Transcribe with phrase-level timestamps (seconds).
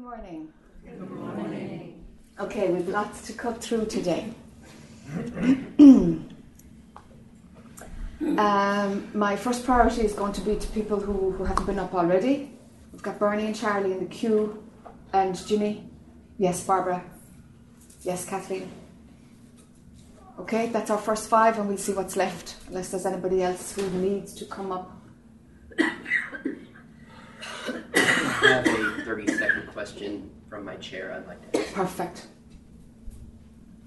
[0.00, 0.48] morning.
[0.82, 2.02] Good morning.
[2.40, 4.32] Okay, we've lots to cut through today.
[5.78, 6.26] um,
[9.12, 12.50] my first priority is going to be to people who, who haven't been up already.
[12.92, 14.64] We've got Bernie and Charlie in the queue,
[15.12, 15.84] and Ginny.
[16.38, 17.04] Yes, Barbara.
[18.02, 18.70] Yes, Kathleen.
[20.38, 23.86] Okay, that's our first five, and we'll see what's left, unless there's anybody else who
[23.90, 24.96] needs to come up.
[28.42, 31.74] I have a 30 second question from my chair I'd like to ask.
[31.74, 32.26] Perfect.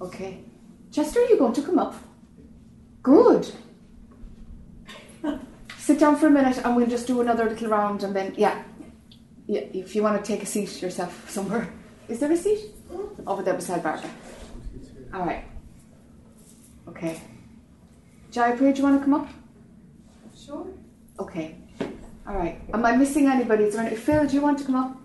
[0.01, 0.43] Okay.
[0.91, 1.95] Chester, are you going to come up?
[3.01, 3.51] Good.
[5.77, 8.63] Sit down for a minute and we'll just do another little round and then, yeah.
[9.47, 11.69] Yeah, if you want to take a seat yourself somewhere.
[12.07, 12.59] Is there a seat?
[12.91, 13.27] Mm-hmm.
[13.27, 14.09] Over there beside Barbara.
[15.13, 15.45] All right.
[16.87, 17.19] Okay.
[18.31, 19.27] Jaipur, do you want to come up?
[20.35, 20.67] Sure.
[21.19, 21.55] Okay.
[22.27, 22.61] All right.
[22.73, 23.65] Am I missing anybody?
[23.65, 23.95] Is there any?
[23.95, 24.97] Phil, do you want to come up?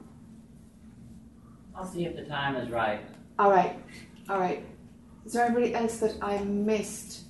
[1.75, 3.01] I'll see if the time is right.
[3.39, 3.77] All right.
[4.29, 4.65] All right.
[5.25, 7.25] Is there anybody else that I missed?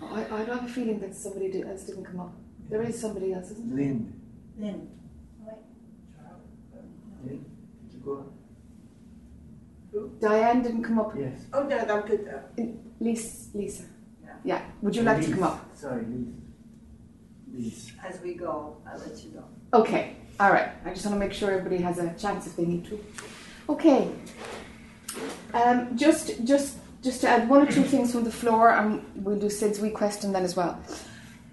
[0.00, 2.32] Oh, I, I have a feeling that somebody did, else didn't come up.
[2.70, 3.86] There is somebody else, isn't there?
[3.86, 4.20] Lynn.
[4.58, 4.90] Lynn.
[7.24, 7.44] Lynn,
[7.82, 8.32] did you go?
[10.20, 11.14] Diane didn't come up.
[11.18, 11.46] Yes.
[11.52, 12.74] Oh, no, I'm good though.
[13.00, 13.56] Lisa.
[13.56, 13.84] Lisa.
[14.48, 14.60] Yeah.
[14.60, 14.62] Yeah.
[14.80, 15.76] Would you like to come up?
[15.76, 16.26] Sorry, Liz.
[17.52, 17.92] Liz.
[18.02, 19.44] As we go, I'll let you know.
[19.74, 20.16] Okay.
[20.40, 20.70] All right.
[20.86, 22.98] I just want to make sure everybody has a chance if they need to.
[23.68, 24.10] Okay.
[25.52, 29.38] Um, just, just, just to add one or two things from the floor, and we'll
[29.38, 30.80] do Sid's wee question then as well.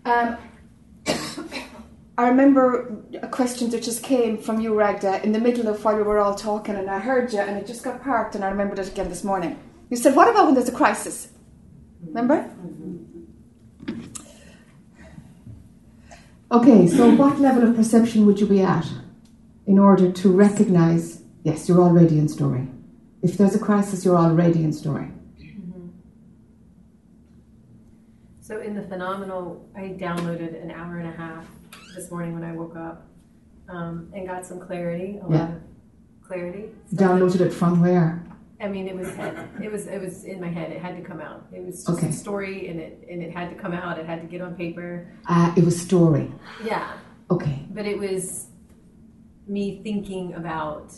[0.05, 0.37] Um,
[2.17, 5.97] I remember a question that just came from you, Ragda, in the middle of while
[5.97, 8.49] we were all talking, and I heard you, and it just got parked, and I
[8.49, 9.59] remembered it again this morning.
[9.89, 11.27] You said, "What about when there's a crisis?"
[12.07, 12.49] Remember?
[16.55, 18.87] Okay, so what level of perception would you be at
[19.67, 22.69] in order to recognize, yes, you're already in story.
[23.21, 25.11] If there's a crisis, you're already in story.
[28.39, 31.45] So in the phenomenal, I downloaded an hour and a half
[31.93, 33.05] this morning when I woke up
[33.67, 35.39] um, and got some clarity, a Yeah.
[35.39, 35.61] lot of
[36.25, 36.69] clarity.
[36.93, 38.23] Downloaded it from where?
[38.61, 39.09] I mean, it was
[39.61, 40.71] it was it was in my head.
[40.71, 41.47] It had to come out.
[41.51, 42.07] It was just Okay.
[42.07, 43.99] a story, and it and it had to come out.
[43.99, 45.11] It had to get on paper.
[45.27, 46.31] Uh, it was story.
[46.63, 46.93] Yeah,
[47.29, 47.65] Okay.
[47.71, 48.47] but it was
[49.47, 50.93] me thinking about.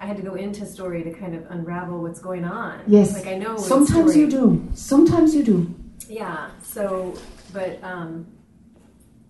[0.00, 2.80] I had to go into story to kind of unravel what's going on.
[2.88, 3.12] Yes.
[3.14, 3.56] like I know.
[3.56, 4.68] Sometimes you do.
[4.74, 5.74] Sometimes you do.
[6.08, 6.50] Yeah.
[6.62, 7.14] So,
[7.52, 8.26] but um,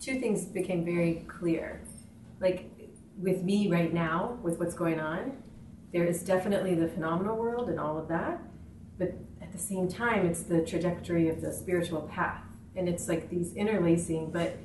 [0.01, 1.83] two things became very clear.
[2.41, 2.71] Like
[3.19, 5.37] with me right now, with what's going on,
[5.93, 8.41] there is definitely the phenomenal world and all of that.
[8.99, 12.43] But at the same time, it's the trajectory of the spiritual path,
[12.77, 14.31] and it's like these interlacing.
[14.31, 14.57] But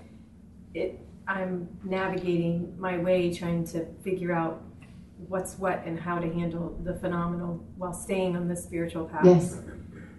[0.74, 4.64] it, I'm navigating my way, trying to figure out
[5.28, 9.58] what's what and how to handle the phenomenal while staying on the spiritual path Yes.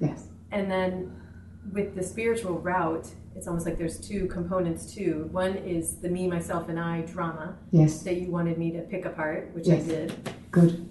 [0.01, 0.27] Yes.
[0.51, 1.13] and then
[1.73, 6.27] with the spiritual route it's almost like there's two components too one is the me
[6.27, 8.03] myself and i drama Yes.
[8.03, 9.85] that you wanted me to pick apart which Yes.
[9.85, 10.89] i did Good.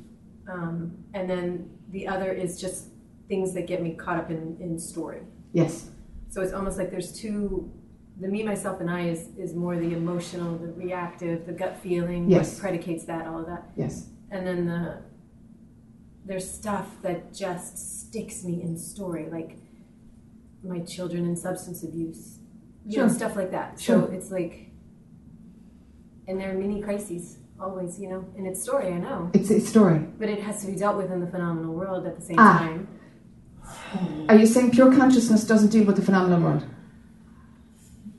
[0.47, 2.87] Um, and then the other is just
[3.27, 5.21] things that get me caught up in, in story
[5.53, 5.89] Yes.
[6.29, 7.71] so it's almost like there's two
[8.19, 12.29] the me myself and i is, is more the emotional the reactive the gut feeling
[12.29, 12.53] Yes.
[12.53, 14.09] what predicates that all of that Yes.
[14.31, 15.01] and then the
[16.25, 19.57] there's stuff that just sticks me in story like
[20.63, 22.39] my children and substance abuse
[22.85, 24.07] you know stuff like that Sure.
[24.07, 24.71] so it's like
[26.27, 29.59] and there are many crises always you know and it's story i know It's a
[29.59, 29.99] story.
[30.19, 32.59] but it has to be dealt with in the phenomenal world at the same Ah.
[32.59, 32.87] time
[34.29, 36.63] Are you saying pure consciousness doesn't deal with the phenomenal world?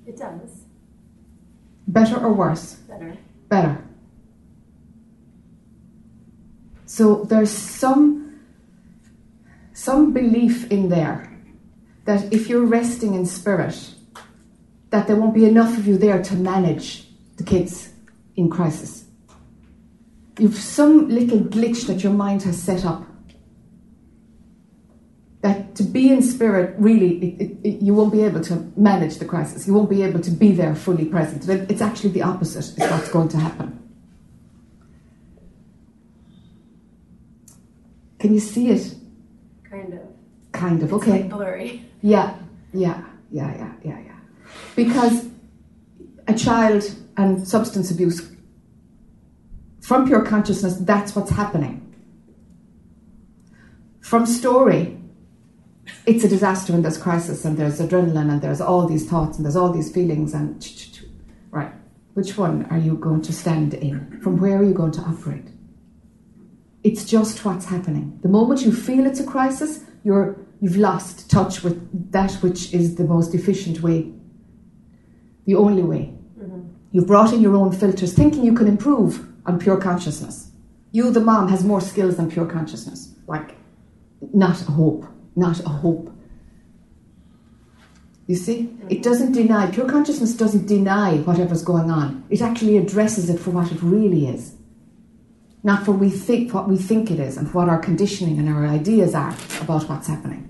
[0.06, 0.50] it does
[1.86, 2.74] Better or worse?
[2.88, 3.16] better
[3.48, 3.74] better.
[6.86, 8.40] So there's some
[9.72, 11.30] some belief in there
[12.04, 13.94] that if you're resting in spirit,
[14.90, 17.90] that there won't be enough of you there to manage the kids
[18.36, 19.04] in crisis.
[20.38, 23.04] You've some little glitch that your mind has set up.
[25.40, 29.18] That to be in spirit, really, it, it, it, you won't be able to manage
[29.18, 29.66] the crisis.
[29.66, 31.48] You won't be able to be there fully present.
[31.70, 33.78] It's actually the opposite, is what's going to happen.
[38.18, 38.94] Can you see it?
[39.70, 40.00] kind of
[40.52, 41.22] Kind of, It's okay.
[41.22, 42.36] like blurry Yeah,
[42.72, 44.16] yeah, yeah, yeah, yeah, yeah.
[44.74, 45.28] Because
[46.26, 48.28] a child and substance abuse,
[49.88, 51.94] from pure consciousness, that's what's happening.
[54.00, 55.00] From story,
[56.04, 59.46] it's a disaster and there's crisis and there's adrenaline and there's all these thoughts and
[59.46, 61.04] there's all these feelings and ch-
[62.12, 64.20] Which one are you going to stand in?
[64.20, 65.48] From where are you going to operate?
[66.84, 68.18] It's just what's happening.
[68.20, 72.96] The moment you feel it's a crisis, you're, you've lost touch with that which is
[72.96, 74.12] the most efficient way,
[75.46, 76.12] the only way.
[76.38, 76.68] Mm-hmm.
[76.92, 80.50] You've brought in your own filters, thinking you can improve on pure consciousness.
[80.92, 83.14] You, the mom, has more skills than pure consciousness.
[83.26, 83.56] Like,
[84.32, 86.14] not a hope, not a hope.
[88.26, 88.70] You see?
[88.90, 92.24] It doesn't deny, pure consciousness doesn't deny whatever's going on.
[92.28, 94.54] It actually addresses it for what it really is.
[95.62, 98.66] Not for we think what we think it is and what our conditioning and our
[98.66, 100.44] ideas are about what's happening.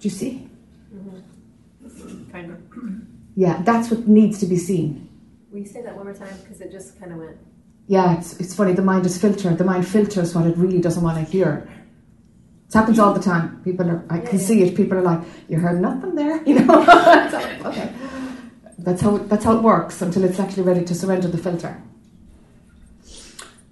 [0.00, 0.48] Do you see?
[2.32, 2.58] Kind of.
[3.36, 5.08] Yeah, that's what needs to be seen.
[5.50, 6.36] Will you say that one more time?
[6.42, 7.36] Because it just kind of went.
[7.88, 8.74] Yeah, it's, it's funny.
[8.74, 9.56] The mind is filtered.
[9.56, 11.68] The mind filters what it really doesn't want to hear.
[12.68, 13.62] It happens all the time.
[13.64, 14.76] People are, I can see it.
[14.76, 16.82] People are like, "You heard nothing there," you know.
[17.64, 17.90] Okay,
[18.78, 21.82] that's how it, that's how it works until it's actually ready to surrender the filter.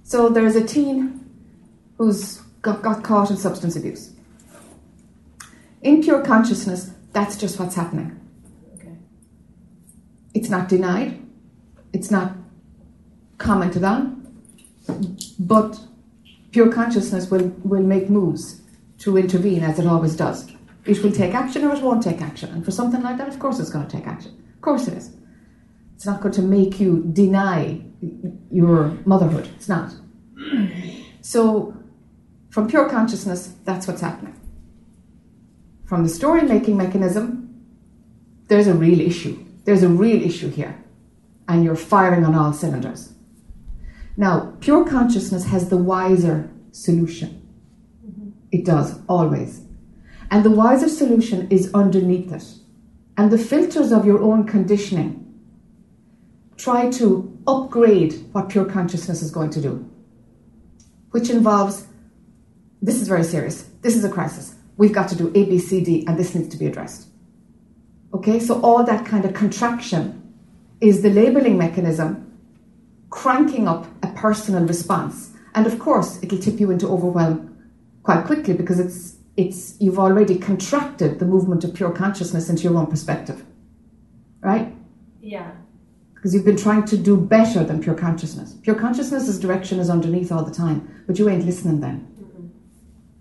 [0.03, 1.29] So there's a teen
[1.99, 4.12] who's got, got caught in substance abuse.
[5.83, 8.19] In pure consciousness, that's just what's happening.
[8.77, 8.97] Okay.
[10.33, 11.21] It's not denied.
[11.93, 12.36] It's not
[13.38, 14.23] commented on,
[15.38, 15.79] but
[16.53, 18.61] pure consciousness will, will make moves
[18.99, 20.50] to intervene as it always does.
[20.85, 22.50] It will take action or it won't take action.
[22.50, 24.33] And for something like that, of course it's going to take action.
[24.55, 25.17] Of course it is.
[25.94, 27.83] It's not going to make you deny
[28.50, 29.49] your motherhood.
[29.56, 29.93] It's not.
[31.23, 31.75] So,
[32.50, 34.38] from pure consciousness, that's what's happening.
[35.85, 37.65] From the story making mechanism,
[38.49, 39.44] there's a real issue.
[39.65, 40.83] There's a real issue here.
[41.49, 43.12] And you're firing on all cylinders.
[44.17, 47.43] Now, pure consciousness has the wiser solution.
[48.51, 49.63] It does, always.
[50.31, 52.45] And the wiser solution is underneath it.
[53.17, 55.23] And the filters of your own conditioning
[56.57, 59.91] try to upgrade what pure consciousness is going to do,
[61.11, 61.87] which involves
[62.83, 63.69] this is very serious.
[63.83, 64.55] This is a crisis.
[64.77, 67.09] We've got to do A, B, C, D, and this needs to be addressed.
[68.12, 70.35] Okay, so all that kind of contraction
[70.81, 72.25] is the labeling mechanism
[73.11, 75.32] cranking up a personal response.
[75.55, 77.56] And of course, it'll tip you into overwhelm
[78.03, 82.76] quite quickly because it's it's you've already contracted the movement of pure consciousness into your
[82.76, 83.44] own perspective.
[84.41, 84.75] Right?
[85.20, 85.50] Yeah.
[86.14, 88.55] Because you've been trying to do better than pure consciousness.
[88.62, 92.06] Pure consciousness's direction is underneath all the time, but you ain't listening then.
[92.20, 92.47] Mm-hmm.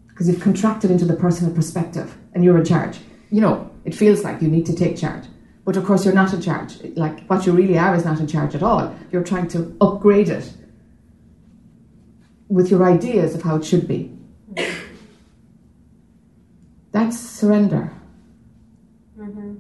[0.08, 3.00] Because you've contracted into the personal perspective and you're in charge.
[3.32, 5.26] You know, it feels like you need to take charge.
[5.66, 6.78] But of course, you're not in charge.
[6.96, 8.96] Like, what you really are is not in charge at all.
[9.12, 10.54] You're trying to upgrade it
[12.48, 14.16] with your ideas of how it should be.
[16.92, 17.92] That's surrender.
[19.20, 19.56] Mm-hmm.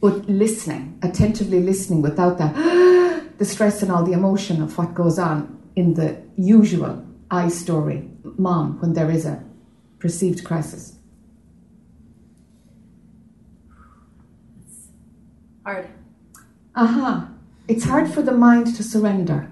[0.00, 2.54] But listening, attentively listening without that,
[3.38, 8.08] the stress and all the emotion of what goes on in the usual I story,
[8.36, 9.42] mom, when there is a
[9.98, 10.95] perceived crisis.
[15.66, 15.88] Hard.
[16.76, 17.28] Aha,
[17.66, 19.50] it's hard for the mind to surrender.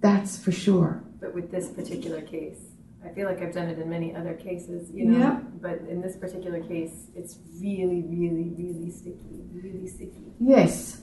[0.00, 1.04] That's for sure.
[1.20, 2.58] But with this particular case,
[3.04, 5.18] I feel like I've done it in many other cases, you know.
[5.18, 5.40] Yeah.
[5.60, 10.32] But in this particular case, it's really, really, really sticky, really sticky.
[10.40, 11.02] Yes,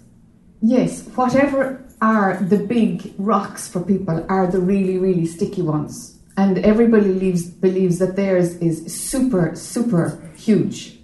[0.61, 1.07] yes.
[1.15, 6.19] Whatever are the big rocks for people are the really, really sticky ones.
[6.35, 11.00] And everybody leaves, believes that theirs is super, super huge.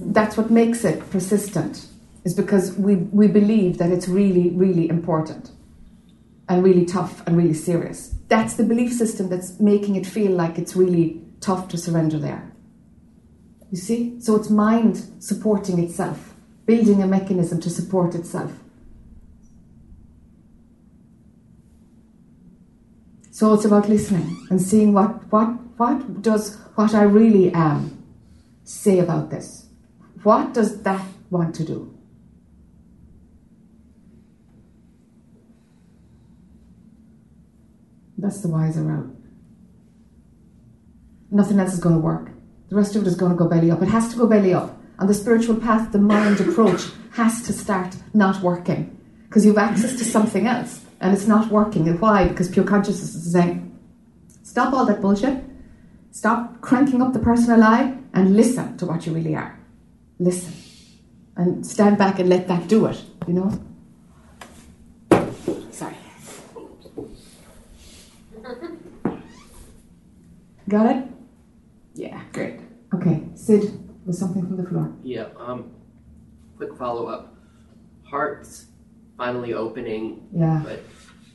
[0.00, 1.86] That's what makes it persistent,
[2.24, 5.50] is because we, we believe that it's really, really important
[6.48, 8.14] and really tough and really serious.
[8.28, 12.52] That's the belief system that's making it feel like it's really tough to surrender there.
[13.70, 14.20] You see?
[14.20, 16.34] So it's mind supporting itself,
[16.66, 18.52] building a mechanism to support itself.
[23.30, 28.04] So it's about listening and seeing what, what, what does what I really am
[28.62, 29.61] say about this?
[30.22, 31.92] What does that want to do?
[38.18, 39.16] That's the wiser route.
[41.30, 42.30] Nothing else is going to work.
[42.68, 43.82] The rest of it is going to go belly up.
[43.82, 44.78] It has to go belly up.
[44.98, 49.72] On the spiritual path, the mind approach has to start not working because you have
[49.72, 51.88] access to something else and it's not working.
[51.88, 52.28] And why?
[52.28, 53.76] Because pure consciousness is saying,
[54.42, 55.42] stop all that bullshit,
[56.12, 59.58] stop cranking up the personal I, and listen to what you really are.
[60.22, 60.54] Listen.
[61.36, 63.50] And stand back and let that do it, you know?
[65.72, 65.96] Sorry.
[70.68, 71.04] Got it?
[71.94, 72.60] Yeah, great.
[72.94, 73.62] Okay, Sid,
[74.06, 74.92] was something from the floor.
[75.02, 75.26] Yeah.
[75.36, 75.72] Um.
[76.56, 77.34] Quick follow up.
[78.04, 78.66] Hearts
[79.16, 80.28] finally opening.
[80.32, 80.62] Yeah.
[80.64, 80.84] But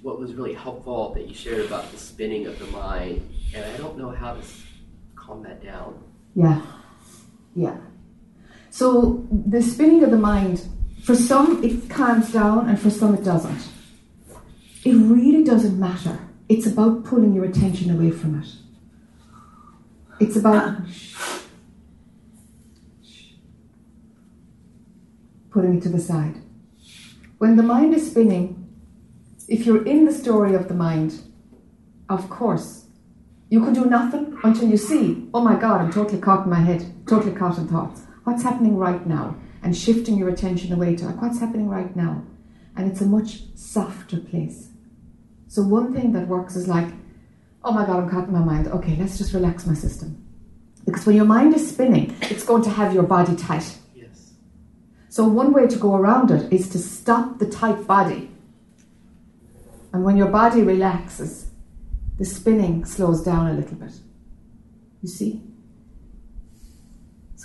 [0.01, 3.75] what was really helpful that you shared about the spinning of the mind, and I
[3.75, 4.41] don't know how to
[5.15, 6.01] calm that down.
[6.35, 6.61] Yeah.
[7.53, 7.77] Yeah.
[8.77, 10.61] So the spinning of the mind,
[11.01, 13.69] for some it calms down and for some it doesn't.
[14.85, 16.19] It really doesn't matter.
[16.47, 18.49] It's about pulling your attention away from it.
[20.19, 21.39] It's about ah.
[25.49, 26.35] putting it to the side.
[27.39, 28.63] When the mind is spinning,
[29.47, 31.19] if you're in the story of the mind,
[32.09, 32.85] of course,
[33.49, 36.59] you can do nothing until you see, oh my God, I'm totally caught in my
[36.59, 38.03] head, totally caught in thoughts.
[38.27, 39.37] What's happening right now?
[39.63, 42.23] And shifting your attention away to like, what's happening right now?
[42.75, 44.67] And it's a much softer place.
[45.47, 46.89] So one thing that works is like,
[47.63, 48.67] oh my God, I'm caught in my mind.
[48.67, 50.21] Okay, let's just relax my system.
[50.83, 53.77] Because when your mind is spinning, it's going to have your body tight.
[53.95, 54.33] Yes.
[55.07, 58.29] So one way to go around it is to stop the tight body.
[59.93, 61.49] And when your body relaxes,
[62.17, 63.93] the spinning slows down a little bit.
[65.01, 65.43] You see?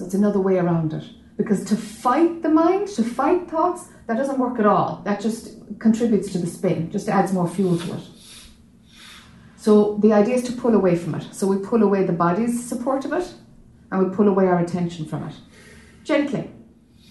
[0.03, 1.05] So it's another way around it.
[1.37, 5.01] Because to fight the mind, to fight thoughts, that doesn't work at all.
[5.05, 8.01] That just contributes to the spin, just adds more fuel to it.
[9.57, 11.33] So the idea is to pull away from it.
[11.33, 13.33] So we pull away the body's support of it,
[13.93, 15.37] and we pull away our attention from it.
[16.03, 16.51] Gently.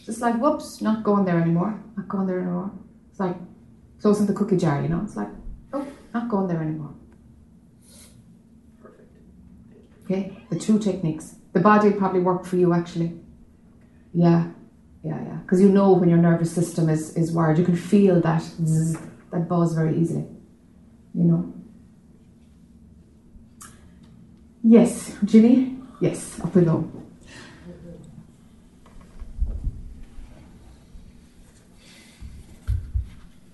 [0.05, 1.81] Just like, whoops, not going there anymore.
[1.95, 2.71] Not going there anymore.
[3.09, 3.37] It's like
[4.01, 4.99] closing the cookie jar, you know?
[5.01, 5.29] It's like,
[5.71, 6.93] oh, not going there anymore.
[8.81, 9.15] Perfect.
[10.03, 10.45] Okay?
[10.49, 11.35] The two techniques.
[11.53, 13.19] The body probably work for you actually.
[14.13, 14.47] Yeah,
[15.03, 15.35] yeah, yeah.
[15.41, 18.97] Because you know when your nervous system is, is wired, you can feel that zzz,
[19.31, 20.25] that buzz very easily.
[21.13, 21.53] You know?
[24.63, 25.77] Yes, Ginny?
[25.99, 26.89] Yes, up we go.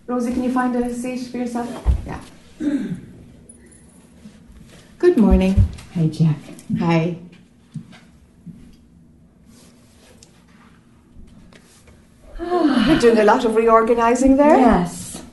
[0.05, 1.69] Rosie, can you find a seat for yourself?
[2.05, 2.21] Yeah.
[4.99, 5.53] Good morning.
[5.91, 6.37] Hey, Jac.
[6.79, 7.17] Hi.
[12.39, 14.57] You're doing a lot of reorganizing there.
[14.57, 15.23] Yes.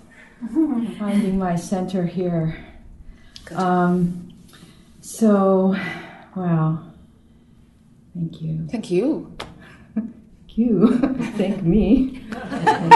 [0.98, 2.56] Finding my center here.
[3.54, 4.32] Um,
[5.00, 5.76] so,
[6.34, 6.82] wow.
[8.14, 8.66] Thank you.
[8.70, 9.36] Thank you.
[9.94, 10.12] Thank
[10.56, 10.98] you.
[11.36, 12.22] Thank me.
[12.30, 12.94] Thank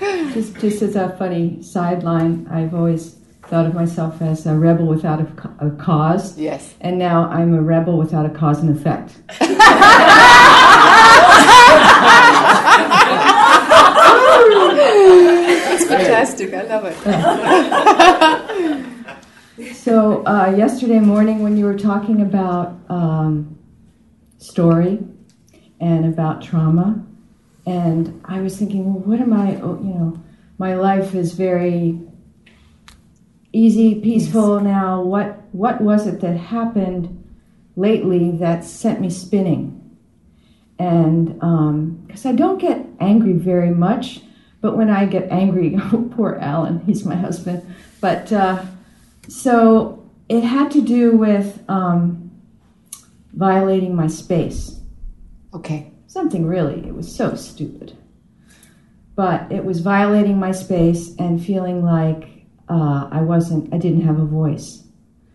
[0.00, 0.34] you.
[0.34, 3.19] just, just as a funny sideline, I've always
[3.50, 6.72] thought of myself as a rebel without a, a cause, Yes.
[6.80, 9.12] and now I'm a rebel without a cause and effect.
[14.50, 16.52] That's fantastic.
[16.54, 18.86] I love it.
[19.74, 23.58] So uh, yesterday morning, when you were talking about um,
[24.38, 25.00] story
[25.80, 27.04] and about trauma,
[27.66, 29.56] and I was thinking, well, what am I?
[29.60, 30.18] oh, You know,
[30.56, 32.00] my life is very
[33.52, 35.02] easy, peaceful now.
[35.02, 37.24] What what was it that happened
[37.76, 39.76] lately that sent me spinning?
[40.78, 44.20] And um because I don't get angry very much,
[44.60, 48.32] but when I get angry, oh, poor Alan, he's my husband, but.
[48.32, 48.64] Uh,
[49.30, 52.30] so it had to do with um,
[53.32, 54.80] violating my space.
[55.54, 55.92] Okay.
[56.06, 57.96] Something really, it was so stupid.
[59.14, 62.29] But it was violating my space and feeling like
[62.70, 64.84] uh, I wasn't, I didn't have a voice.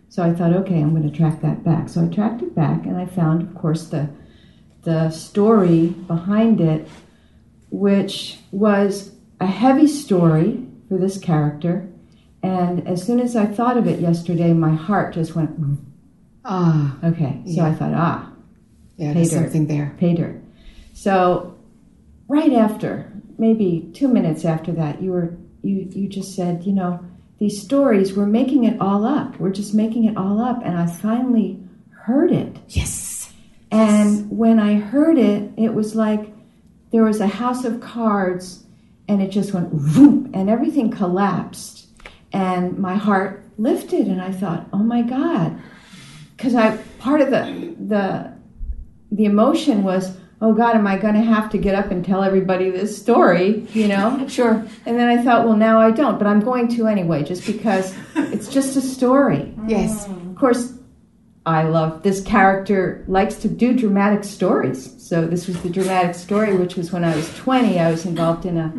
[0.09, 1.89] So I thought, okay, I'm going to track that back.
[1.89, 4.07] So I tracked it back and I found, of course, the,
[4.83, 6.87] the story behind it,
[7.69, 9.11] which was
[9.41, 11.87] a heavy story for this character.
[12.41, 15.59] And as soon as I thought of it yesterday, my heart just went.
[16.45, 17.41] Ah, okay.
[17.45, 17.65] So Yeah.
[17.65, 18.31] I thought, ah,
[18.97, 19.41] yeah, there's dirt.
[19.41, 19.93] something there.
[19.97, 20.41] pay dirt.
[20.93, 21.57] So
[22.29, 27.03] right after, maybe two minutes after that, you were you you just said, you know,
[27.45, 29.39] these stories, we're making it all up.
[29.39, 30.63] We're just making it all up.
[30.65, 31.59] And I finally
[31.91, 32.57] heard it.
[32.69, 33.31] Yes.
[33.69, 36.33] And when I heard it, it was like
[36.91, 38.63] there was a house of cards
[39.07, 41.85] and it just went vroom and everything collapsed.
[42.33, 45.61] And my heart lifted and I thought, oh my God.
[46.35, 48.33] Because I part of the the
[49.11, 52.69] the emotion was, oh God, am I gonna have to get up and tell everybody
[52.69, 53.67] this story?
[53.73, 54.27] You know?
[54.35, 54.65] Sure.
[54.85, 57.95] And then I thought, well now I don't, but I'm going to anyway, just because
[58.15, 59.53] it's just a story.
[59.67, 60.07] Yes.
[60.07, 60.73] Of course,
[61.45, 64.91] I love this character likes to do dramatic stories.
[64.97, 67.79] So this was the dramatic story, which was when I was 20.
[67.79, 68.73] I was involved in a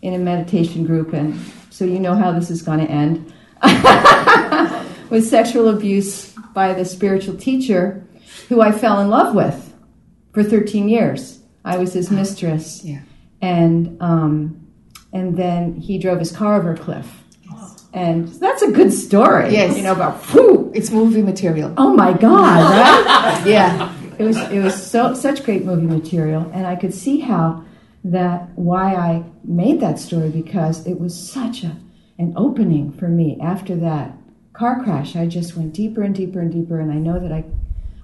[0.00, 1.38] in a meditation group, and
[1.70, 3.32] so you know how this is going to end
[5.10, 8.06] with sexual abuse by the spiritual teacher,
[8.48, 9.73] who I fell in love with
[10.34, 11.40] for 13 years.
[11.64, 13.00] I was his mistress, Yeah.
[13.40, 14.66] and um,
[15.12, 17.22] and then he drove his car over a cliff.
[17.94, 19.52] And that's a good story.
[19.52, 19.76] Yes.
[19.76, 21.72] You know about whew, It's movie material.
[21.76, 23.46] oh my God, right?
[23.46, 23.94] Yeah.
[24.18, 27.64] it was it was so such great movie material, and I could see how
[28.02, 31.76] that why I made that story because it was such a
[32.18, 34.12] an opening for me after that
[34.52, 35.14] car crash.
[35.16, 37.44] I just went deeper and deeper and deeper, and I know that I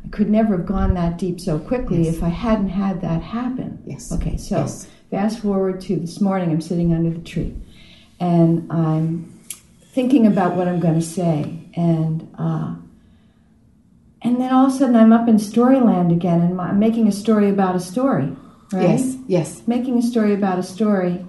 [0.05, 2.17] I could never have gone that deep so quickly Yes.
[2.17, 3.79] if I hadn't had that happen.
[3.87, 4.11] Yes.
[4.13, 4.89] Okay, so Yes.
[5.11, 6.51] fast forward to this morning.
[6.51, 7.55] I'm sitting under the tree,
[8.19, 9.27] and I'm
[9.93, 12.27] thinking about what I'm going to say, and.
[12.39, 12.75] Uh,
[14.23, 17.13] and then all of a sudden, I'm up in Storyland again, and I'm making a
[17.13, 18.37] story about a story,
[18.71, 18.91] right?
[18.91, 19.17] Yes.
[19.27, 19.63] Yes.
[19.67, 21.25] Making a story about a story,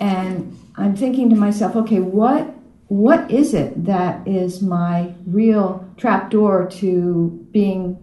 [0.00, 2.52] and I'm thinking to myself, okay, what
[2.88, 7.98] what is it that is my real trapdoor to being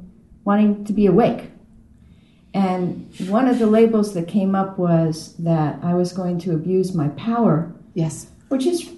[0.46, 1.50] wanting to be awake?
[2.54, 6.94] And one of the labels that came up was that I was going to abuse
[6.94, 8.28] my power Yes.
[8.50, 8.90] which is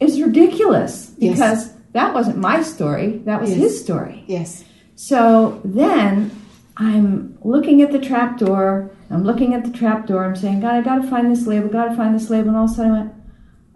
[0.00, 1.32] is ridiculous Yes.
[1.32, 3.58] because that wasn't my story that was Yes.
[3.60, 4.64] his story Yes.
[4.96, 6.30] so then
[6.76, 10.74] i'm looking at the trap door i'm looking at the trap door i'm saying god
[10.74, 12.98] i gotta find this label gotta find this label and all of a sudden i
[12.98, 13.12] went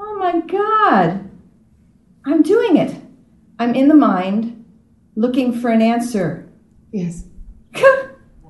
[0.01, 1.31] oh my god
[2.25, 2.95] i'm doing it
[3.59, 4.65] i'm in the mind
[5.17, 6.45] looking for an answer
[6.93, 7.25] Yes.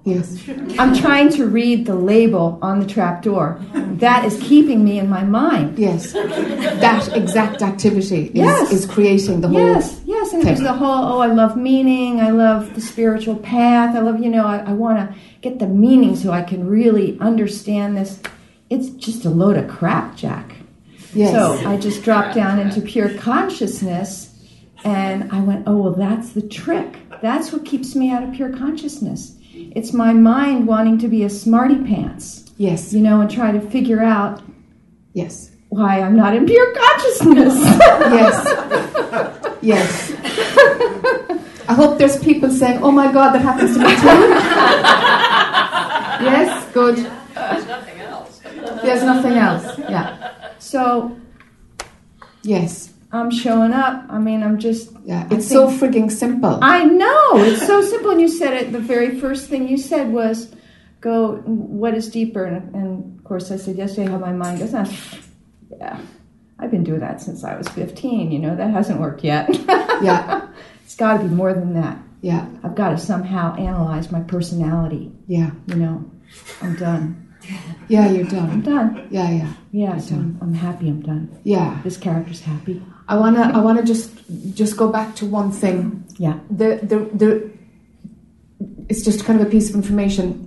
[0.05, 0.39] Yes.
[0.79, 5.09] i'm trying to read the label on the trap door that is keeping me in
[5.11, 6.13] my mind Yes.
[6.15, 8.73] That exact activity is, Yes.
[8.73, 9.59] is creating the whole.
[9.59, 11.05] Yes, yes, and was the whole.
[11.13, 12.21] Oh, I love meaning.
[12.21, 13.97] I love the spiritual path.
[13.97, 17.19] I love, you know, I, I want to get the meaning so I can really
[17.21, 18.21] understand this.
[18.71, 20.55] It's just a load of crap, Jac.
[21.15, 21.33] Yes.
[21.33, 24.35] So I just dropped down into pure consciousness,
[24.85, 26.99] and I went, oh well, that's the trick.
[27.23, 29.35] That's what keeps me out of pure consciousness.
[29.53, 32.93] It's my mind wanting to be a smarty pants, Yes.
[32.93, 34.43] you know, and try to figure out
[35.15, 35.51] Yes.
[35.71, 37.55] why I'm not in pure consciousness.
[38.09, 38.45] Yes.
[39.61, 40.13] Yes.
[41.69, 44.07] I hope there's people saying, "Oh my God, that happens to me too."
[46.25, 46.73] yes.
[46.73, 46.97] Good.
[47.35, 48.41] There's nothing else.
[48.83, 49.79] There's nothing else.
[49.79, 50.17] Yeah.
[50.69, 51.17] So
[52.43, 52.93] Yes.
[53.11, 54.05] I'm showing up.
[54.11, 54.91] I mean, I'm just.
[55.05, 55.27] Yeah.
[55.31, 56.59] It's so frigging simple.
[56.63, 58.11] I know it's so simple.
[58.11, 58.71] And you said it.
[58.73, 60.55] The very first thing you said was,
[61.01, 61.37] "Go.
[61.47, 64.75] What is deeper?" And, and of course, I said yesterday how my mind goes.
[64.75, 64.85] "Ah,
[65.71, 65.99] Yeah,
[66.59, 68.31] I've been doing that since I was 15.
[68.31, 69.49] You know that hasn't worked yet.
[70.01, 70.47] Yeah.
[70.85, 71.99] it's got to be more than that.
[72.21, 72.47] Yeah.
[72.63, 75.11] I've got to somehow analyze my personality.
[75.27, 75.51] Yeah.
[75.67, 76.05] You know,
[76.63, 77.28] I'm done.
[77.89, 78.11] Yeah.
[78.11, 78.51] You're done.
[78.51, 79.09] I'm done.
[79.11, 79.31] Yeah.
[79.31, 79.53] Yeah.
[79.73, 80.89] Yeah, so I'm, I'm happy.
[80.89, 81.39] I'm done.
[81.45, 81.81] Yeah.
[81.85, 82.83] This character's happy.
[83.09, 83.41] I wanna.
[83.55, 84.11] I wanna just
[84.55, 86.05] just go back to one thing.
[86.19, 86.39] Yeah.
[86.51, 87.51] the, the, the,
[88.89, 90.45] it's just kind of a piece of information.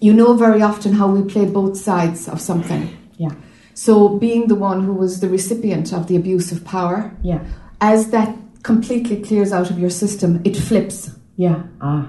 [0.00, 2.96] You know very often how we play both sides of something.
[3.16, 3.32] Yeah.
[3.74, 7.44] So, being the one who was the recipient of the abuse of power, Yeah.
[7.80, 11.10] as that completely clears out of your system, it flips.
[11.36, 11.62] Yeah.
[11.80, 12.08] Ah.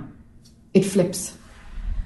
[0.74, 1.38] It flips.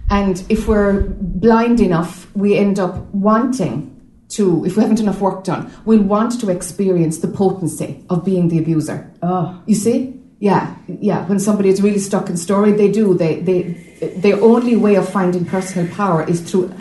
[0.09, 3.89] And if we're blind enough, we end up wanting
[4.29, 8.49] to, if we haven't enough work done, we'll want to experience the potency of being
[8.49, 9.11] the abuser.
[9.21, 9.61] Oh.
[9.65, 10.19] You see?
[10.39, 11.25] Yeah, yeah.
[11.27, 13.13] When somebody is really stuck in story, they do.
[13.13, 13.61] They, they,
[14.17, 16.73] their only way of finding personal power is through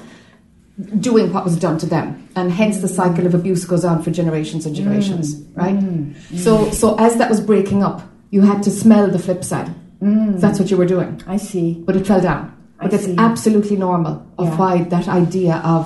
[0.99, 4.11] doing what was done to them, and hence the cycle of abuse goes on for
[4.11, 5.57] generations and generations, mm.
[5.57, 5.77] right?
[5.77, 6.39] Mm.
[6.39, 9.73] So, so as that was breaking up, you had to smell the flip side.
[10.01, 10.41] Mm.
[10.41, 11.75] That's what you were doing, I see.
[11.75, 12.52] but it fell down.
[12.83, 13.15] I But that's see.
[13.19, 14.57] absolutely normal of Yeah.
[14.59, 15.83] why that idea of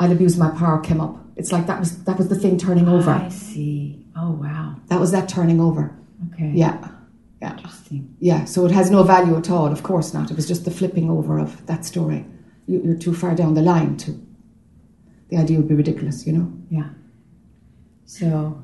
[0.00, 1.14] I'll abuse my power came up.
[1.36, 3.10] It's like that was that was the thing turning ah, over.
[3.10, 4.04] I see.
[4.16, 4.74] Oh wow.
[4.88, 5.84] That was that turning over.
[6.32, 6.50] Okay.
[6.54, 6.76] Yeah,
[7.40, 7.52] yeah.
[7.56, 8.14] Interesting.
[8.18, 9.68] Yeah, so it has no value at all.
[9.76, 10.30] Of course not.
[10.30, 12.24] It was just the flipping over of that story.
[12.66, 14.10] You- You're too far down the line to.
[15.30, 16.52] The idea would be ridiculous, you know.
[16.70, 16.88] Yeah.
[18.04, 18.60] So,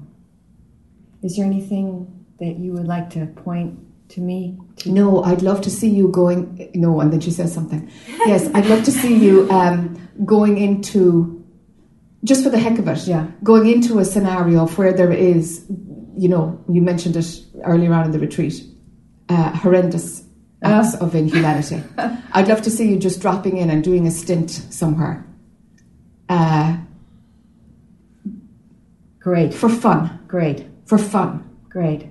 [1.22, 2.07] is there anything
[2.40, 3.79] that you would like to point
[4.10, 4.58] to me?
[4.78, 6.70] To No, I'd love to see you going.
[6.74, 7.90] No, and then she says something.
[8.26, 11.44] Yes, I'd love to see you um, going into,
[12.24, 13.26] just for the heck of it, Yeah.
[13.42, 15.64] going into a scenario of where there is,
[16.16, 18.64] you know, you mentioned it earlier on in the retreat,
[19.28, 20.24] uh, horrendous
[20.62, 21.82] acts of inhumanity.
[22.32, 25.24] I'd love to see you just dropping in and doing a stint somewhere.
[26.28, 26.78] Uh,
[29.20, 29.54] Great.
[29.54, 30.20] for fun.
[30.26, 30.66] Great.
[30.86, 31.48] For fun.
[31.68, 32.08] Great.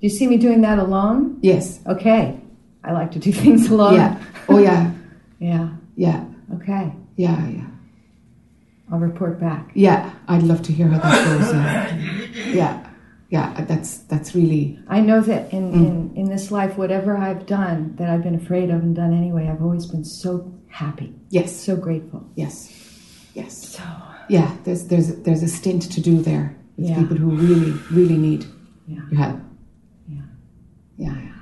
[0.00, 1.38] Do you see me doing that alone?
[1.42, 1.80] Yes.
[1.86, 2.40] Okay.
[2.82, 3.94] I like to do things alone.
[3.94, 4.22] Yeah.
[4.48, 4.92] Oh yeah.
[5.38, 5.70] Yeah.
[5.96, 6.24] Yeah.
[6.56, 6.92] Okay.
[7.16, 7.48] Yeah.
[7.48, 7.64] Yeah.
[8.92, 9.70] I'll report back.
[9.74, 10.10] Yeah.
[10.28, 11.52] I'd love to hear how that goes.
[11.52, 12.52] Yeah.
[12.52, 12.86] Yeah.
[13.30, 13.64] Yeah.
[13.64, 15.74] That's that's really I know that in, Mm.
[15.86, 19.48] in, in this life, whatever I've done that I've been afraid of and done anyway,
[19.48, 21.54] I've always been so happy, yes.
[21.56, 22.22] so grateful.
[22.34, 22.68] Yes.
[23.34, 23.76] Yes.
[23.76, 23.82] So
[24.28, 26.96] Yeah, there's there's there's a stint to do there with Yeah.
[26.98, 28.44] people who really really need
[28.86, 29.00] Yeah.
[29.10, 29.40] your help.
[31.00, 31.14] Yeah.
[31.14, 31.32] Yeah,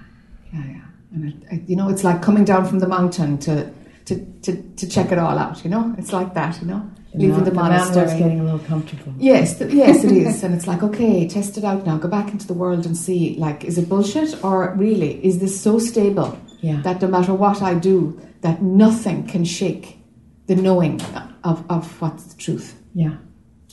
[0.52, 0.84] yeah, yeah.
[1.12, 3.70] And it, I, you know, it's like coming down from the mountain to
[4.06, 5.64] to to, to check it all out.
[5.64, 6.60] You know, it's like that.
[6.60, 8.18] You know, leaving the, monastery.
[8.18, 9.12] getting a little comfortable.
[9.18, 11.96] Yes, th- yes, it is, and it's like okay, test it out now.
[11.98, 15.60] Go back into the world and see, like, is it bullshit or really is this
[15.60, 16.80] so stable Yeah.
[16.82, 19.98] that no matter what I do, that nothing can shake
[20.46, 21.00] the knowing
[21.44, 22.74] of of what's the truth.
[22.94, 23.16] Yeah,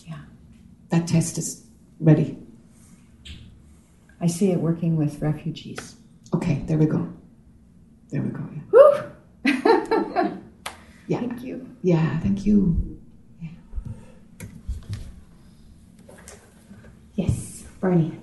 [0.07, 0.19] yeah.
[0.89, 1.63] That test is
[1.99, 2.37] ready.
[4.25, 5.97] I see it working with refugees.
[6.33, 7.07] Okay, there we go.
[8.09, 8.43] There we go.
[8.55, 9.51] Yeah.
[10.23, 10.31] Woo!
[11.07, 11.19] Yeah.
[11.19, 11.69] Thank you.
[11.83, 12.99] Yeah, thank you.
[17.13, 18.17] Yes, Bernie.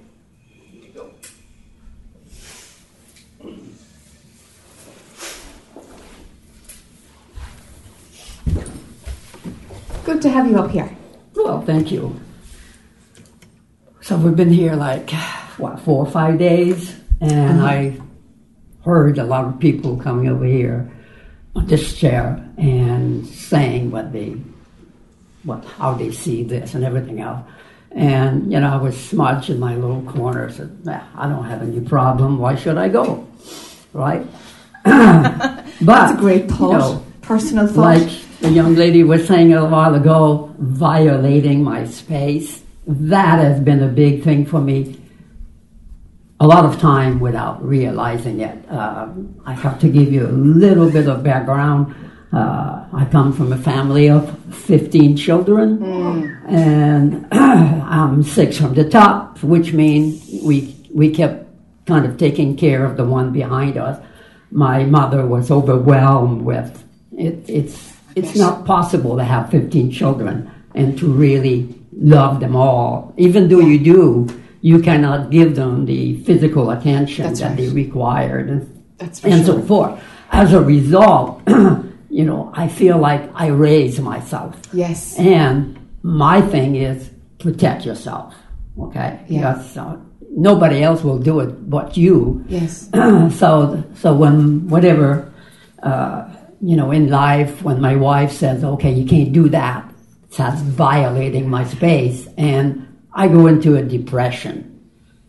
[10.04, 10.90] Good to have you up here.
[11.36, 12.20] Well, thank you.
[14.00, 15.12] So we've been here like,
[15.62, 17.64] what, four or five days, and mm-hmm.
[17.64, 18.00] I
[18.84, 20.90] heard a lot of people coming over here
[21.54, 24.36] on this chair and saying what they,
[25.44, 27.46] what, how they see this and everything else.
[27.92, 30.50] And, you know, I was smudged in my little corner.
[30.50, 32.38] said, "Nah, I don't have any problem.
[32.38, 33.26] Why should I go?
[33.92, 34.26] Right?
[34.84, 36.72] but, That's a great thought.
[36.72, 37.76] You know, Personal thought.
[37.76, 38.08] like
[38.40, 42.62] the young lady was saying a while ago, violating my space.
[42.86, 45.01] That has been a big thing for me.
[46.42, 48.68] A lot of time without realizing it.
[48.68, 49.06] Uh,
[49.46, 51.94] I have to give you a little bit of background.
[52.32, 55.80] Uh, I come from a family of 15 children,
[56.48, 61.46] and I'm six from the top, which means we, we kept
[61.86, 64.04] kind of taking care of the one behind us.
[64.50, 70.98] My mother was overwhelmed with it, it's it's not possible to have 15 children and
[70.98, 73.14] to really love them all.
[73.16, 77.56] Even though you do, you cannot give them the physical attention That's that right.
[77.58, 79.60] they required and, That's for and sure.
[79.60, 80.04] so forth.
[80.30, 81.42] As a result,
[82.08, 84.56] you know, I feel like I raise myself.
[84.72, 85.18] Yes.
[85.18, 88.34] And my thing is protect yourself.
[88.78, 89.20] Okay?
[89.28, 89.54] Yeah.
[89.54, 89.96] Because uh,
[90.30, 92.44] nobody else will do it but you.
[92.48, 92.88] Yes.
[93.36, 95.32] so so when whatever
[95.82, 96.28] uh,
[96.60, 99.88] you know in life when my wife says okay you can't do that
[100.36, 104.68] that's violating my space and i go into a depression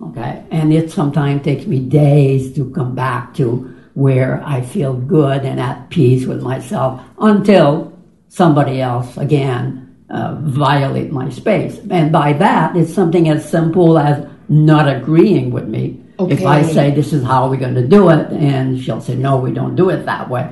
[0.02, 0.44] okay?
[0.52, 5.60] And it sometimes takes me days to come back to where i feel good and
[5.60, 7.94] at peace with myself until
[8.28, 11.80] somebody else again uh, violate my space.
[11.90, 16.00] And by that it's something as simple as not agreeing with me.
[16.20, 19.38] If I say this is how we're going to do it, and she'll say no,
[19.38, 20.44] we don't do it that way,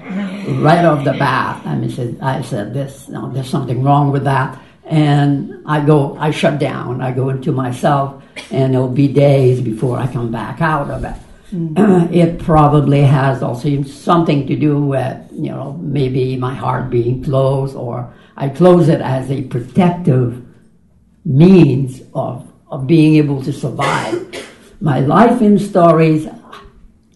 [0.59, 1.61] right off the bat.
[1.65, 4.59] I mean, said- I said this, no, there's something wrong with that,
[4.91, 9.97] and I go, I shut down, I go into myself, and it'll be days before
[9.97, 11.15] I come back out of it.
[11.51, 12.13] Mm-hmm.
[12.13, 17.75] it probably has also something to do with you know maybe my heart being closed,
[17.75, 20.45] or I close it as a protective
[21.25, 24.17] means of, of being able to survive.
[24.79, 26.27] My life in stories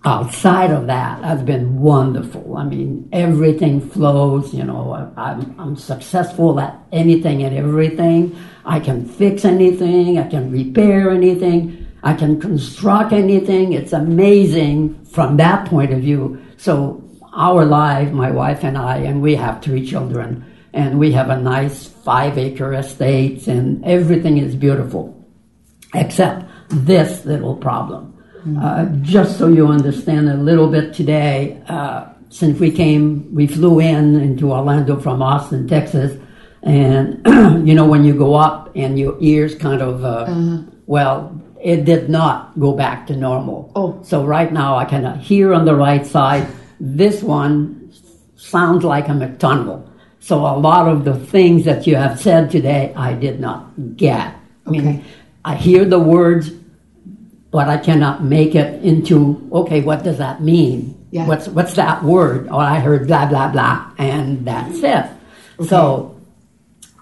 [0.06, 2.56] outside of that has been wonderful.
[2.58, 8.38] I mean, everything flows, you know, I'm, I'm successful at anything and everything.
[8.64, 13.74] I can fix anything, I can repair anything, I can construct anything.
[13.74, 16.40] It's amazing from that point of view.
[16.58, 17.02] So,
[17.34, 21.38] our life, my wife and I, and we have three children, and we have a
[21.38, 25.14] nice five acre estate, and everything is beautiful
[25.94, 28.15] except this little problem.
[28.46, 33.80] Uh, just so you understand a little bit today, uh, since we came, we flew
[33.80, 36.20] in into Orlando from Austin, Texas,
[36.62, 37.22] and
[37.68, 42.10] you know when you go up and your ears kind of, uh, well, it did
[42.10, 43.72] not go back to normal.
[43.76, 44.00] Oh.
[44.04, 46.48] So right now I can hear on the right side.
[46.80, 47.92] This one
[48.36, 49.90] sounds like a McTunnel.
[50.20, 54.36] So a lot of the things that you have said today, I did not get.
[54.66, 55.06] I mean,
[55.44, 56.52] I hear the words,
[57.56, 59.80] but I cannot make it into okay.
[59.80, 61.08] What does that mean?
[61.12, 61.26] Yeah.
[61.26, 62.50] What's what's that word?
[62.52, 65.06] Oh, I heard blah blah blah, and that's it.
[65.66, 66.20] So,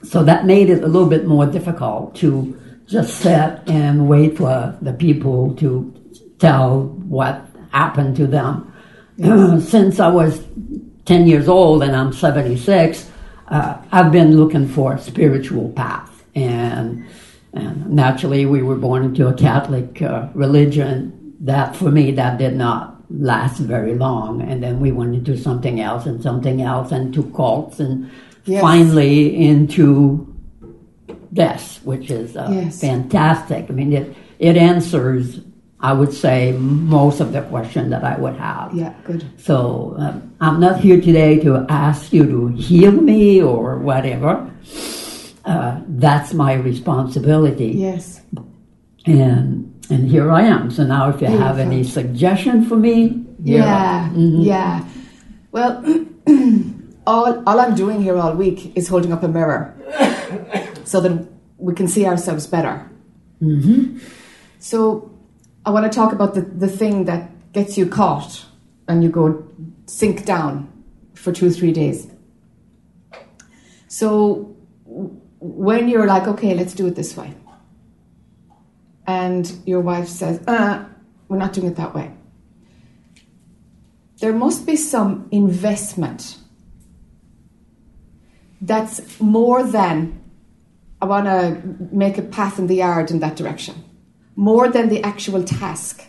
[0.03, 4.77] so that made it a little bit more difficult to just sit and wait for
[4.79, 5.91] the people to
[6.37, 8.71] tell what happened to them.
[9.59, 10.39] Since I was
[11.05, 13.09] 10 years old and I'm 76,
[13.47, 16.11] uh, I've been looking for a spiritual path.
[16.35, 17.07] And,
[17.53, 21.35] and naturally, we were born into a Catholic uh, religion.
[21.41, 24.41] That, for me, that did not last very long.
[24.41, 28.09] And then we went into something else and something else and to cults and
[28.45, 28.61] Yes.
[28.61, 30.27] finally into
[31.31, 32.81] this, which is uh, Yes.
[32.81, 33.67] fantastic.
[33.69, 35.39] I mean, it it answers,
[35.79, 38.73] I would say, most of the question that I would have.
[38.75, 39.23] Yeah, good.
[39.37, 44.49] So um, I'm not here today to ask you to heal me or whatever.
[45.45, 48.21] Uh, that's my responsibility, Yes.
[49.06, 50.71] and and here I am.
[50.71, 54.15] So now, if you have any suggestion for me, Yeah, am.
[54.15, 54.45] Mhm.
[54.45, 54.86] yeah.
[55.51, 55.84] Well,
[57.06, 59.75] all, all I'm doing here all week is holding up a mirror
[60.86, 61.27] so that
[61.58, 62.89] we can see ourselves better.
[63.41, 63.97] Mm-hmm.
[64.60, 65.12] So
[65.65, 68.45] I want to talk about the, the thing that gets you caught
[68.88, 69.43] and you go
[69.86, 70.71] sink down
[71.13, 72.08] for two or three days.
[73.88, 74.52] So
[75.43, 77.34] when you're like, okay, let's do it this way,
[79.06, 80.86] and your wife says, uh,
[81.27, 82.12] we're not doing it that way,
[84.19, 86.38] there must be some investment
[88.62, 90.21] that's more than
[91.01, 91.62] I want to
[91.93, 93.84] make a path in the yard in that direction,
[94.38, 96.06] more than the actual task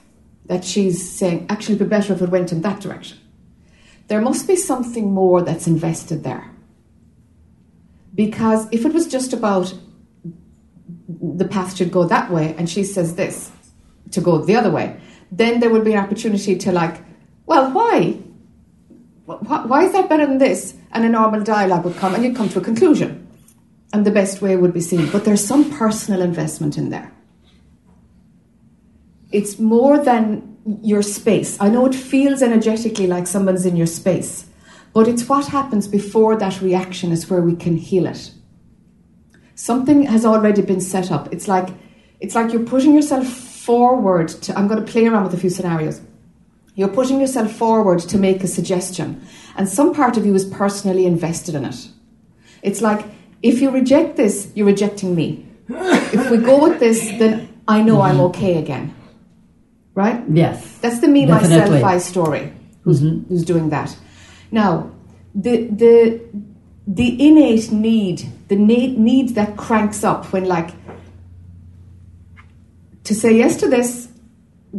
[0.47, 3.19] that she's saying, actually, it'd be better if it went in that direction.
[4.07, 6.54] There must be something more that's invested there.
[8.15, 9.75] Because if it was just about
[11.09, 13.51] the path should go that way and she says this
[14.13, 14.97] to go the other way,
[15.33, 17.03] then there would be an opportunity to, like,
[17.47, 18.19] well, why?
[19.27, 20.77] Why is that better than this?
[20.93, 23.27] And a normal dialogue would come and you'd come to a conclusion
[23.93, 25.09] and the best way would be seen.
[25.11, 27.13] But there's some personal investment in there.
[29.33, 31.57] It's more than your space.
[31.61, 34.47] I know it feels energetically like someone's in your space,
[34.95, 38.31] but it's what happens before that reaction is where we can heal it.
[39.57, 41.33] Something has already been set up.
[41.33, 41.69] It's like
[42.21, 45.51] it's like you're putting yourself forward to I'm going to play around with a few
[45.51, 46.01] scenarios.
[46.77, 49.27] You're putting yourself forward to make a suggestion,
[49.57, 51.89] and some part of you is personally invested in it.
[52.63, 53.05] It's like
[53.43, 55.47] if you reject this, you're rejecting me.
[55.69, 58.95] if we go with this, then I know I'm okay again.
[59.95, 60.23] Right?
[60.29, 60.79] Yes.
[60.79, 61.81] That's the me, Definitely.
[61.81, 62.53] myself, I story.
[62.83, 63.29] Who's, mm-hmm.
[63.29, 63.97] who's doing that?
[64.55, 64.93] Now,
[65.35, 66.21] the the
[66.87, 70.71] the innate need, the need, that cranks up when like
[73.03, 74.09] to say yes to this,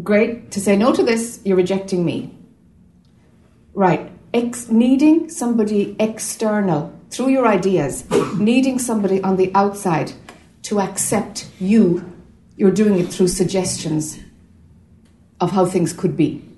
[0.02, 0.52] great.
[0.52, 2.34] To say no to this, you're rejecting me.
[3.74, 4.10] Right.
[4.34, 10.14] Ex- needing somebody external through your ideas, needing somebody on the outside
[10.64, 12.10] to accept you.
[12.56, 14.20] You're doing it through suggestions
[15.42, 16.55] of how things could be.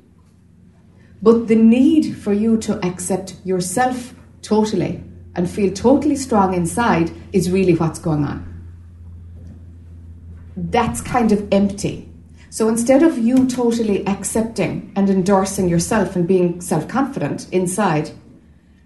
[1.21, 5.03] But the need for you to accept yourself totally
[5.36, 8.43] and feel totally strong inside is really what's going on.
[10.56, 12.10] That's kind of empty.
[12.49, 18.12] So instead of you totally accepting and endorsing yourself and being self confident inside,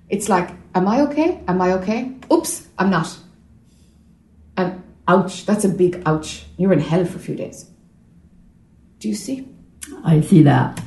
[0.09, 1.41] it's like, Am I okay?
[1.47, 2.13] Am I okay?
[2.31, 3.17] Oops, I'm not.
[4.55, 6.45] And ouch, that's a big ouch.
[6.57, 7.69] You're in hell for a few days.
[8.99, 9.47] Do you see?
[10.05, 10.81] I see that.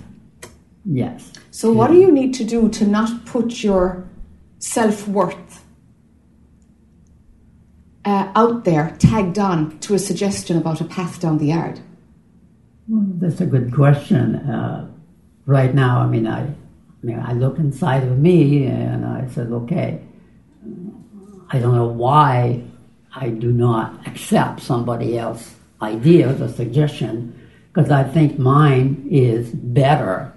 [0.87, 1.33] Yes.
[1.55, 4.09] So, what do you need to do to not put your
[4.59, 5.65] self worth
[8.05, 11.79] uh, out there, tagged on to a suggestion about a path down the yard?
[12.89, 14.35] Well, that's a good question.
[14.35, 14.91] Uh,
[15.47, 19.53] right now, I mean, I, I mean, I look inside of me and I said,
[19.53, 20.03] okay,
[21.51, 22.65] I don't know why
[23.15, 27.33] I do not accept somebody else's ideas or suggestion
[27.73, 30.34] because I think mine is better.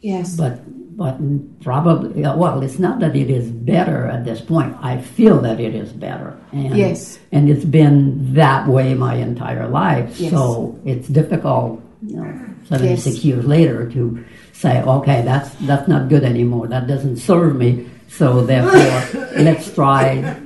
[0.00, 0.36] Yes.
[0.36, 0.60] But
[0.96, 1.16] but
[1.62, 4.76] probably well, it's not that it is better at this point.
[4.82, 6.36] I feel that it is better.
[6.52, 7.18] And, Yes.
[7.32, 10.18] And it's been that way my entire life.
[10.20, 10.30] Yes.
[10.32, 12.28] So it's difficult, you know,
[12.68, 13.24] seventy six Yes.
[13.24, 16.68] years later to say, okay, that's that's not good anymore.
[16.68, 17.88] That doesn't serve me.
[18.08, 20.36] So therefore, let's try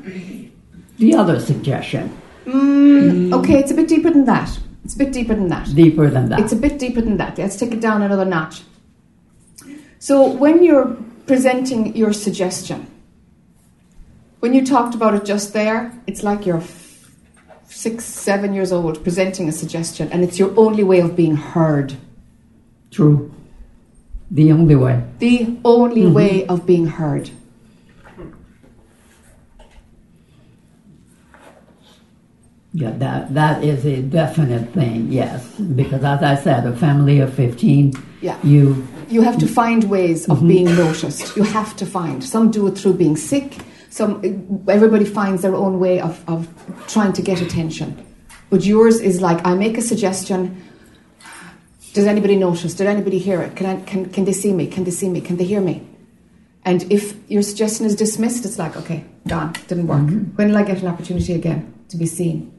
[0.98, 2.12] the other suggestion.
[2.46, 3.34] Mm, mm.
[3.40, 4.56] Okay, it's a bit deeper than that.
[4.84, 5.74] It's a bit deeper than that.
[5.74, 6.40] Deeper than that.
[6.40, 7.38] It's a bit deeper than that.
[7.38, 8.62] Let's take it down another notch.
[10.04, 12.86] So, when you're presenting your suggestion,
[14.40, 16.62] when you talked about it just there, it's like you're
[17.64, 21.96] six, seven years old presenting a suggestion, and it's your only way of being heard.
[22.90, 23.32] True.
[24.30, 25.02] The only way.
[25.20, 26.12] The only mm-hmm.
[26.12, 27.30] way of being heard.
[32.74, 35.10] Yeah, that that is a definite thing.
[35.10, 38.36] Yes, because as I said, a family of fifteen, Yeah.
[38.42, 40.48] you You have to find ways of mm-hmm.
[40.48, 41.36] being noticed.
[41.36, 42.24] You have to find.
[42.24, 43.58] Some do it through being sick.
[43.88, 44.10] Some
[44.68, 46.48] everybody finds their own way of, of
[46.88, 47.88] trying to get attention.
[48.50, 50.40] But yours is like I make a suggestion.
[51.92, 52.74] Does anybody notice?
[52.74, 53.54] Did anybody hear it?
[53.54, 54.66] Can, I, can can they see me?
[54.66, 55.20] Can they see me?
[55.20, 55.86] Can they hear me?
[56.64, 60.00] And if your suggestion is dismissed, it's like, okay, gone, didn't work.
[60.00, 60.34] Mm-hmm.
[60.36, 62.50] When will I get an opportunity again to be seen?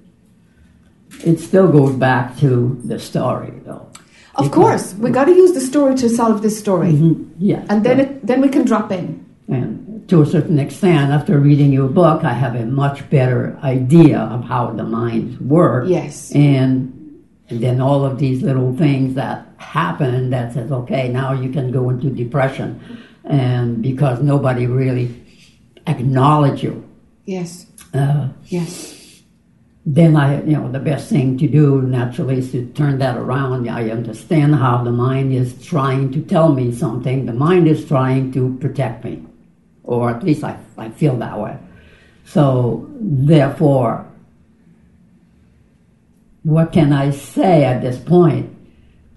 [1.25, 3.91] It still goes back to the story, though.
[4.35, 7.65] Of course, we got to use the story to solve this story, Mhm, Yes.
[7.69, 9.23] and then it, then we can drop in.
[9.47, 14.19] And to a certain extent, after reading your book, I have a much better idea
[14.19, 15.87] of how the minds work.
[15.87, 16.31] Yes.
[16.35, 16.91] And,
[17.49, 21.71] and then all of these little things that happen that says, okay, now you can
[21.71, 22.79] go into depression.
[23.23, 25.09] And because nobody really
[25.87, 26.83] acknowledge you.
[27.25, 28.93] Yes, Uh, yes,
[29.85, 33.69] then I, you know, the best thing to do naturally is to turn that around.
[33.69, 37.27] I understand how the mind is trying to tell me something.
[37.27, 39.23] The mind is trying to protect me,
[39.83, 41.59] or at least I, I feel that way.
[42.25, 44.07] So, therefore,
[46.41, 48.55] what can I say at this point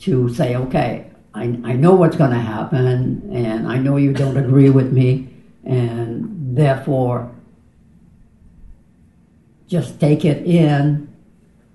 [0.00, 4.36] to say, okay, I, I know what's going to happen, and I know you don't
[4.36, 5.32] agree with me,
[5.64, 7.30] and therefore,
[9.68, 11.08] just take it in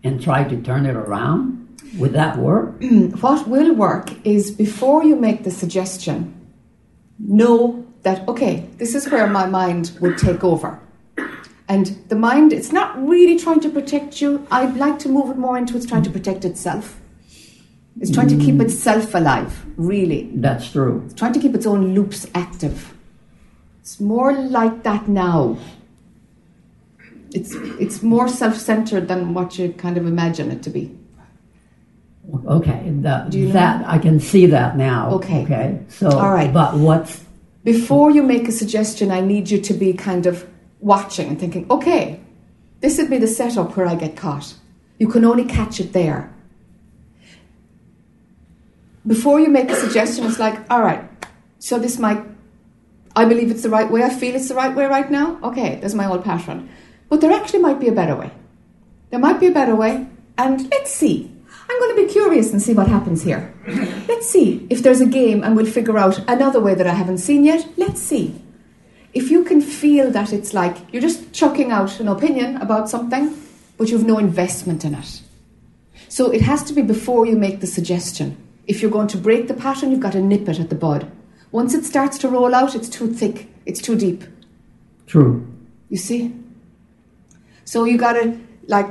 [0.03, 1.59] and try to turn it around?
[1.97, 2.81] Would that work?
[3.21, 6.33] what will work is before you make the suggestion,
[7.19, 10.79] know that, okay, this is where my mind will take over.
[11.69, 14.45] And the mind, it's not really trying to protect you.
[14.51, 16.99] I'd like to move it more into it's trying to protect itself.
[17.99, 18.63] It's trying to keep mm.
[18.63, 20.29] itself alive, really.
[20.33, 21.03] That's true.
[21.05, 22.93] It's trying to keep its own loops active.
[23.81, 25.57] It's more like that now.
[27.33, 30.95] It's, it's more self centered than what you kind of imagine it to be.
[32.47, 35.11] Okay, that, Do you know- that I can see that now.
[35.15, 35.43] Okay.
[35.43, 35.79] Okay.
[35.89, 36.53] So, All right.
[36.53, 37.23] But what's
[37.63, 40.47] before you make a suggestion, I need you to be kind of
[40.79, 42.19] watching and thinking, okay,
[42.81, 44.53] this would be the setup where I get caught.
[44.99, 46.33] You can only catch it there.
[49.07, 51.03] Before you make a suggestion, it's like, all right,
[51.59, 52.23] so this might,
[53.15, 55.39] I believe it's the right way, I feel it's the right way right now.
[55.43, 56.69] Okay, there's my old pattern.
[57.13, 58.31] But there actually might be a better way.
[59.11, 61.31] There might be a better way, and let's see.
[61.69, 63.53] I'm going to be curious and see what happens here.
[64.07, 67.19] Let's see if there's a game and we'll figure out another way that I haven't
[67.19, 67.67] seen yet.
[67.77, 68.33] Let's see.
[69.13, 73.37] If you can feel that it's like you're just chucking out an opinion about something,
[73.77, 75.21] but you've no investment in it.
[76.09, 78.37] So it has to be before you make the suggestion.
[78.65, 81.11] If you're going to break the pattern, you've got to nip it at the bud.
[81.51, 84.23] Once it starts to roll out, it's too thick, it's too deep.
[85.05, 85.45] true?
[85.89, 86.33] You see?
[87.73, 88.85] So you gotta, like,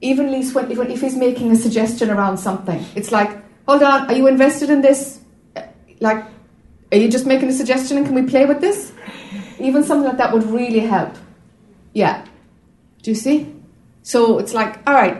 [0.00, 3.30] even Lise, when, if, if he's making a suggestion around something, it's like,
[3.66, 5.20] hold on, are you invested in this?
[6.00, 6.24] Like,
[6.90, 8.92] are you just making a suggestion and can we play with this?
[9.58, 11.16] Even something like that would really help.
[11.92, 12.24] Yeah.
[13.02, 13.54] Do you see?
[14.04, 15.18] So it's like, all right,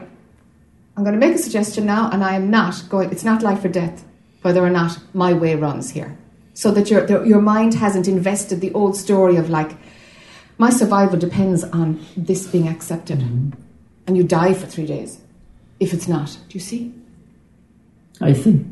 [0.96, 3.62] I'm going to make a suggestion now, and I am not going, it's not life
[3.66, 4.02] or death
[4.40, 6.16] whether or not my way runs here.
[6.54, 9.76] So that your, your mind hasn't invested the old story of like,
[10.58, 13.20] my survival depends on this being accepted.
[14.06, 15.20] And you die for three days
[15.80, 16.36] if it's not.
[16.48, 16.92] Do you see?
[18.20, 18.64] I see.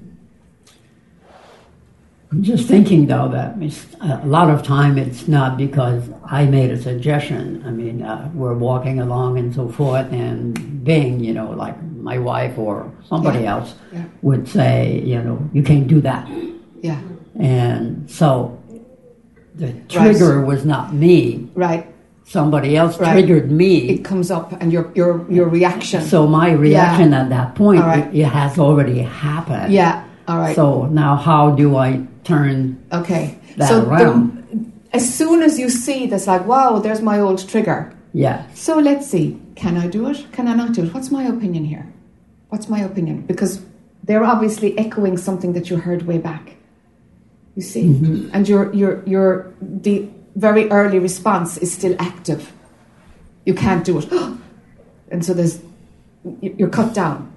[2.32, 3.54] I'm just thinking though that
[4.00, 7.62] a lot of time it's not because I made a suggestion.
[7.64, 12.18] I mean, uh, we're walking along and so forth, and Bing, you know, like my
[12.18, 13.52] wife or somebody Yeah.
[13.54, 14.04] else Yeah.
[14.22, 16.28] would say, you know, you can't do that.
[16.82, 16.98] Yeah.
[17.38, 18.55] And so
[19.56, 21.48] the trigger was not me.
[21.54, 21.86] Right.
[22.24, 23.12] Somebody else Right.
[23.12, 23.88] triggered me.
[23.88, 26.02] It comes up and your, your, your reaction.
[26.02, 28.06] so my reaction at that point, right.
[28.08, 29.72] it, it has already happened.
[29.72, 30.04] yeah.
[30.28, 30.56] All right.
[30.56, 33.38] So now how do I turn okay.
[33.56, 34.44] that so around?
[34.50, 37.92] The, as soon as you see this, like, wow, there's my old trigger.
[38.12, 38.44] yeah.
[38.54, 39.38] So let's see.
[39.54, 40.26] Can I do it?
[40.32, 40.92] Can I not do it?
[40.92, 41.86] What's my opinion here?
[42.48, 43.22] What's my opinion?
[43.22, 43.62] Because
[44.02, 46.55] they're obviously echoing something that you heard way back.
[47.56, 48.28] You see?
[48.32, 52.52] And your your your the very early response is still active.
[53.44, 54.12] You can't do it.
[55.10, 55.60] and so there's
[56.40, 57.32] you're cut down.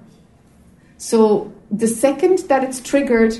[0.97, 3.37] So the second that it's triggered,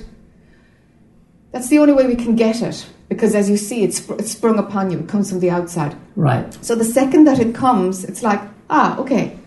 [1.52, 2.86] that's the only way we can get it.
[3.10, 5.00] Because as you see, it's, it's sprung upon you.
[5.00, 5.96] It comes from the outside.
[6.16, 6.54] Right.
[6.64, 8.40] So the second that it comes, it's like,
[8.70, 9.38] ah, okay,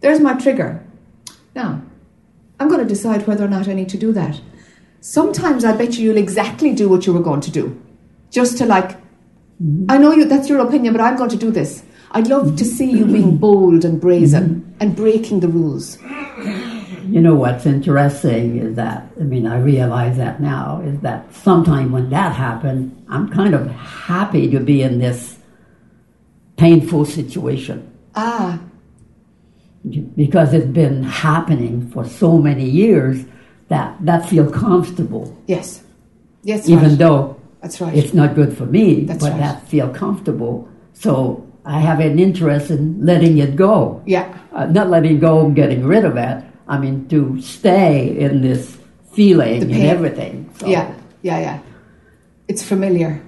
[0.00, 0.84] there's my trigger.
[1.54, 1.80] Now,
[2.58, 4.40] I'm going to decide whether or not I need to do that.
[5.06, 7.80] Sometimes I bet you you'll exactly do what you were going to do.
[8.30, 8.98] Just to like,
[9.88, 11.84] I know you that's your opinion, but I'm going to do this.
[12.10, 15.96] I'd love to see you being bold and brazen and breaking the rules.
[17.08, 21.92] You know what's interesting is that I mean I realize that now is that sometime
[21.92, 25.38] when that happened, I'm kind of happy to be in this
[26.56, 27.78] painful situation
[28.16, 28.58] Ah,
[30.16, 33.24] because it's been happening for so many years
[33.68, 35.82] that that feel comfortable, yes.
[36.42, 36.98] Yes, even right.
[36.98, 37.94] though That's right.
[37.94, 39.40] It's not good for me, That's but right.
[39.40, 40.68] that feel comfortable.
[40.94, 44.02] So I have an interest in letting it go.
[44.06, 46.44] yeah, Uh, not letting go, getting rid of it.
[46.68, 48.78] I mean, to stay in this
[49.12, 50.48] feeling and everything.
[50.58, 51.58] So yeah, yeah, yeah.
[52.46, 53.20] It's familiar.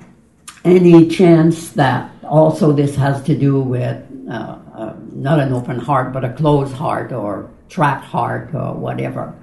[0.65, 3.99] Any chance that also this has to do with
[4.31, 9.35] uh, uh, not an open heart, but a closed heart or trapped heart or whatever?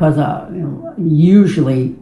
[0.00, 1.94] Because uh, you know, usually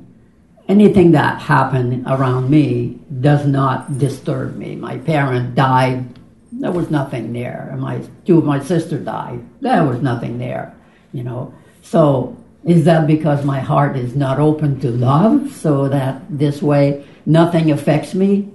[0.69, 4.77] anything that happened around me does not disturb me.
[4.77, 6.07] My parent died,
[6.53, 7.69] there was nothing there.
[7.73, 10.77] And my two of my sisters died, there was nothing there.
[11.13, 16.23] You know, so is that because my heart is not open to love, so that
[16.31, 18.49] this way nothing affects me?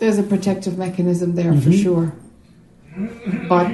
[0.00, 2.12] There's a protective mechanism there for sure.
[3.48, 3.72] But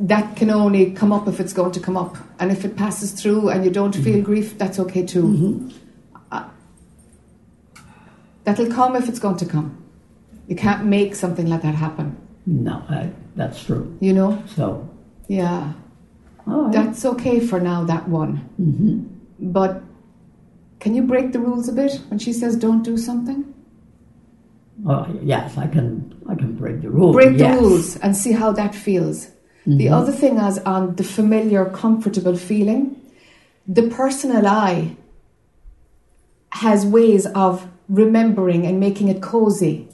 [0.00, 2.16] that can only come up if it's going to come up.
[2.38, 4.22] And if it passes through and you don't feel mm-hmm.
[4.22, 5.22] grief, that's okay too.
[5.24, 5.68] Mm-hmm.
[6.30, 6.48] Uh,
[8.44, 9.82] that'll come if it's going to come.
[10.46, 13.96] You can't make something like that happen, No, I, that's true.
[14.00, 14.42] you know?
[14.54, 14.88] So,
[15.26, 15.72] Yeah.
[16.46, 16.72] right.
[16.72, 18.48] That's okay for now, that one.
[18.58, 19.50] Mm-hmm.
[19.52, 19.82] But
[20.80, 23.52] can you break the rules a bit when she says don't do something?
[24.86, 26.14] Oh, yes, I can.
[26.28, 27.16] I can break the rules.
[27.16, 27.60] break the yes.
[27.60, 29.28] rules and see how that feels.
[29.66, 29.94] The mm-hmm.
[29.94, 33.00] other thing is on the familiar, comfortable feeling,
[33.66, 34.96] the personal I
[36.50, 39.88] has ways of remembering and making it cozy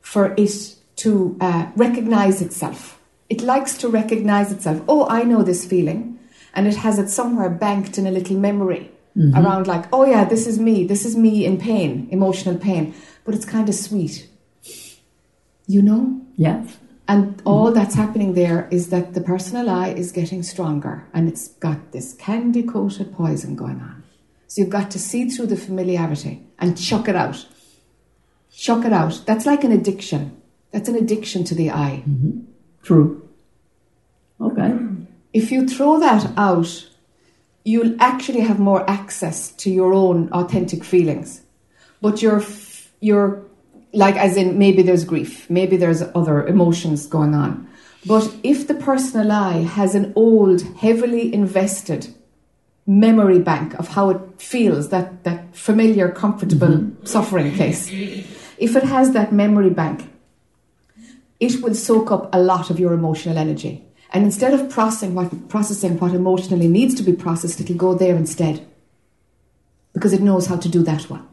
[0.00, 3.00] for it to uh, recognize itself.
[3.28, 4.82] It likes to recognize itself.
[4.88, 6.18] Oh, I know this feeling.
[6.54, 9.36] And it has it somewhere banked in a little memory mm-hmm.
[9.36, 10.84] around, like, oh, yeah, this is me.
[10.84, 12.94] This is me in pain, emotional pain.
[13.24, 14.28] But it's kind of sweet.
[15.66, 16.20] You know?
[16.36, 16.78] Yes.
[17.08, 17.48] And mm-hmm.
[17.48, 21.92] all that's happening there is that the personal I is getting stronger and it's got
[21.92, 24.04] this candy coated poison going on.
[24.46, 27.46] So you've got to see through the familiarity and chuck it out.
[28.54, 29.22] Chuck it out.
[29.26, 30.40] That's like an addiction.
[30.70, 32.02] That's an addiction to the I.
[32.06, 32.40] Mm-hmm.
[32.82, 33.28] True.
[34.40, 34.78] Okay.
[35.32, 36.88] If you throw that out,
[37.64, 41.42] you'll actually have more access to your own authentic feelings.
[42.00, 43.47] But you're, f- you're
[43.92, 47.68] like, as in, maybe there's grief, maybe there's other emotions going on.
[48.06, 52.14] But if the personal I has an old, heavily invested
[52.86, 57.04] memory bank of how it feels, that, that familiar, comfortable mm-hmm.
[57.04, 60.10] suffering place, if it has that memory bank,
[61.40, 63.84] it will soak up a lot of your emotional energy.
[64.10, 68.16] And instead of processing what, processing what emotionally needs to be processed, it'll go there
[68.16, 68.66] instead.
[69.92, 71.26] Because it knows how to do that one.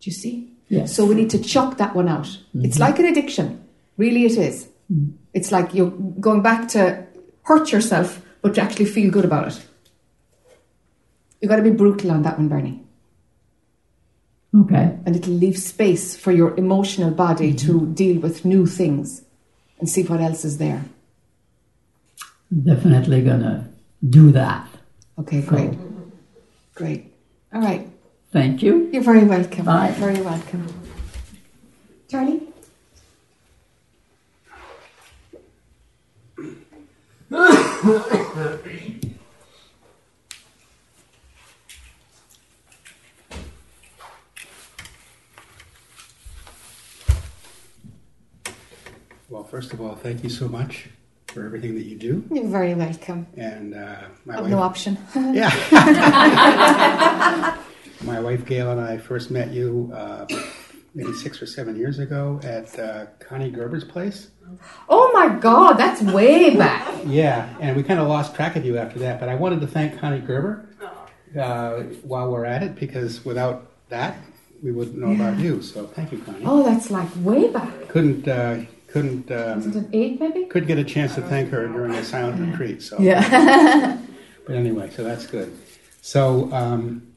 [0.00, 0.53] Do you see?
[0.68, 0.94] Yes.
[0.94, 2.24] So we need to chuck that one out.
[2.24, 2.64] Mm-hmm.
[2.64, 3.64] It's like an addiction.
[3.96, 4.68] Really, it is.
[4.92, 5.16] Mm-hmm.
[5.32, 7.06] It's like you're going back to
[7.42, 9.66] hurt yourself, but to actually feel good about it.
[11.40, 12.84] You've got to be brutal on that one, Bernie.
[14.54, 14.96] Okay.
[15.04, 17.92] And it'll leave space for your emotional body to mm-hmm.
[17.92, 19.24] deal with new things
[19.78, 20.84] and see what else is there.
[22.62, 23.68] Definitely gonna
[24.08, 24.68] do that.
[25.18, 25.72] Okay, great.
[26.74, 27.12] Great.
[27.52, 27.88] All right.
[28.34, 28.90] Thank you.
[28.92, 29.64] You're very welcome.
[29.64, 29.90] Bye.
[29.90, 30.66] You're very welcome.
[32.08, 32.42] Charlie?
[49.30, 50.88] Well, first of all, thank you so much
[51.28, 52.24] for everything that you do.
[52.32, 53.28] You're very welcome.
[53.36, 54.98] And uh, my I've wife, no option.
[55.14, 55.50] yeah,
[58.04, 60.26] my wife Gail and I first met you uh,
[60.94, 64.28] maybe six or seven years ago at uh, Connie Gerber's place.
[64.88, 66.86] oh my God, that's way back.
[67.06, 69.20] Yeah, and we kind of lost track of you after that.
[69.20, 70.68] But I wanted to thank Connie Gerber
[71.38, 74.16] uh, while we're at it because without that,
[74.62, 75.62] we wouldn't know about you.
[75.62, 76.44] So thank you, Connie.
[76.44, 77.88] Oh, that's like way back.
[77.88, 80.44] Couldn't uh, couldn't um, an eight, maybe?
[80.44, 82.82] couldn't get a chance to thank her during a silent retreat.
[82.82, 83.98] So Yeah.
[84.46, 85.56] But anyway, so that's good.
[86.02, 87.14] So um,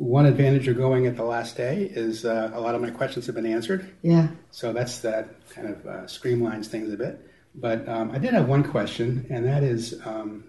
[0.00, 3.26] one advantage of going at the last day is uh, a lot of my questions
[3.26, 3.94] have been answered.
[4.00, 4.28] yeah.
[4.50, 7.20] So that's that kind of uh, streamlines things a bit.
[7.54, 10.44] But um, I did have one question, and that is um,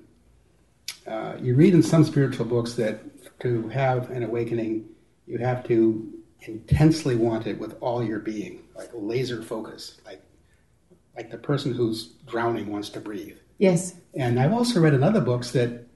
[1.05, 3.01] uh, you read in some spiritual books that
[3.41, 4.85] to have an awakening,
[5.27, 6.09] you have to
[6.47, 10.21] intensely want it with all your being, like laser focus, like
[11.17, 13.37] like the person who's drowning wants to breathe.
[13.57, 13.95] Yes.
[14.15, 15.87] And I've also read in other books that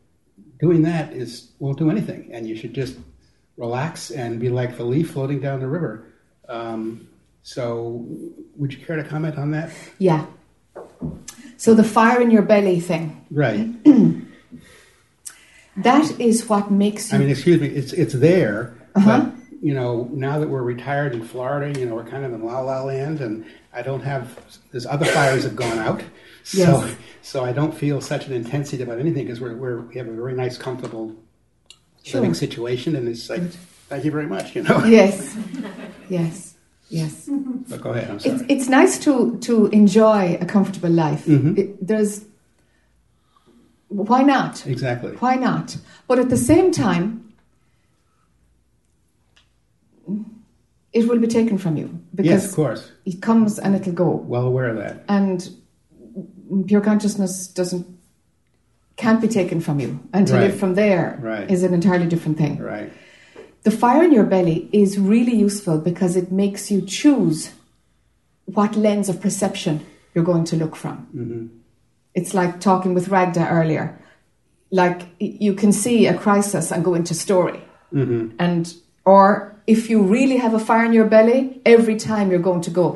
[0.60, 2.98] doing that is won't do anything, and you should just
[3.58, 6.06] relax and be like the leaf floating down the river.
[6.50, 7.08] Um,
[7.44, 8.06] so,
[8.58, 9.70] would you care to comment on that?
[10.00, 10.26] Yeah.
[11.58, 13.68] So the fire in your belly thing, Right.
[15.78, 17.18] that is what makes you.
[17.18, 17.68] I mean, excuse me.
[17.68, 19.22] It's it's there, Uh-huh.
[19.26, 19.32] but
[19.62, 22.60] you know, now that we're retired in Florida, you know, we're kind of in la
[22.62, 24.38] la land, and I don't have.
[24.72, 26.02] There's other fires have gone out,
[26.44, 26.96] so Yes.
[27.22, 30.14] so I don't feel such an intensity about anything because we're, we're we have a
[30.14, 31.16] very nice, comfortable
[32.06, 32.22] Sure.
[32.22, 33.42] living situation, and it's like,
[33.90, 34.84] thank you very much, you know.
[35.00, 35.36] Yes,
[36.10, 36.54] yes,
[36.90, 37.30] yes.
[37.70, 38.10] But go ahead.
[38.10, 38.46] I'm It's sorry.
[38.48, 41.26] it's nice to to enjoy a comfortable life.
[41.26, 41.58] Mhm.
[41.58, 42.26] It, there's
[43.88, 44.66] why not?
[44.68, 45.12] exactly.
[45.20, 45.78] Why not?
[46.08, 47.34] But at the same time,
[50.94, 52.92] it will be taken from you because Yes, of course.
[53.06, 54.10] it comes and it'll go.
[54.10, 55.04] Well aware of that.
[55.08, 55.50] and
[56.68, 57.86] pure consciousness doesn't
[58.98, 60.44] can't be taken from you and to Right.
[60.44, 61.08] live from there
[61.50, 61.70] is Right.
[61.70, 62.58] an entirely different thing.
[62.60, 62.92] Right.
[63.64, 67.50] the fire in your belly is really useful because it makes you choose
[68.46, 69.80] what lens of perception
[70.14, 70.98] you're going to look from.
[71.14, 71.46] Hmm
[72.18, 73.86] it's like talking with ragda earlier.
[74.72, 77.60] Like you can see a crisis and go into story.
[77.92, 78.74] Hmm and
[79.06, 79.26] or
[79.68, 82.88] if you really have a fire in your belly every time you're going to go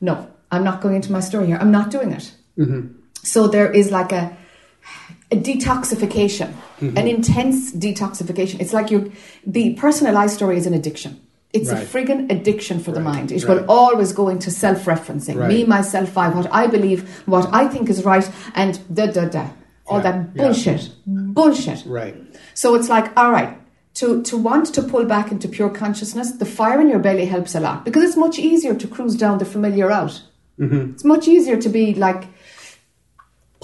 [0.00, 0.14] no
[0.52, 1.58] i'm not going into my story here.
[1.60, 2.26] I'm not doing it.
[2.56, 2.80] Hmm
[3.34, 4.24] so there is like a,
[5.32, 8.60] a detoxification, an intense detoxification.
[8.60, 9.12] It's like you,
[9.46, 11.20] the personalized story is an addiction.
[11.52, 11.86] It's a Right.
[11.86, 13.30] friggin' addiction for the mind.
[13.30, 13.60] It right.
[13.60, 15.36] will always go into self-referencing.
[15.36, 15.48] Right.
[15.48, 19.46] Me, myself, I, what I believe, what I think is right, and da da da.
[19.86, 20.42] All Yeah, that yeah.
[20.44, 20.90] bullshit.
[21.06, 21.84] Bullshit.
[21.86, 22.16] Right.
[22.54, 23.56] So it's like, all right,
[23.94, 27.54] to, to want to pull back into pure consciousness, the fire in your belly helps
[27.54, 30.22] a lot because it's much easier to cruise down the familiar route.
[30.58, 32.24] hmm It's much easier to be like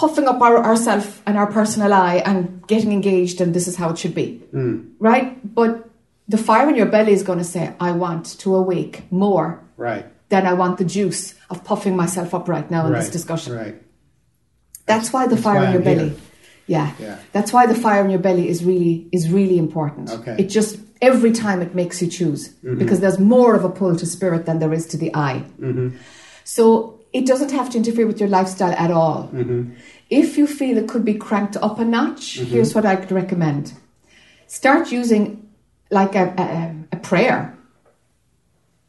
[0.01, 2.41] puffing up our ourself and our personal I and
[2.73, 4.27] getting engaged and this is how it should be.
[4.55, 4.77] Mm.
[4.99, 5.29] Right?
[5.59, 5.73] But
[6.29, 10.05] the fire in your belly is going to say, I want to awake more Right.
[10.33, 13.01] than I want the juice of puffing myself up right now in right.
[13.01, 13.51] this discussion.
[13.57, 13.77] Right.
[14.87, 16.09] That's why the That's fire why in your I'm belly.
[16.11, 16.19] here.
[16.67, 16.93] Yeah.
[17.01, 17.19] Yeah.
[17.33, 20.11] That's why the fire in your belly is really is really important.
[20.11, 20.37] Okay.
[20.39, 22.79] It just every time it makes you choose Mm-hmm.
[22.79, 25.39] because there's more of a pull to spirit than there is to the I.
[25.59, 25.89] hmm
[26.45, 29.23] So it doesn't have to interfere with your lifestyle at all.
[29.29, 29.63] hmm
[30.11, 33.73] If you feel it could be cranked up a notch, here's what I could recommend.
[34.47, 35.23] Start using
[35.91, 37.57] like a, a, a prayer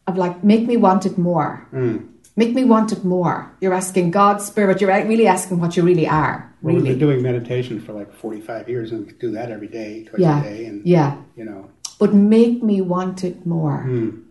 [0.07, 1.67] of like, make me want it more.
[1.73, 2.07] Mm.
[2.35, 3.51] Make me want it more.
[3.61, 6.51] You're asking God, Spirit, you're really asking what you really are.
[6.61, 10.21] Well, we've been doing meditation for like 45 years and do that every day, twice
[10.21, 10.39] Yeah.
[10.39, 10.65] a day.
[10.65, 11.17] And, Yeah.
[11.35, 11.69] you know,
[11.99, 13.83] But make me want it more.
[13.87, 14.21] mm,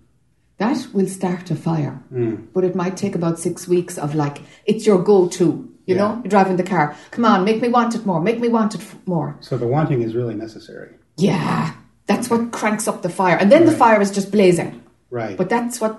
[0.60, 1.94] That will start a fire.
[2.12, 4.36] mm, But it might take about six weeks of like,
[4.70, 5.44] it's your go to.
[5.86, 6.00] You Yeah.
[6.00, 6.86] know, you're driving the car.
[7.14, 8.20] Come on, make me want it more.
[8.28, 9.28] Make me want it f- more.
[9.40, 10.90] so the wanting is really necessary.
[11.16, 11.72] Yeah,
[12.10, 13.36] that's what cranks up the fire.
[13.40, 14.70] And then the fire is just blazing.
[15.10, 15.36] Right.
[15.40, 15.94] But that's what,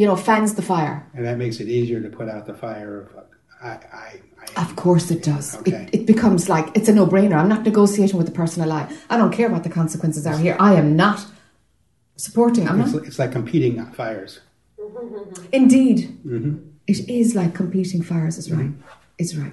[0.00, 0.96] you know, fans the fire.
[1.16, 3.20] and that makes it easier to put out the fire of, uh,
[3.62, 3.68] I,
[4.04, 4.10] I,
[4.56, 4.62] I.
[4.64, 5.46] Of course it does.
[5.60, 5.88] Okay.
[5.92, 7.36] It, it becomes like, it's a no brainer.
[7.40, 8.86] I'm not negotiating with the personal lie.
[9.10, 10.56] I don't care what the consequences are here.
[10.70, 11.18] I am not
[12.16, 12.66] supporting.
[12.68, 13.04] It's, not.
[13.06, 14.40] it's like competing fires.
[15.52, 16.18] Indeed.
[16.22, 16.56] hmm
[16.86, 18.70] It is like competing fires, is right.
[19.18, 19.52] It's right.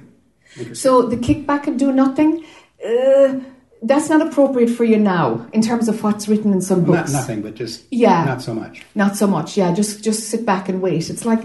[0.74, 2.43] So the kickback and do nothing,
[2.86, 3.39] uh,
[3.84, 7.14] that's not appropriate for you now in terms of what's written in some Not books.
[7.14, 8.26] nothing, but just Yeah.
[8.26, 8.84] not so much.
[8.95, 9.74] Not so much, yeah.
[9.74, 11.09] Just just sit back and wait.
[11.09, 11.41] It's like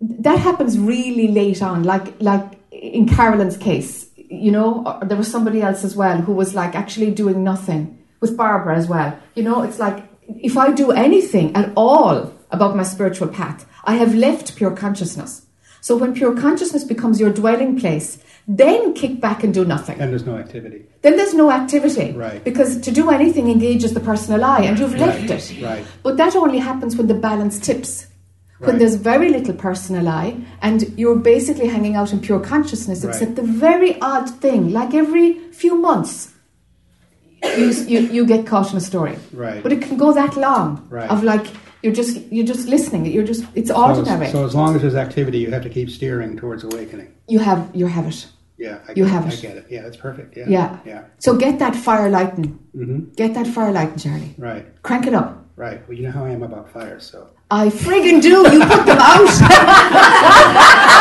[0.00, 4.08] that happens really late on, like like in Carolyn's case.
[4.16, 7.98] You know, or there was somebody else as well who was like actually doing nothing
[8.22, 9.18] with Barbara as well.
[9.34, 10.02] You know, it's like
[10.50, 15.44] if I do anything at all about my spiritual path, I have left pure consciousness.
[15.82, 18.18] So when pure consciousness becomes your dwelling place,
[18.48, 20.86] then kick back and do nothing And there's no activity.
[21.02, 22.12] then there's no activity.
[22.12, 22.42] Right.
[22.42, 25.62] Because to do anything engages the personal I and you've left Right, it.
[25.62, 25.84] right.
[26.02, 28.06] But that only happens when the balance tips.
[28.58, 33.12] When there's very little personal I and you're basically hanging out in pure consciousness, Right.
[33.12, 36.31] except the very odd thing, like every few months,
[37.44, 39.18] you, you, you get caught in a story.
[39.32, 39.62] Right.
[39.62, 41.10] But it can go that long Right.
[41.10, 41.46] of like
[41.82, 43.06] you're just you're just listening.
[43.06, 44.28] You're just it's So, ordinary.
[44.30, 47.08] so as long as there's activity, you have to keep steering towards awakening.
[47.28, 48.26] you have you have it.
[48.58, 49.42] Yeah, I You get have I it.
[49.42, 49.66] get it.
[49.70, 50.36] Yeah, that's perfect.
[50.36, 50.44] Yeah.
[50.48, 50.78] Yeah.
[50.84, 51.02] Yeah.
[51.18, 52.58] So get that fire lighting.
[52.74, 54.34] hmm Get that fire lighting, Charlie.
[54.38, 54.64] Right.
[54.82, 55.44] Crank it up.
[55.56, 55.80] Right.
[55.88, 57.28] Well, you know how I am about fire, so.
[57.50, 58.28] I friggin' do.
[58.52, 59.28] You put them out.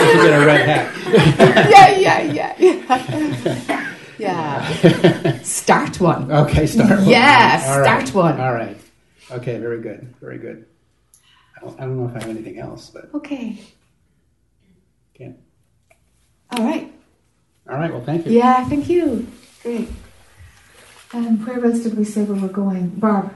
[0.00, 0.94] You get a red hat.
[1.70, 3.86] yeah, yeah, yeah, yeah.
[4.20, 5.40] Yeah.
[5.40, 6.30] Start one.
[6.30, 7.08] Okay, start one.
[7.08, 8.06] Yeah, All right.
[8.06, 8.38] start one.
[8.38, 8.76] All right.
[9.30, 10.14] Okay, very good.
[10.20, 10.66] Very good.
[11.56, 13.58] I don't, I don't know if I have anything else, but Okay.
[15.14, 15.38] can't.
[16.52, 16.92] All right.
[17.70, 17.90] All right.
[17.90, 18.32] Well, thank you.
[18.32, 19.26] Yeah, thank you.
[19.62, 19.88] Great.
[21.14, 22.90] Um, where else did we say where we were going?
[22.90, 23.32] Barb.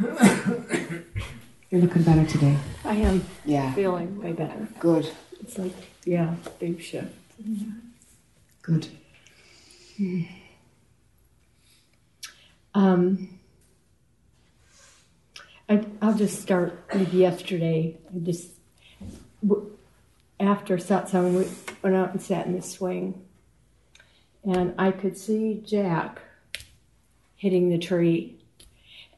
[0.00, 2.56] You're looking better today.
[2.84, 3.72] I am Yeah.
[3.74, 4.68] feeling way better.
[4.78, 5.10] Good.
[5.40, 5.72] It's like,
[6.04, 7.12] yeah, big shift.
[8.62, 8.88] Good.
[12.74, 13.38] Um,
[15.68, 17.96] I, I'll just start with yesterday.
[18.14, 18.48] I just,
[19.46, 19.70] w-
[20.40, 21.48] after satsang, we
[21.82, 23.22] went out and sat in the swing.
[24.42, 26.20] And I could see Jack
[27.36, 28.36] hitting the tree.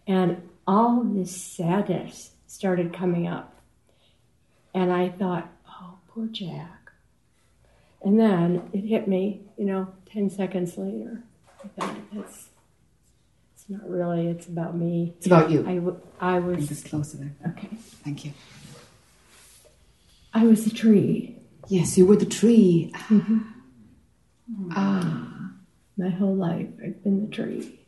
[0.07, 3.61] And all this sadness started coming up.
[4.75, 6.93] And I thought, oh, poor Jack.
[8.03, 11.23] And then it hit me, you know, 10 seconds later.
[11.65, 12.49] I thought, that's,
[13.55, 15.15] it's not really, it's about me.
[15.17, 15.61] It's about you.
[15.67, 17.35] I, w- I was, this closer there.
[17.49, 17.69] okay.
[18.05, 18.33] Thank you.
[20.35, 21.37] I was the tree
[21.69, 22.93] Yes, you were the tree.
[24.71, 25.51] Ah.
[25.97, 26.69] my whole life.
[26.85, 27.81] I've been the tree.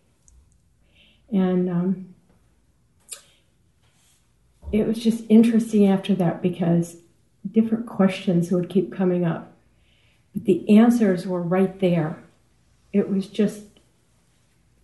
[1.30, 2.07] And um,
[4.72, 6.96] it was just interesting after that because
[7.50, 9.52] different questions would keep coming up.
[10.34, 12.22] But the answers were right there.
[12.92, 13.62] It was just,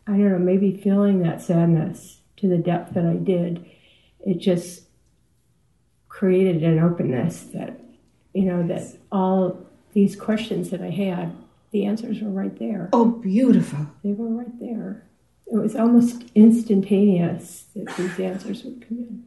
[0.07, 3.65] I don't know, maybe feeling that sadness to the depth that I did.
[4.21, 4.85] It just
[6.09, 7.81] created an openness that,
[8.33, 11.37] you know, that all these questions that I had,
[11.73, 12.89] the answers were right there.
[12.93, 13.87] Oh, beautiful.
[14.03, 15.05] They were right there.
[15.47, 19.25] It was almost instantaneous that these answers would come in.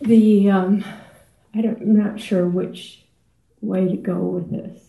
[0.00, 0.84] The um,
[1.54, 3.04] I don't, I'm not sure which
[3.60, 4.82] way to go with this.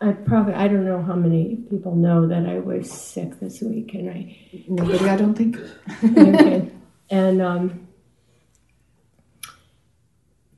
[0.00, 3.94] I probably I don't know how many people know that I was sick this week,
[3.94, 4.36] and I
[4.68, 5.58] Nobody, I don't think.
[6.04, 6.70] okay.
[7.10, 7.86] And um,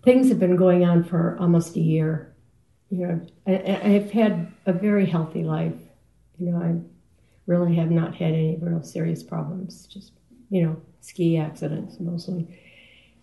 [0.03, 2.35] things have been going on for almost a year.
[2.91, 5.75] You know, I, I've had a very healthy life.
[6.39, 6.81] You know, I
[7.49, 9.87] really have not had any real serious problems.
[9.87, 10.13] Just
[10.51, 12.47] you know, ski accidents mostly.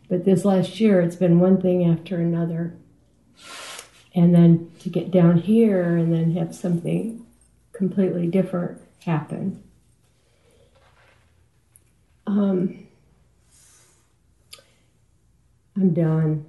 [0.09, 2.75] But this last year, it's been one thing after another.
[4.13, 7.25] And then to get down here and then have something
[7.73, 9.61] completely different happen.
[12.27, 12.87] Um,
[15.75, 16.45] I'm done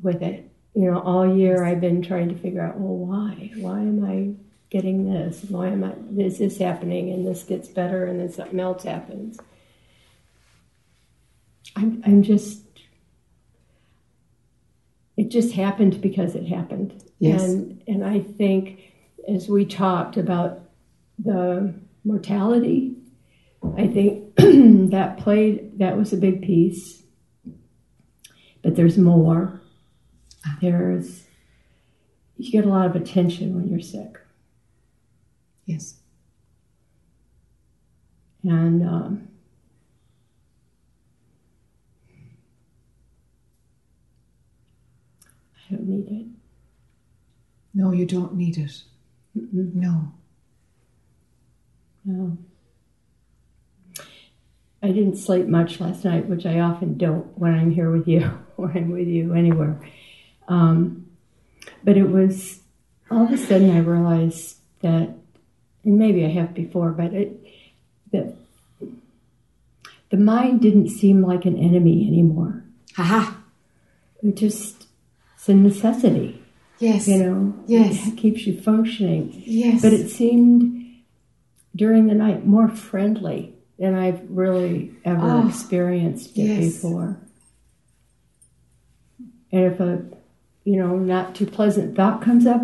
[0.00, 0.50] with it.
[0.74, 3.50] You know, all year I've been trying to figure out, well, why?
[3.56, 5.44] Why am I getting this?
[5.48, 5.94] Why am I?
[6.20, 7.10] Is this happening?
[7.10, 9.38] And this gets better, and then something else happens.
[11.76, 12.62] I'm, I'm just.
[15.16, 17.02] It just happened because it happened.
[17.18, 17.42] Yes.
[17.42, 18.80] And and I think
[19.28, 20.60] as we talked about
[21.18, 22.96] the mortality,
[23.76, 27.02] I think that played that was a big piece.
[28.62, 29.60] But there's more.
[30.46, 30.58] Ah.
[30.60, 31.24] There's
[32.36, 34.16] you get a lot of attention when you're sick,
[35.68, 35.96] Yes.
[38.42, 39.28] and um,
[45.70, 46.26] I don't need it.
[47.74, 48.82] No, you don't need it.
[49.36, 49.74] Mm-mm.
[49.74, 50.12] No.
[52.06, 52.38] No.
[54.82, 58.30] I didn't sleep much last night, which I often don't when I'm here with you
[58.56, 59.78] or I'm with you anywhere.
[60.48, 61.10] Um,
[61.84, 62.60] but it was
[63.10, 65.17] all of a sudden I realized that,
[65.88, 67.32] and maybe I have before, but it
[68.12, 68.34] that
[70.10, 72.62] the mind didn't seem like an enemy anymore.
[72.94, 73.34] Haha.
[74.22, 74.86] It just
[75.36, 76.42] it's a necessity,
[76.78, 77.08] Yes.
[77.08, 77.54] you know.
[77.66, 78.06] Yes.
[78.08, 79.32] it keeps you functioning.
[79.46, 79.80] Yes.
[79.82, 80.96] But it seemed
[81.74, 86.74] during the night more friendly than I've really ever Oh, experienced it yes.
[86.74, 87.18] before.
[89.52, 90.02] And if a,
[90.64, 92.62] you know, not too pleasant thought comes up,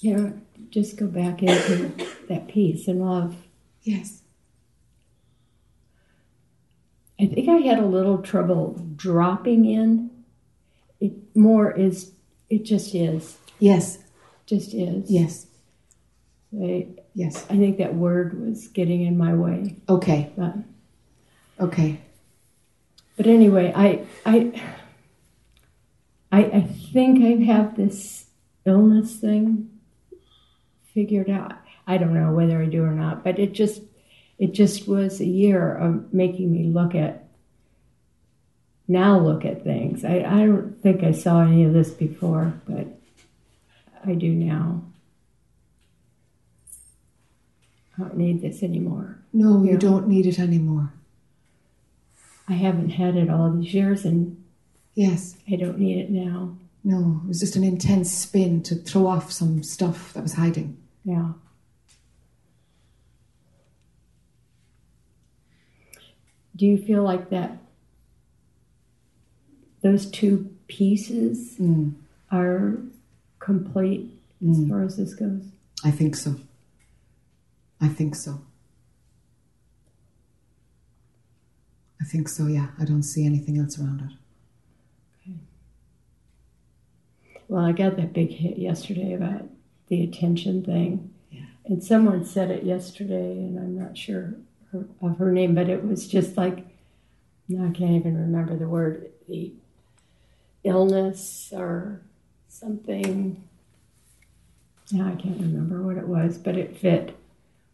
[0.00, 0.32] you know,
[0.70, 1.92] just go back into
[2.28, 3.36] that peace and love.
[3.82, 4.22] yes.
[7.20, 10.10] I think I had a little trouble dropping in.
[11.00, 12.12] It more is,
[12.48, 13.98] it just is, Yes.
[14.46, 15.10] just is.
[15.10, 15.46] Yes.
[16.60, 17.44] I, Yes.
[17.50, 19.74] I think that word was getting in my way.
[19.88, 20.30] Okay.
[20.36, 20.54] But
[21.58, 22.00] Okay.
[23.16, 24.62] But anyway, I I
[26.30, 26.60] I, I
[26.92, 28.26] think I have this
[28.64, 29.68] illness thing
[30.98, 31.52] figured out.
[31.86, 33.82] I don't know whether I do or not, but it just
[34.36, 37.28] it just was a year of making me look at
[38.88, 40.04] now look at things.
[40.04, 42.86] I, I don't think I saw any of this before, but
[44.04, 44.82] I do now.
[47.96, 49.18] I don't need this anymore.
[49.32, 49.76] No, you Yeah.
[49.78, 50.92] don't need it anymore.
[52.48, 54.36] I haven't had it all these years and
[54.96, 55.36] Yes.
[55.48, 56.56] I don't need it now.
[56.82, 60.76] No, it was just an intense spin to throw off some stuff that was hiding.
[61.08, 61.32] Yeah.
[66.54, 67.56] Do you feel like that
[69.80, 71.94] those two pieces Mm.
[72.30, 72.76] are
[73.38, 74.10] complete
[74.42, 74.68] as Mm.
[74.68, 75.46] far as this goes?
[75.82, 76.38] I think so.
[77.80, 78.42] I think so.
[82.00, 82.72] I think so, yeah.
[82.78, 84.12] I don't see anything else around it.
[85.22, 85.38] Okay.
[87.48, 89.48] Well, I got that big hit yesterday about
[89.88, 91.12] the attention thing.
[91.30, 91.42] Yeah.
[91.64, 94.34] And someone said it yesterday, and I'm not sure
[94.72, 96.66] her, of her name, but it was just like,
[97.50, 99.52] I can't even remember the word, the
[100.64, 102.02] illness or
[102.48, 103.42] something.
[104.92, 107.16] No, I can't remember what it was, but it fit,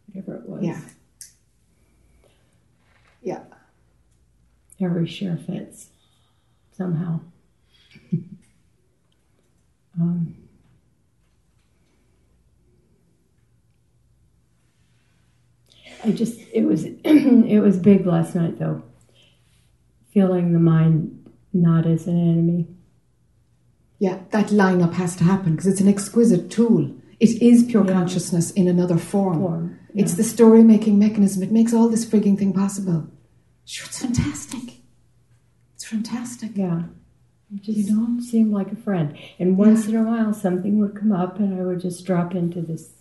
[0.07, 0.63] whatever it was.
[0.63, 0.81] Yeah.
[3.21, 3.43] Yeah.
[4.79, 5.87] Every share fits
[6.77, 7.19] somehow.
[9.99, 10.35] um,
[16.05, 18.83] I just it was it was big last night though.
[20.13, 22.67] Feeling the mind not as an enemy.
[23.99, 26.91] Yeah, that lineup has to happen because it's an exquisite tool.
[27.19, 27.93] It is pure Yeah.
[27.93, 29.39] consciousness in another form.
[29.39, 31.41] Form, It's the story making mechanism.
[31.43, 33.07] It makes all this frigging thing possible.
[33.63, 34.81] Sure, it's fantastic.
[35.75, 36.51] It's fantastic.
[36.55, 36.83] Yeah.
[37.53, 38.19] It just You know?
[38.21, 39.15] seemed like a friend.
[39.39, 42.61] And once in a while something would come up and I would just drop into
[42.61, 42.91] this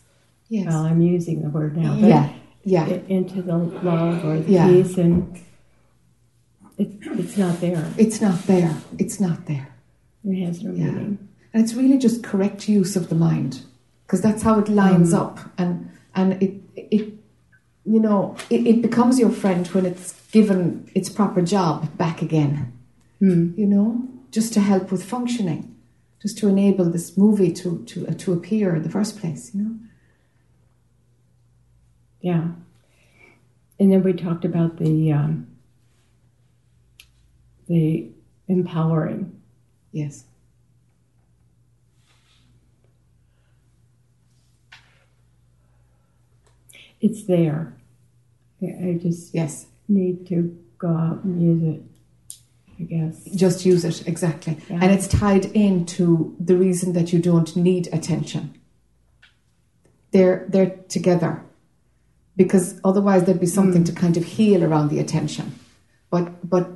[0.48, 0.66] Yes.
[0.68, 2.32] well, I'm using the word now, but yeah.
[2.64, 2.86] Yeah.
[3.08, 4.68] into the love or the Yeah.
[4.68, 5.36] peace and
[6.78, 7.86] it, it's not there.
[7.96, 8.74] It's not there.
[8.98, 9.68] It's not there.
[10.24, 10.86] It has no Yeah.
[10.90, 11.18] meaning.
[11.52, 13.60] And it's really just correct use of the mind
[14.06, 15.18] because that's how it lines Mm.
[15.18, 17.12] up and and it it
[17.84, 22.72] you know it, it becomes your friend when it's given its proper job back again.
[23.20, 23.50] Hmm.
[23.56, 25.72] You know, just to help with functioning,
[26.20, 29.54] just to enable this movie to to uh, to appear in the first place.
[29.54, 29.74] You know.
[32.24, 32.52] Yeah.
[33.78, 35.46] And then we talked about the um,
[37.66, 38.08] the
[38.48, 39.42] empowering.
[39.92, 40.24] Yes.
[47.00, 47.74] It's there.
[48.62, 49.66] I just Yes.
[49.88, 51.82] need to go out and use it.
[52.80, 53.24] I guess.
[53.36, 54.80] Just use it exactly, Yeah.
[54.82, 58.52] and it's tied into the reason that you don't need attention.
[60.10, 61.42] They're they're together,
[62.36, 65.58] because otherwise there'd be something to kind of heal around the attention,
[66.10, 66.68] but but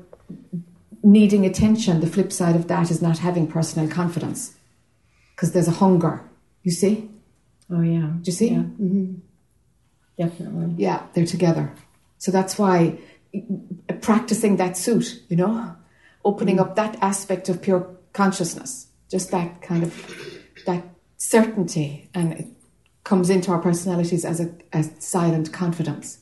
[1.02, 4.54] needing attention, the flip side of that is not having personal confidence,
[5.34, 6.22] because there's a hunger.
[6.62, 7.08] You see?
[7.70, 8.10] Oh yeah.
[8.22, 8.50] Do you see?
[8.50, 8.62] Yeah.
[8.62, 9.14] hmm
[10.18, 10.74] Definitely.
[10.76, 11.72] Yeah, they're together.
[12.18, 12.98] So that's why
[14.00, 15.76] practicing that suit, you know,
[16.24, 19.94] opening up that aspect of pure consciousness, just that kind of
[20.66, 20.82] that
[21.16, 22.54] certainty, and
[23.08, 26.18] comes into our personalities as a, a silent confidence.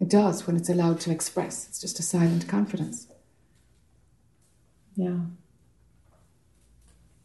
[0.00, 1.66] It does when it's allowed to express.
[1.68, 3.08] It's just a silent confidence,
[4.94, 5.18] Yeah.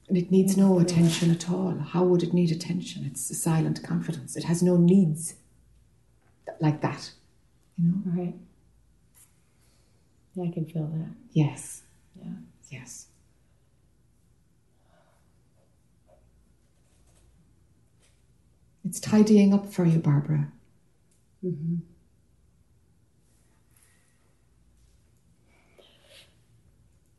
[0.10, 1.78] and it needs no attention at all.
[1.78, 3.06] How would it need attention?
[3.06, 4.36] It's a silent confidence.
[4.36, 5.36] It has no needs
[6.60, 7.12] like that.
[7.78, 8.02] You know.
[8.06, 8.36] Right.
[10.34, 11.10] Yeah, I can feel that.
[11.32, 11.84] Yes.
[12.16, 12.32] Yeah.
[12.72, 13.07] Yes.
[18.88, 20.48] It's tidying up for you, Barbara.
[21.46, 21.76] Mm-hmm.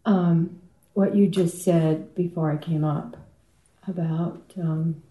[0.06, 0.60] Um,
[0.94, 3.18] what you just said before I came up
[3.86, 5.02] about um,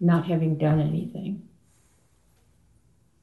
[0.00, 1.46] not having done anything.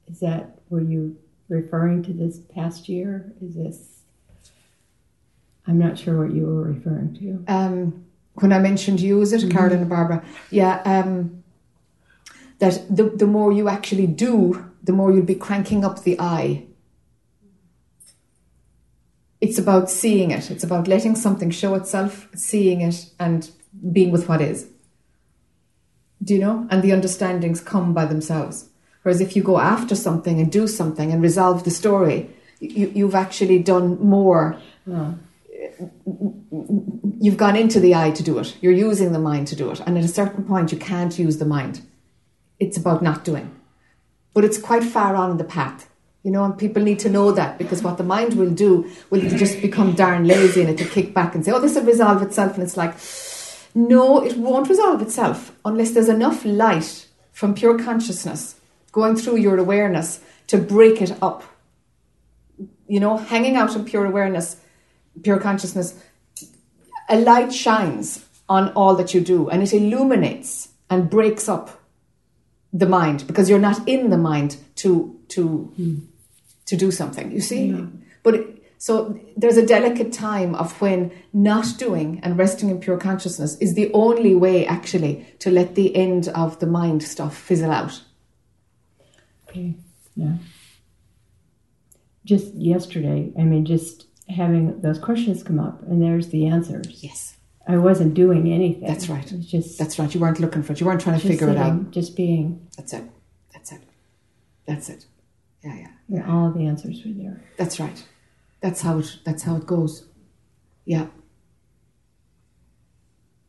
[0.08, 1.16] Is that, were you
[1.48, 3.32] referring to this past year?
[3.42, 4.02] Is this,
[5.66, 7.52] I'm not sure what you were referring to.
[7.52, 10.24] Um, when I mentioned you, is it Carolyn and Barbara?
[10.50, 10.80] Yeah.
[10.84, 11.39] Um,
[12.60, 16.64] that the the more you actually do, the more you'll be cranking up the I.
[19.40, 20.50] It's about seeing it.
[20.50, 23.50] It's about letting something show itself, seeing it, and
[23.92, 24.68] being with what is.
[26.22, 26.66] Do you know?
[26.70, 28.68] And the understandings come by themselves.
[29.02, 32.28] Whereas if you go after something and do something and resolve the story,
[32.60, 35.18] you, you've actually done more Oh,
[37.20, 38.56] you've gone into the I to do it.
[38.60, 39.80] You're using the mind to do it.
[39.80, 41.82] And at a certain point, you can't use the mind.
[42.60, 43.50] It's about not doing.
[44.32, 45.88] But it's quite far on in the path.
[46.22, 49.22] You know, and people need to know that because what the mind will do will
[49.22, 52.54] just become darn lazy and it'll kick back and say, oh, this will resolve itself.
[52.54, 52.94] And it's like,
[53.74, 58.56] no, it won't resolve itself unless there's enough light from pure consciousness
[58.92, 61.42] going through your awareness to break it up.
[62.86, 64.56] You know, hanging out in pure awareness,
[65.22, 65.98] pure consciousness
[67.10, 71.79] a light shines on all that you do and it illuminates and breaks up
[72.72, 75.98] the mind because you're not in the mind to to hmm.
[76.66, 77.86] to do something you see
[78.22, 82.96] but it, so there's a delicate time of when not doing and resting in pure
[82.96, 87.70] consciousness is the only way actually to let the end of the mind stuff fizzle
[87.70, 88.00] out
[89.50, 89.74] Okay.
[90.14, 90.34] Yeah.
[92.24, 97.02] Just yesterday, I mean, just having those questions come up, and there's the answers.
[97.02, 97.36] yes
[97.74, 98.86] I wasn't doing anything.
[98.86, 99.24] That's right.
[99.32, 101.48] It was just that's right you weren't looking for it you weren't trying to figure
[101.50, 102.66] it out just being.
[102.76, 103.04] that's it
[103.52, 103.82] that's it
[104.66, 105.06] that's it
[105.64, 106.30] yeah yeah Yeah.
[106.32, 107.40] all the answers were there.
[107.58, 107.98] That's right.
[108.62, 109.08] That's how it.
[109.24, 110.06] That's how it goes.
[110.84, 111.06] Yeah.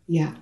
[0.08, 0.34] Yeah,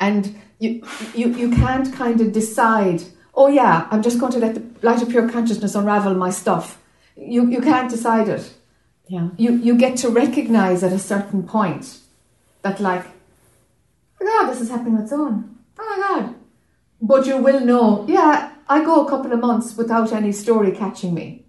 [0.00, 0.82] and you
[1.14, 3.02] you you can't kind of decide.
[3.34, 6.82] Oh yeah, I'm just going to let the light of pure consciousness unravel my stuff.
[7.16, 8.52] You you can't decide it.
[9.06, 9.28] Yeah.
[9.36, 11.98] You you get to recognize at a certain point
[12.62, 13.04] that like,
[14.32, 15.58] God, this is happening on its own.
[15.78, 16.34] Oh my God.
[17.00, 18.06] But you will know.
[18.08, 21.42] Yeah, I go a couple of months without any story catching me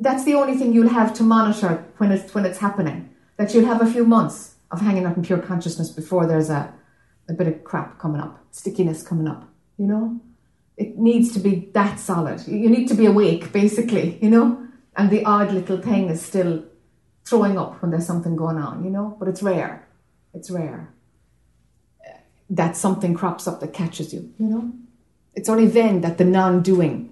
[0.00, 3.10] that's the only thing you'll have to monitor when it's when it's happening.
[3.36, 6.72] That you'll have a few months of hanging out in pure consciousness before there's a,
[7.28, 9.48] a bit of crap coming up, stickiness coming up.
[9.76, 10.20] You know,
[10.76, 12.46] it needs to be that solid.
[12.46, 14.18] You need to be awake, basically.
[14.22, 16.64] You know, and the odd little thing is still
[17.24, 18.84] throwing up when there's something going on.
[18.84, 19.88] You know, but it's rare.
[20.32, 20.93] It's rare
[22.50, 24.32] that something crops up that catches you.
[24.38, 24.72] You know,
[25.34, 27.10] it's only then that the non-doing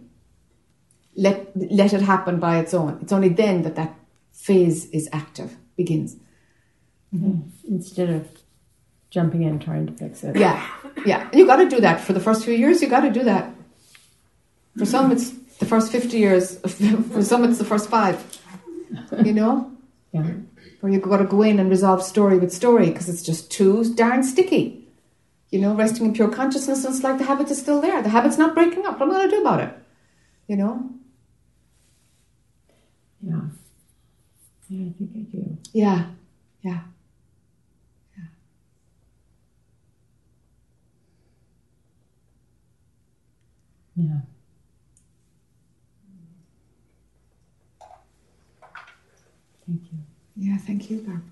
[1.17, 2.99] let let it happen by its own.
[3.03, 3.95] It's only then that that
[4.33, 6.17] phase is active, begins.
[7.15, 7.41] Mm-hmm.
[7.69, 8.29] Instead of
[9.11, 10.37] jumping in trying to fix it.
[10.37, 10.67] Yeah,
[11.05, 11.29] yeah.
[11.31, 12.81] And you got to do that for the first few years.
[12.81, 13.55] You got to do that.
[14.79, 16.59] For some, it's the first fifty years.
[17.13, 18.17] For some, it's the first five.
[19.23, 19.71] You know,
[20.13, 20.33] Yeah.
[20.81, 23.95] where you got to go in and resolve story with story because it's just too
[23.95, 24.82] darn sticky.
[25.53, 28.03] You know, resting in pure consciousness, and it's like the habit is still there.
[28.03, 28.99] The habit's not breaking up.
[28.99, 29.75] What am I going to do about it?
[30.49, 30.91] You know.
[33.23, 33.43] Yeah.
[34.71, 35.59] Yeah, I think I do.
[35.75, 36.07] Yeah,
[36.63, 36.81] yeah.
[43.97, 44.21] Yeah.
[49.67, 49.99] Thank you.
[50.37, 51.32] Yeah, thank you, Barbara.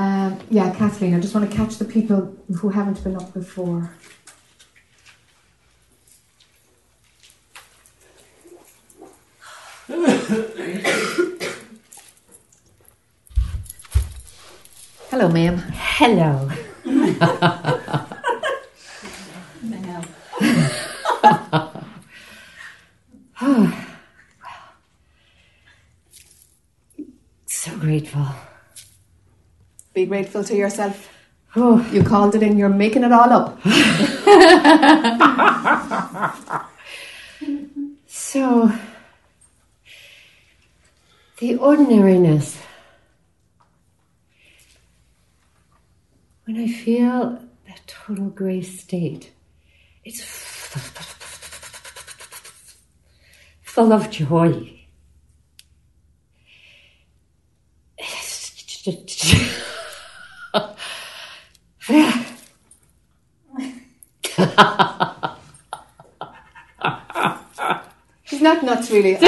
[0.00, 3.94] Um, yeah, Kathleen, I just want to catch the people who haven't been up before.
[15.10, 15.58] Hello, ma'am.
[15.74, 16.50] Hello.
[23.42, 23.72] Well.
[27.46, 28.26] So grateful.
[29.92, 31.08] Be grateful to yourself.
[31.56, 33.60] Oh, You called it in, you're making it all up.
[38.06, 38.70] so
[41.38, 42.58] the ordinariness.
[46.44, 49.32] When I feel that total grace state,
[50.04, 50.20] it's
[53.62, 54.76] full of joy.
[68.24, 69.16] She's not nuts, really.
[69.16, 69.20] I-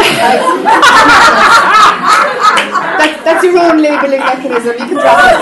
[2.98, 4.72] that, that's your own labeling mechanism.
[4.78, 5.32] You can drop it.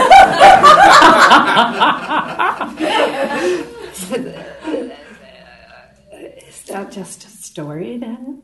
[6.49, 8.43] Is that just a story then?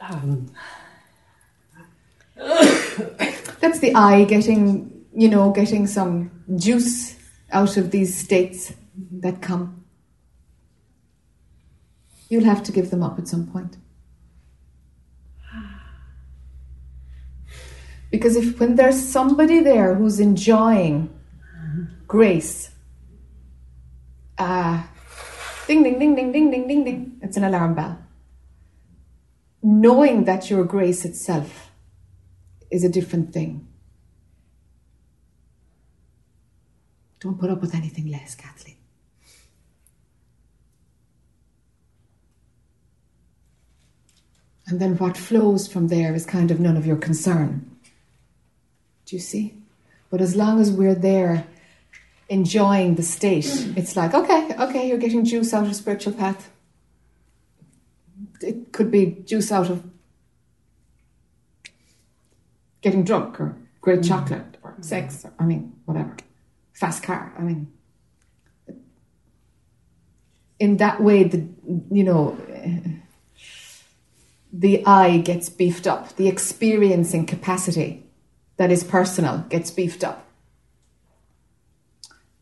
[0.00, 0.50] Um,
[3.60, 7.14] That's the I getting, you know, getting some juice
[7.52, 8.72] out of these states
[9.20, 9.84] that come.
[12.28, 13.76] You'll have to give them up at some point.
[18.10, 21.08] Because if when there's somebody there who's enjoying
[22.06, 22.70] grace,
[24.38, 24.90] ah,
[25.66, 27.98] ding ding ding ding ding ding ding ding, it's an alarm bell.
[29.62, 31.70] Knowing that your grace itself
[32.70, 33.66] is a different thing.
[37.22, 38.76] Don't put up with anything less, Kathleen.
[44.66, 47.70] And then what flows from there is kind of none of your concern.
[49.06, 49.54] Do you see?
[50.10, 51.46] But as long as we're there
[52.28, 53.46] enjoying the state,
[53.76, 56.50] it's like, okay, okay, you're getting juice out of spiritual path.
[58.40, 59.84] It could be juice out of
[62.80, 64.08] getting drunk or great mm.
[64.08, 66.16] chocolate or sex or I mean whatever,
[66.72, 67.32] fast car.
[67.38, 67.72] I mean,
[70.58, 71.46] in that way, the
[71.90, 72.38] you know.
[74.54, 76.14] The I gets beefed up.
[76.16, 78.04] The experiencing capacity
[78.58, 80.26] that is personal gets beefed up.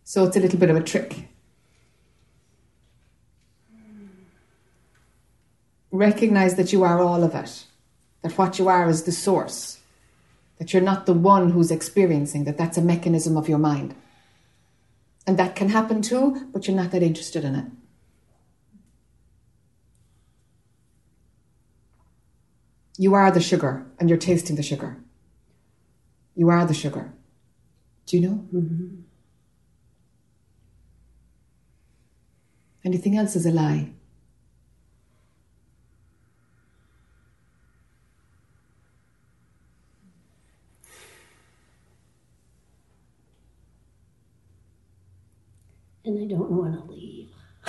[0.03, 1.29] So it's a little bit of a trick.
[5.93, 7.65] Recognize that you are all of it,
[8.23, 9.79] that what you are is the source,
[10.59, 13.95] that you're not the one who's experiencing, that that's a mechanism of your mind.
[15.27, 17.67] And that can happen too, but you're not that interested in it.
[22.99, 24.99] You are the sugar, and you're tasting the sugar.
[26.35, 27.13] You are the sugar.
[28.07, 28.47] Do you know?
[28.53, 28.97] Mm-hmm.
[32.85, 33.93] Anything else is a lie.
[46.05, 47.29] And I don't want to leave.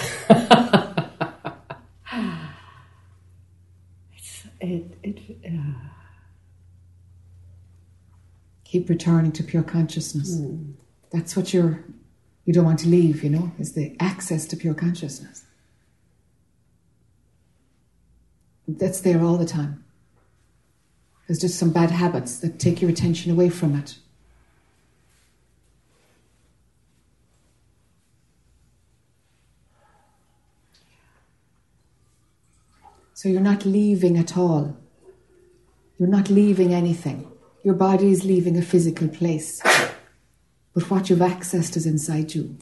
[4.16, 5.92] it's, it, it, uh,
[8.72, 10.40] Keep returning to pure consciousness.
[11.12, 11.84] That's what you're,
[12.46, 15.44] you don't want to leave, you know, is the access to pure consciousness.
[18.66, 19.84] That's there all the time.
[21.28, 23.98] There's just some bad habits that take your attention away from it.
[33.22, 34.76] So you're not leaving at all.
[36.00, 37.32] You're not leaving anything.
[37.64, 39.62] Your body is leaving a physical place.
[40.74, 42.58] But what you've accessed is inside you.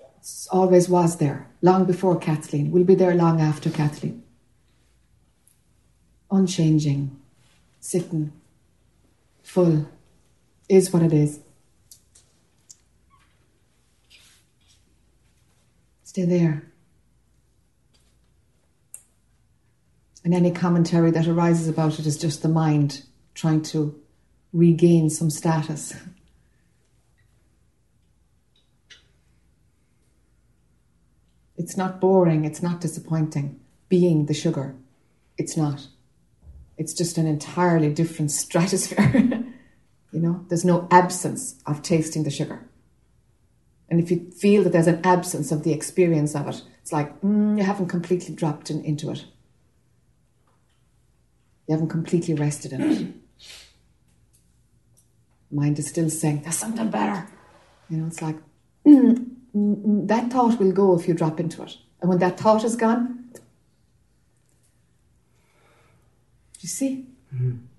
[0.00, 2.70] It always was there, long before Kathleen.
[2.72, 4.22] Will be there long after Kathleen.
[6.30, 7.18] Unchanging,
[7.80, 8.34] sitting,
[9.42, 9.88] full,
[10.68, 11.40] is what it is.
[16.04, 16.69] Stay there.
[20.24, 23.02] And any commentary that arises about it is just the mind
[23.34, 23.98] trying to
[24.52, 25.94] regain some status.
[31.56, 33.60] It's not boring, it's not disappointing.
[33.88, 34.76] Being the sugar,
[35.36, 35.88] it's not.
[36.78, 39.12] It's just an entirely different stratosphere.
[40.12, 42.66] you know, there's no absence of tasting the sugar.
[43.90, 47.20] And if you feel that there's an absence of the experience of it, it's like
[47.20, 49.24] mm, you haven't completely dropped in, into it.
[51.70, 53.06] You haven't completely rested in it.
[55.52, 57.28] Mind is still saying, there's something better.
[57.88, 58.34] You know, it's like,
[58.84, 61.76] that thought will go if you drop into it.
[62.00, 63.40] And when that thought is gone, do
[66.58, 67.06] you see?
[67.32, 67.69] it's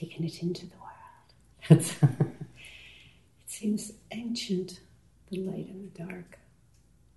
[0.00, 1.84] taken it into the world.
[3.42, 4.80] It seems ancient,
[5.28, 6.38] the light and the dark.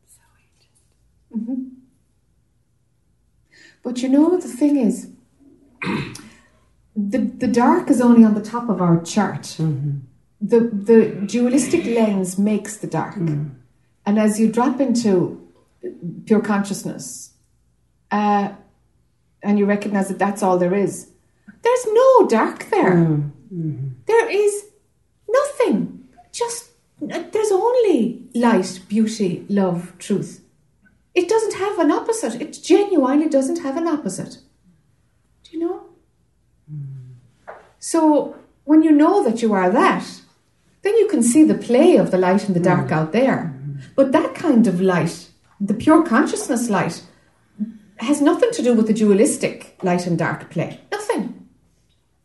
[0.07, 0.21] So
[1.31, 1.45] ancient.
[1.45, 1.63] hmm
[3.84, 5.09] But you know, the thing is,
[6.95, 9.43] the, the dark is only on the top of our chart.
[10.41, 13.15] The, the dualistic lens makes the dark.
[13.15, 15.47] And as you drop into
[16.25, 17.34] pure consciousness,
[18.11, 18.53] uh,
[19.41, 21.12] and you recognize that that's all there is,
[21.61, 22.93] there's no dark there.
[22.93, 23.87] Mm, mm-hmm.
[24.05, 24.65] There is
[25.29, 26.07] nothing.
[26.31, 26.71] Just,
[27.01, 30.43] uh, there's only light, beauty, love, truth.
[31.15, 32.41] It doesn't have an opposite.
[32.41, 34.39] It genuinely doesn't have an opposite.
[35.43, 35.83] Do you know?
[36.71, 37.13] Mm.
[37.79, 40.05] So when you know that you are that,
[40.81, 42.91] then you can see the play of the light and the dark mm.
[42.91, 43.53] out there.
[43.55, 43.79] Mm-hmm.
[43.95, 45.29] But that kind of light,
[45.61, 47.03] the pure consciousness light,
[48.03, 50.79] has nothing to do with the dualistic light and dark play.
[50.91, 51.47] Nothing.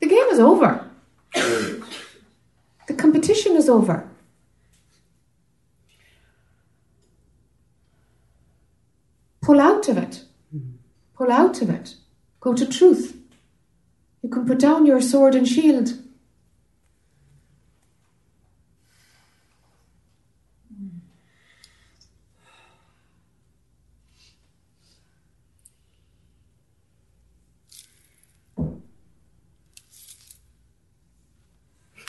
[0.00, 0.88] The game is over.
[1.34, 4.08] the competition is over.
[9.42, 10.24] Pull out of it.
[11.16, 11.96] Pull out of it.
[12.40, 13.16] Go to truth.
[14.22, 15.94] You can put down your sword and shield.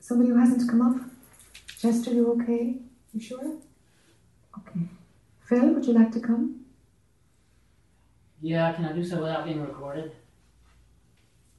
[0.00, 0.96] Somebody who hasn't come up?
[1.78, 2.76] Chester, you okay?
[3.12, 3.58] You sure?
[4.58, 4.80] Okay.
[5.44, 6.64] Phil, would you like to come?
[8.40, 10.12] Yeah, can I do so without being recorded?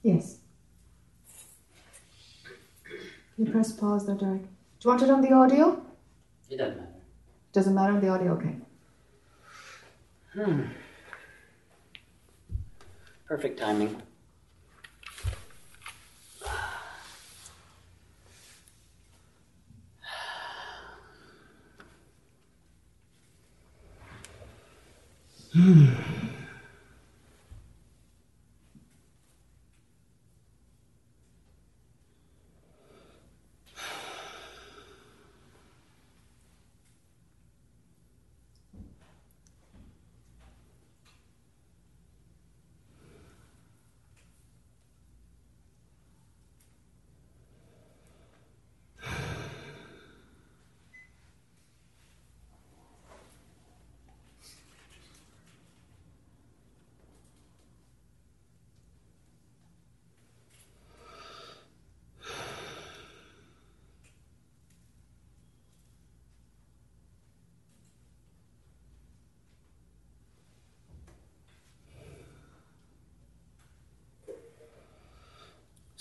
[0.02, 0.40] Yes.
[3.38, 4.42] You press pause there, Derek.
[4.42, 4.48] Do
[4.86, 5.86] you want it on the audio?
[6.50, 6.90] It doesn't matter.
[7.54, 8.56] Doesn't matter on the audio, okay.
[10.34, 10.62] Hmm.
[13.28, 14.02] Perfect timing.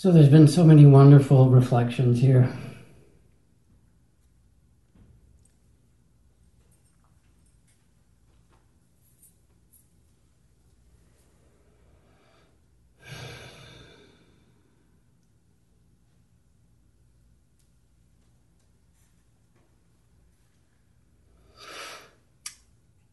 [0.01, 2.51] So there's been so many wonderful reflections here.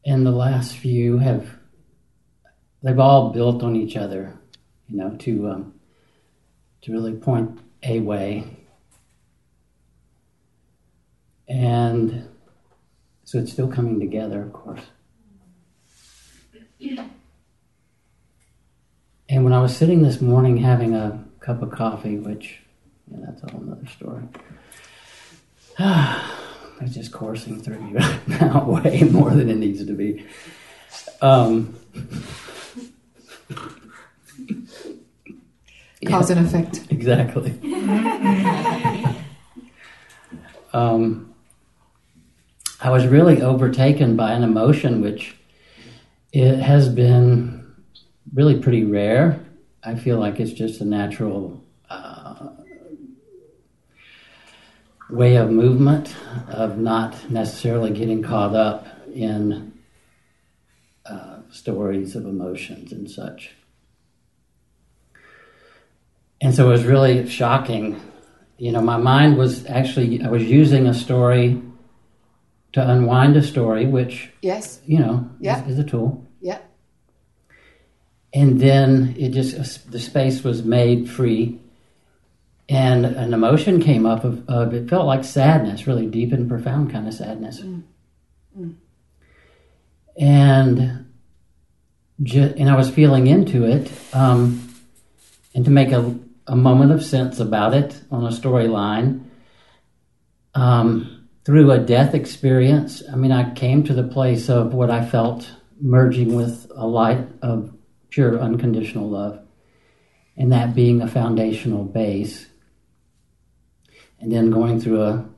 [0.07, 1.51] And the last few have,
[2.83, 4.39] they've all built on each other,
[4.89, 5.78] you know, to um,
[6.89, 8.45] to really point a way.
[11.47, 12.29] And
[13.25, 14.81] so it's still coming together, of course.
[19.29, 22.61] And when I was sitting this morning having a cup of coffee, which,
[23.11, 24.23] yeah, that's a whole other story.
[26.81, 30.25] it's just coursing through you now way more than it needs to be.
[31.21, 31.75] Um,
[36.07, 36.81] Cause and effect.
[36.91, 37.51] Exactly.
[40.73, 41.35] um,
[42.81, 45.37] I was really overtaken by an emotion which
[46.33, 47.75] it has been
[48.33, 49.45] really pretty rare.
[49.83, 52.51] I feel like it's just a natural uh,
[55.11, 56.15] way of movement,
[56.49, 59.73] of not necessarily getting caught up in
[61.07, 63.55] uh, stories of emotions and such.
[66.41, 68.01] And so it was really shocking.
[68.59, 71.61] You know, my mind was actually, I was using a story
[72.73, 74.81] to unwind a story, which, Yes.
[74.87, 75.65] you know, Yeah.
[75.65, 76.25] is, is a tool.
[76.41, 76.59] Yeah.
[78.35, 81.59] And then it just, the space was made free.
[82.69, 86.93] And an emotion came up of, of it felt like sadness, really deep and profound
[86.93, 87.61] kind of sadness.
[87.61, 88.75] Mm.
[90.19, 91.07] And,
[92.23, 93.91] ju- and I was feeling into it.
[94.13, 94.69] Um,
[95.55, 96.15] and to make a,
[96.49, 99.25] a moment of sense about it on a storyline,
[100.55, 105.05] um, through a death experience, I mean, I came to the place of what I
[105.05, 105.51] felt
[105.81, 107.73] merging with a light of
[108.11, 109.41] pure unconditional love,
[110.37, 112.47] and that being a foundational base.
[114.21, 115.29] And then going through a,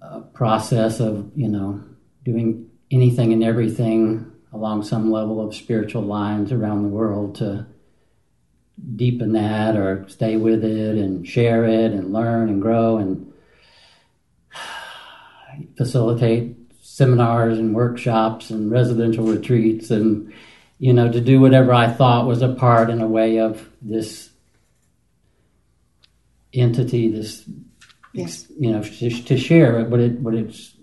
[0.00, 1.82] a process of, you know,
[2.24, 7.66] doing anything and everything along some level of spiritual lines around the world to
[8.96, 13.32] deepen that or stay with it and share it and learn and grow and
[15.76, 20.32] facilitate seminars and workshops and residential retreats and
[20.78, 24.30] you know to do whatever i thought was a part in a way of this
[26.52, 27.44] entity this
[28.14, 28.46] Yes.
[28.58, 30.74] you know to, to share what it what it's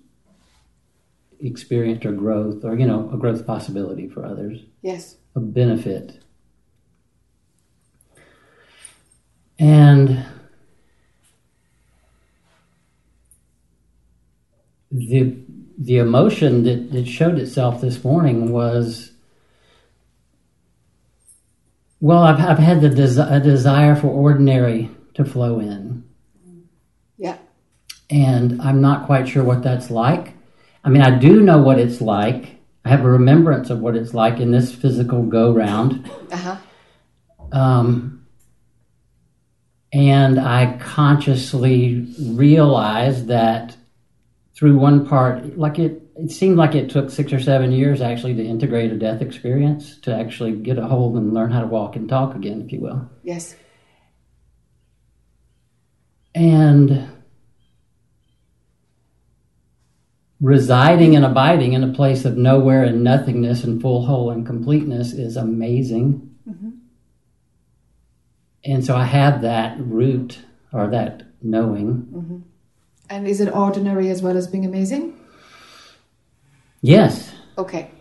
[1.39, 5.17] experienced or growth or you know a growth possibility for others Yes.
[5.35, 6.19] a benefit
[9.59, 10.25] and
[14.91, 15.35] the
[15.77, 19.11] the emotion that, that showed itself this morning was
[21.99, 26.03] well I've, I've had the desi- desire for ordinary to flow in
[27.17, 27.37] Yeah.
[28.09, 30.33] and I'm not quite sure what that's like.
[30.83, 32.57] I mean, I do know what it's like.
[32.85, 36.09] I have a remembrance of what it's like in this physical go round.
[36.31, 36.57] Uh huh.
[37.51, 38.24] Um,
[39.95, 43.77] and I consciously realized that
[44.53, 48.33] through one part, like it, it seemed like it took six or seven years actually
[48.35, 51.95] to integrate a death experience to actually get a hold and learn how to walk
[51.95, 53.09] and talk again, if you will.
[53.23, 53.55] Yes.
[56.33, 57.09] And
[60.41, 65.13] residing and abiding in a place of nowhere and nothingness and full whole and completeness
[65.13, 66.35] is amazing.
[66.45, 66.71] Mm-hmm.
[68.65, 70.39] And so I have that root
[70.73, 71.91] or that knowing.
[72.11, 72.37] hmm
[73.09, 75.13] And is it ordinary as well as being amazing?
[76.81, 77.31] Yes.
[77.57, 77.91] Okay.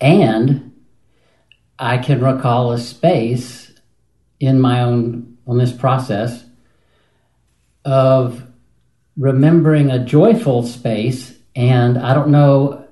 [0.00, 0.72] And
[1.78, 3.72] I can recall a space
[4.40, 6.44] in my own, on this process
[7.84, 8.42] of
[9.16, 11.36] remembering a joyful space.
[11.54, 12.86] And I don't know,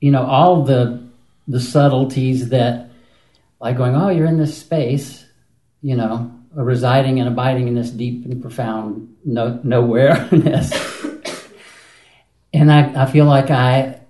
[0.00, 1.02] you know, all the,
[1.48, 2.90] the subtleties that,
[3.64, 5.24] like going, oh, you're in this space,
[5.80, 10.70] you know, residing and abiding in this deep and profound no, nowhereness.
[12.52, 14.00] and I, I feel like I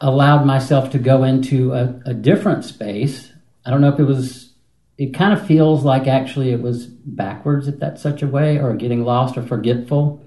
[0.00, 3.30] allowed myself to go into a, a different space.
[3.64, 4.52] I don't know if it was,
[4.98, 8.74] it kind of feels like actually it was backwards, if that's such a way, or
[8.74, 10.26] getting lost or forgetful,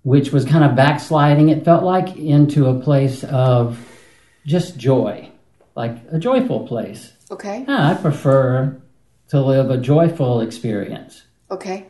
[0.00, 3.84] which was kind of backsliding, it felt like, into a place of
[4.48, 5.30] just joy,
[5.76, 7.12] like a joyful place.
[7.30, 7.64] Okay.
[7.68, 8.80] Ah, I prefer
[9.28, 11.22] to live a joyful experience.
[11.50, 11.86] Okay.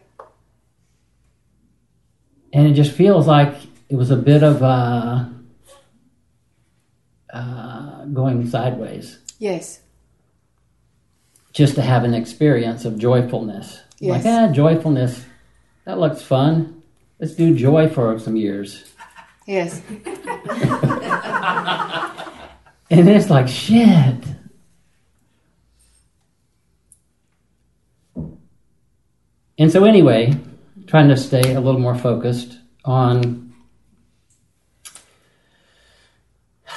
[2.53, 3.55] And it just feels like
[3.89, 5.33] it was a bit of a,
[7.33, 9.81] uh, going sideways, Yes.
[11.53, 13.83] just to have an experience of joyfulness.
[14.01, 14.25] Yes.
[14.25, 15.25] Like, ah, joyfulness,
[15.85, 16.83] that looks fun.
[17.21, 18.85] Let's do joy for some years.
[19.47, 19.81] Yes.
[22.91, 24.25] And it's like, shit.
[29.59, 30.35] And so, anyway,
[30.87, 33.53] trying to stay a little more focused on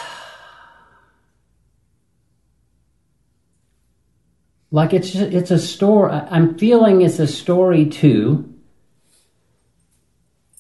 [4.72, 6.12] like it's it's a story.
[6.12, 8.48] I'm feeling it's a story too.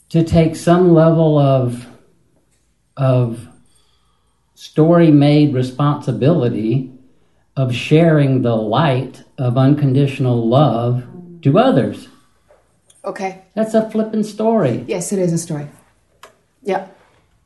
[0.09, 1.87] To take some level of
[2.95, 3.50] of
[4.61, 6.91] story made responsibility
[7.57, 11.03] of sharing the light of unconditional love
[11.41, 12.09] to others.
[13.03, 13.41] Okay.
[13.55, 14.85] That's a flippin' story.
[14.87, 15.67] Yes, it is a story.
[16.61, 16.87] Yeah.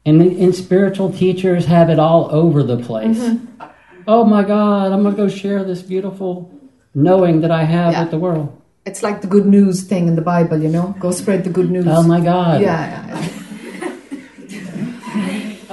[0.05, 3.17] And, and spiritual teachers have it all over the place.
[3.17, 3.63] Mm-hmm.
[4.09, 6.51] Oh my God, I'm going to go share this beautiful
[6.93, 8.01] knowing that I have Yeah.
[8.01, 8.61] with the world.
[8.85, 10.93] It's like the good news thing in the Bible, you know?
[10.99, 11.85] Go spread the good news.
[11.87, 12.61] Oh my God.
[12.61, 13.44] Yeah, yeah, yeah.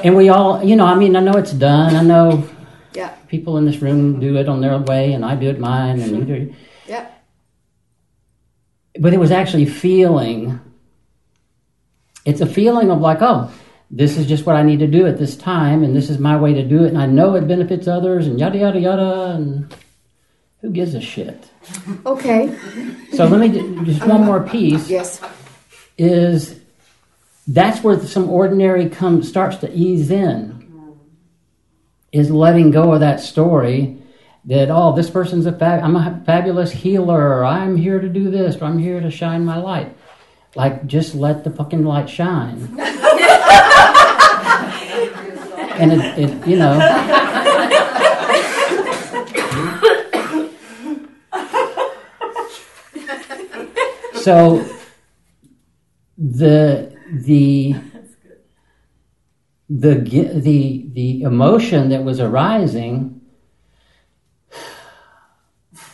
[0.04, 1.94] And we all, you know, I mean, I know it's done.
[1.94, 2.44] I know
[2.94, 3.10] Yeah.
[3.28, 6.10] people in this room do it on their way, and I do it mine, and
[6.10, 6.46] you mm-hmm.
[6.46, 6.54] do.
[6.86, 7.06] Yeah.
[8.98, 10.60] But it was actually feeling.
[12.24, 13.50] It's a feeling of like, oh,
[13.90, 16.36] this is just what I need to do at this time, and this is my
[16.36, 19.74] way to do it, and I know it benefits others, and yada yada yada, and
[20.60, 21.50] who gives a shit?
[22.06, 22.56] Okay.
[23.14, 23.48] So let me
[23.84, 24.88] just one more piece.
[24.88, 25.20] Yes.
[25.98, 26.61] Is
[27.46, 30.60] that's where some ordinary comes starts to ease in.
[32.12, 34.02] Is letting go of that story
[34.44, 38.30] that oh this person's a fab- I'm a fabulous healer or I'm here to do
[38.30, 39.96] this or I'm here to shine my light.
[40.54, 42.78] Like just let the fucking light shine.
[45.78, 46.78] and it, it you know
[54.14, 54.68] so
[56.18, 57.74] the the
[59.70, 63.20] the the the emotion that was arising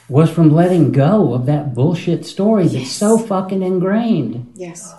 [0.08, 4.50] was from letting go of that bullshit story that's so fucking ingrained.
[4.54, 4.94] Yes.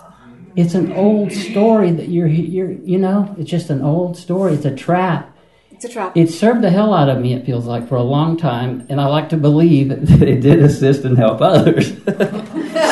[0.56, 4.54] It's an old story that you're you're you know, it's just an old story.
[4.54, 5.36] It's a trap.
[5.70, 6.16] It's a trap.
[6.16, 9.00] It served the hell out of me, it feels like, for a long time, and
[9.00, 9.88] I like to believe
[10.18, 11.88] that it did assist and help others.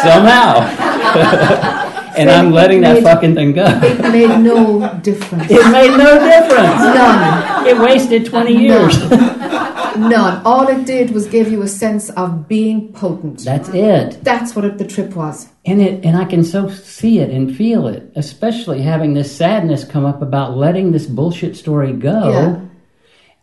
[0.03, 1.95] Somehow.
[2.19, 3.65] And I'm letting that made- fucking thing go.
[3.82, 5.51] It made no difference.
[5.51, 6.81] It made no difference.
[6.81, 7.66] None.
[7.66, 8.99] It wasted 20 years.
[9.11, 10.43] None.
[10.45, 13.45] All it did was give you a sense of being potent.
[13.45, 14.23] That's it.
[14.23, 15.49] That's what it, the trip was.
[15.65, 19.85] And it and I can so see it and feel it, especially having this sadness
[19.85, 22.31] come up about letting this bullshit story go.
[22.31, 22.61] Yeah.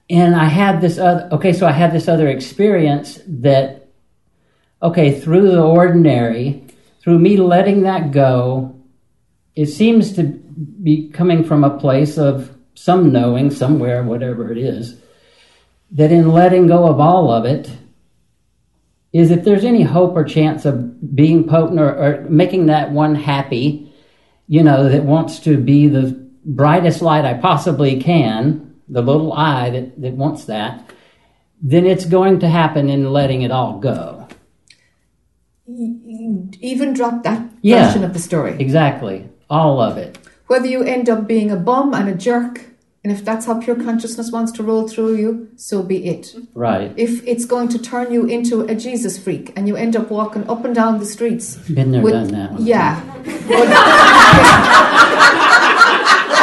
[0.09, 3.89] And I had this other okay, so I had this other experience that
[4.81, 6.64] okay, through the ordinary,
[7.05, 8.81] through me letting that go,
[9.55, 14.99] it seems to be coming from a place of some knowing somewhere, whatever it is,
[15.91, 17.71] that in letting go of all of it,
[19.13, 23.13] is if there's any hope or chance of being potent or, or making that one
[23.13, 23.93] happy,
[24.47, 26.11] you know, that wants to be the
[26.43, 30.89] brightest light I possibly can, the little I that, that wants that,
[31.61, 34.27] then it's going to happen in letting it all go.
[36.61, 37.87] Even drop that Yeah.
[37.87, 38.55] version of the story.
[38.59, 39.25] Exactly.
[39.49, 40.17] All of it.
[40.47, 42.61] Whether you end up being a bum and a jerk,
[43.03, 46.35] and if that's how pure consciousness wants to roll through you, so be it.
[46.55, 46.91] Right.
[46.97, 50.47] If it's going to turn you into a Jesus freak and you end up walking
[50.49, 53.01] up and down the streets, Been there, with- done that yeah.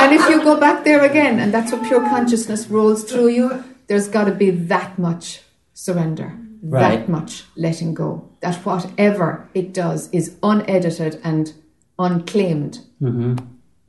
[0.02, 3.64] and if you go back there again, and that's what pure consciousness rolls through you,
[3.88, 5.42] there's got to be that much
[5.74, 6.32] surrender,
[6.62, 6.98] Right.
[6.98, 8.28] that much letting go.
[8.40, 11.52] That whatever it does is unedited and
[11.98, 13.36] unclaimed hmm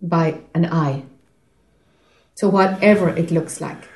[0.01, 1.03] by an I.
[2.35, 3.87] So whatever it looks like,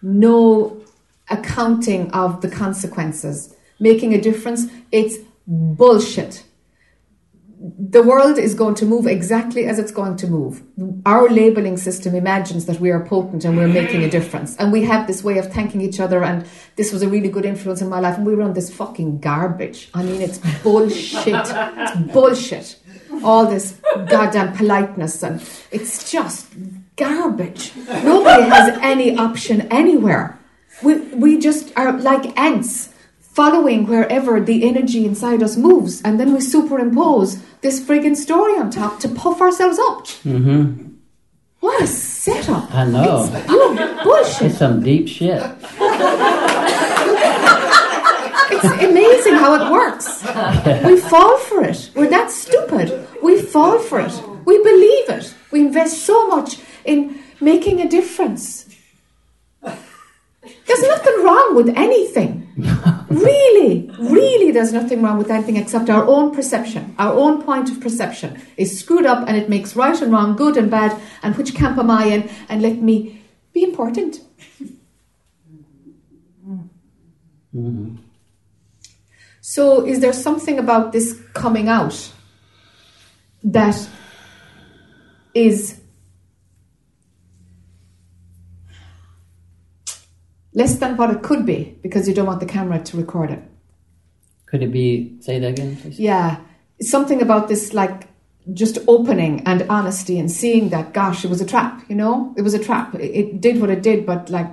[0.00, 0.80] no
[1.28, 6.44] accounting of the consequences, making a difference, it's bullshit.
[7.58, 10.62] The world is going to move exactly as it's going to move.
[11.06, 14.56] Our labeling system imagines that we are potent and we're making a difference.
[14.56, 16.46] And we have this way of thanking each other, and
[16.76, 18.18] this was a really good influence in my life.
[18.18, 19.88] And we run this fucking garbage.
[19.94, 21.34] I mean, it's bullshit.
[21.34, 22.78] it's bullshit.
[23.24, 26.48] All this goddamn politeness, and it's just
[26.96, 27.72] garbage.
[27.86, 30.38] Nobody has any option anywhere.
[30.82, 32.90] We, we just are like ants
[33.40, 38.70] following wherever the energy inside us moves, and then we superimpose this friggin' story on
[38.70, 40.08] top to puff ourselves up.
[40.24, 40.64] hmm
[41.60, 42.72] What a setup!
[42.74, 43.24] I know.
[43.24, 44.42] It's bu- bullshit.
[44.50, 45.42] It's some deep shit.
[48.48, 50.22] It's amazing how it works.
[50.88, 51.90] We fall for it.
[51.94, 53.06] We're that stupid.
[53.22, 54.12] We fall for it.
[54.44, 55.34] We believe it.
[55.50, 58.65] We invest so much in making a difference.
[60.66, 62.42] There's nothing wrong with anything.
[63.08, 66.94] Really, really, there's nothing wrong with anything except our own perception.
[66.98, 70.56] Our own point of perception is screwed up and it makes right and wrong, good
[70.56, 74.20] and bad, and which camp am I in, and let me be important.
[77.52, 77.96] hmm
[79.40, 82.12] So, is there something about this coming out
[83.44, 83.88] that
[85.32, 85.80] is
[90.56, 93.42] less than what it could be because you don't want the camera to record it?
[94.46, 95.16] Could it be?
[95.20, 96.00] Say that again, please.
[96.00, 96.38] Yeah,
[96.80, 98.08] something about this, like
[98.54, 102.32] just opening and honesty and seeing that, gosh, it was a trap, you know?
[102.38, 102.94] It was a trap.
[102.94, 104.50] It, it did what it did, but like,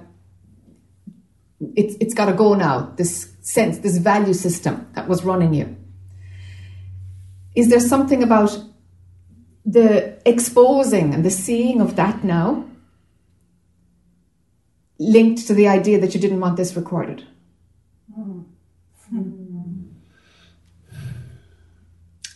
[1.75, 2.91] it, it's got to go now.
[2.97, 5.77] This sense, this value system that was running you.
[7.55, 8.57] Is there something about
[9.65, 12.65] the exposing and the seeing of that now
[14.99, 17.25] linked to the idea that you didn't want this recorded?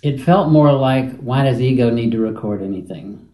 [0.04, 3.28] It felt more like, why does ego need to record anything?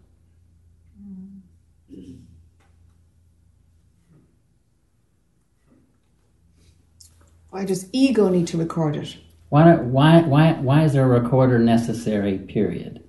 [7.50, 9.16] Why does ego need to record it?
[9.50, 12.40] Why, why, why, why is there a recorder necessary?
[12.40, 13.04] Period.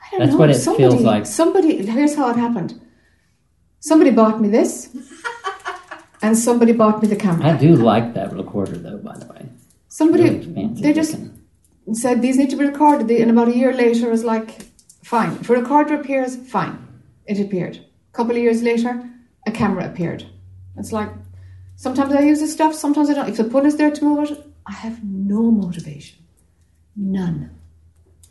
[0.00, 0.38] I don't That's know.
[0.38, 1.26] what it somebody, feels like.
[1.26, 2.80] Somebody, here's how it happened.
[3.80, 4.96] Somebody bought me this,
[6.22, 7.46] and somebody bought me the camera.
[7.52, 8.98] I do like that recorder, though.
[8.98, 9.46] By the way,
[9.88, 11.94] Somebody, Really they just looking.
[11.94, 13.08] said these need to be recorded.
[13.08, 14.48] They- And about a year later, it was like,
[15.02, 15.32] fine.
[15.40, 16.78] If a recorder appears, fine.
[17.26, 17.76] It appeared.
[17.76, 18.92] A couple of years later,
[19.46, 20.24] a camera appeared.
[20.78, 21.10] It's like,
[21.76, 23.28] sometimes I use this stuff, sometimes I don't.
[23.28, 26.18] If the pull is there to move it, I have no motivation.
[26.96, 27.50] None.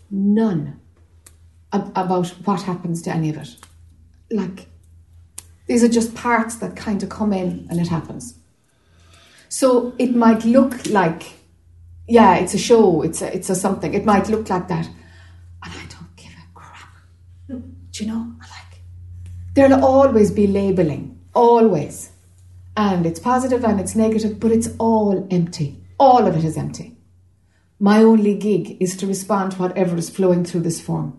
[0.10, 0.78] None.
[1.74, 3.56] ab- about what happens to any of it.
[4.30, 4.68] Like,
[5.72, 8.34] these are just parts that kind of come in and it happens.
[9.48, 11.24] So it might look like,
[12.10, 13.94] yeah, it's a show, it's a, it's a something.
[13.94, 14.86] It might look like that.
[14.86, 16.90] And I don't give a crap.
[17.48, 18.34] Do you know?
[18.42, 18.82] I like,
[19.54, 22.12] there'll always be labeling, always.
[22.76, 25.82] And it's positive and it's negative, but it's all empty.
[25.98, 26.98] All of it is empty.
[27.80, 31.18] My only gig is to respond to whatever is flowing through this form.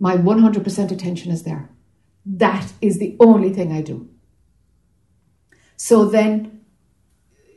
[0.00, 1.68] My 100% attention is there.
[2.26, 4.08] That is the only thing I do.
[5.76, 6.60] So then,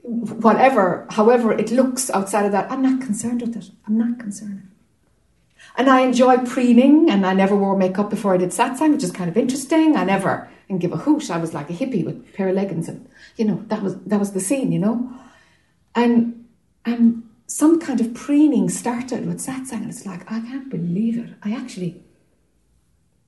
[0.03, 3.71] whatever, however it looks outside of that, I'm not concerned with it.
[3.87, 4.69] I'm not concerned.
[5.75, 9.11] And I enjoy preening, and I never wore makeup before I did satsang, which is
[9.11, 9.95] kind of interesting.
[9.95, 11.31] I never and give a hoot.
[11.31, 13.99] I was like a hippie with a pair of leggings, and you know that was
[14.03, 15.11] that was the scene, you know.
[15.95, 16.45] And
[16.85, 21.33] and some kind of preening started with satsang, and it's like I can't believe it.
[21.41, 22.03] I actually,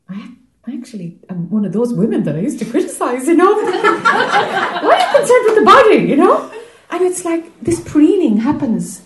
[0.08, 0.34] I
[0.68, 3.52] I actually am one of those women that I used to criticize, you know.
[3.54, 6.52] Why are you concerned with the body, you know?
[6.92, 9.02] And it's like this preening happens.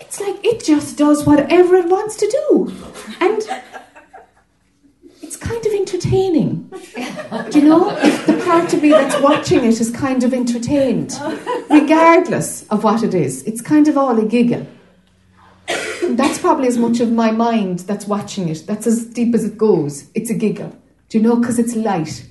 [0.00, 2.72] It's like it just does whatever it wants to do.
[3.20, 3.40] And
[5.22, 6.68] it's kind of entertaining.
[7.50, 7.96] Do you know?
[7.98, 11.12] If the part of me that's watching it is kind of entertained,
[11.70, 14.66] regardless of what it is, it's kind of all a giggle.
[15.66, 18.64] That's probably as much of my mind that's watching it.
[18.66, 20.10] That's as deep as it goes.
[20.14, 20.76] It's a giggle.
[21.08, 21.36] Do you know?
[21.36, 22.28] Because it's light.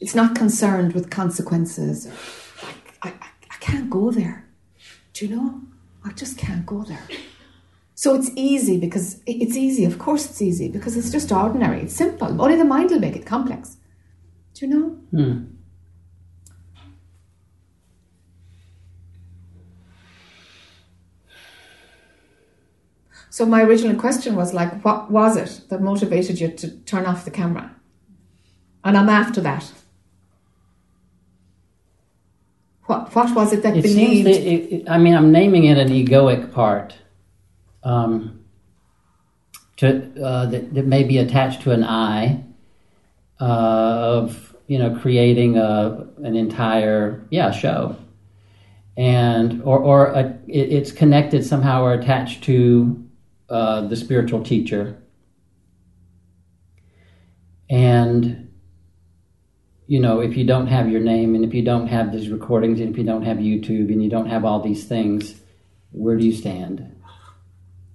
[0.00, 2.08] It's not concerned with consequences.
[3.02, 3.12] I, I,
[3.50, 4.48] I can't go there.
[5.12, 5.60] Do you know?
[6.04, 7.06] I just can't go there.
[7.94, 9.84] So it's easy because it's easy.
[9.84, 11.82] Of course, it's easy because it's just ordinary.
[11.82, 12.42] It's simple.
[12.42, 13.76] Only the mind will make it complex.
[14.54, 14.88] Do you know?
[15.12, 15.44] Hmm.
[23.32, 27.24] So my original question was like, what was it that motivated you to turn off
[27.24, 27.74] the camera?
[28.84, 29.72] And I'm after that.
[32.84, 34.26] What what was it that It believed?
[34.26, 36.94] that it, it- I mean, I'm naming it an egoic part.
[37.82, 38.40] Um,
[39.78, 39.88] to
[40.22, 42.44] uh, that, that may be attached to an I
[43.40, 47.96] uh, of you know creating a an entire yeah show,
[48.98, 53.01] and or or a, it, it's connected somehow or attached to
[53.52, 54.96] uh, the spiritual teacher,
[57.70, 58.48] and
[59.86, 62.80] you know, if you don't have your name and if you don't have these recordings
[62.80, 65.40] and if you don't have YouTube and you don't have all these things,
[65.90, 66.96] where do you stand?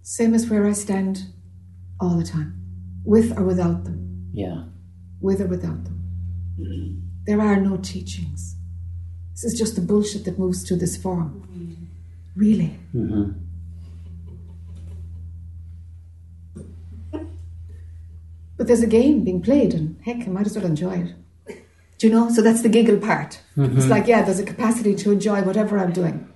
[0.03, 1.23] Same as where I stand
[1.99, 2.53] all the time,
[3.03, 4.65] with or without them, Yeah.
[5.21, 7.01] with or without them.
[7.25, 8.55] There are no teachings.
[9.31, 11.87] This is just the bullshit that moves through this forum.
[12.35, 12.77] Really.
[12.91, 13.31] hmm
[18.57, 20.95] But there's a game being played, and heck, I might as well enjoy
[21.47, 21.57] it.
[21.99, 22.29] Do you know?
[22.29, 23.39] So that's the giggle part.
[23.55, 23.89] It's Mhm.
[23.89, 26.27] like, yeah, there's a capacity to enjoy whatever I'm doing.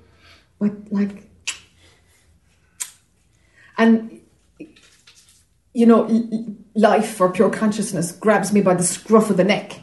[0.59, 1.29] But, like,
[3.77, 4.21] and,
[5.73, 6.45] you know, l- l-
[6.75, 9.81] life or pure consciousness grabs me by the scruff of the neck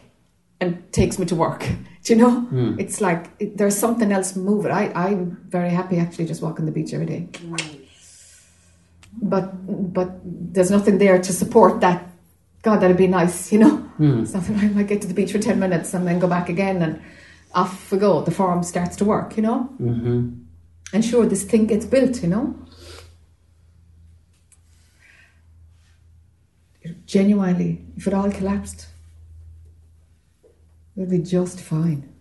[0.61, 1.61] and takes me to work.
[2.05, 2.41] Do you know?
[2.41, 2.79] Hmm.
[2.79, 4.71] It's like it, there's something else moving.
[4.73, 7.29] I, I'm very happy actually just walking the beach every day.
[9.21, 12.08] But but there's nothing there to support that.
[12.69, 13.75] God, that'd be nice, you know.
[14.23, 14.57] It's nothing.
[14.57, 17.01] I might get to the beach for ten minutes and then go back again, and
[17.55, 18.21] off we go.
[18.21, 19.61] The farm starts to work, you know.
[19.79, 20.21] hmm
[20.93, 22.55] And sure, this thing gets built, you know.
[27.07, 28.87] Genuinely, if it all collapsed,
[30.45, 32.13] it would be just fine.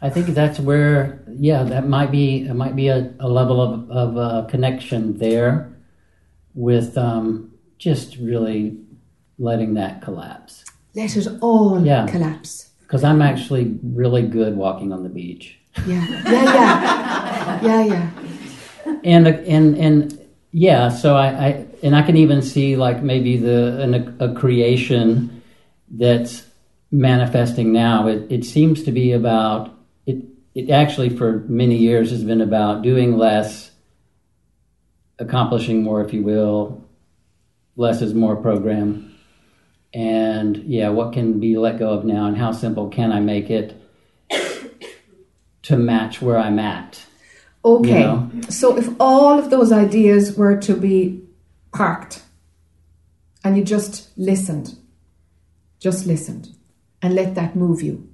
[0.00, 3.90] I think that's where, yeah, that might be it might be a, a level of
[3.90, 5.70] of uh, connection there
[6.54, 8.81] with um, just really
[9.42, 10.64] letting that collapse.
[10.94, 12.06] Let it all Yeah.
[12.06, 12.70] collapse.
[12.82, 15.58] Because I'm actually really good walking on the beach.
[15.86, 18.10] Yeah, yeah, yeah, yeah, yeah.
[19.04, 20.20] and and and
[20.52, 25.42] yeah so I, I and i can even see like maybe the an, a creation
[25.88, 26.46] that's
[26.90, 29.74] manifesting now it, it seems to be about
[30.04, 30.18] it
[30.54, 33.70] it actually for many years has been about doing less
[35.18, 36.84] accomplishing more if you will
[37.76, 39.11] less is more program
[39.94, 43.50] and yeah what can be let go of now and how simple can i make
[43.50, 43.80] it
[45.62, 47.04] to match where i'm at
[47.64, 48.30] Okay, You know?
[48.48, 51.22] so if all of those ideas were to be
[51.72, 52.22] parked
[53.44, 54.76] and you just listened,
[55.78, 56.48] just listened
[57.00, 58.08] and let that move you.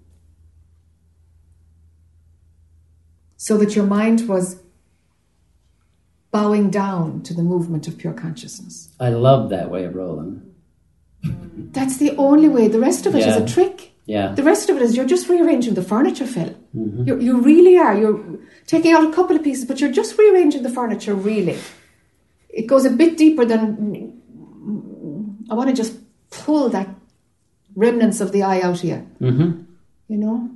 [3.36, 4.60] So that your mind was
[6.30, 8.90] bowing down to the movement of pure consciousness.
[9.00, 10.42] I love that way of rolling.
[11.22, 12.68] That's the only way.
[12.68, 13.42] The rest of it is Yeah.
[13.42, 13.92] a trick.
[14.06, 14.34] Yeah.
[14.34, 16.54] The rest of it is you're just rearranging the furniture, Phil.
[16.74, 17.06] Mhm.
[17.06, 17.94] You you really are.
[17.98, 18.20] You're
[18.66, 21.14] taking out a couple of pieces, but you're just rearranging the furniture.
[21.14, 21.56] Really,
[22.48, 24.12] it goes a bit deeper than.
[25.50, 25.94] I want to just
[26.30, 26.88] pull that
[27.74, 29.00] remnants of the I out here.
[29.18, 29.50] hmm
[30.08, 30.50] You know.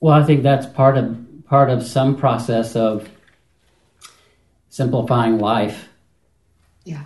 [0.00, 1.06] Well, I think that's part of
[1.46, 3.08] part of some process of
[4.68, 5.88] simplifying life
[6.84, 7.04] Yeah.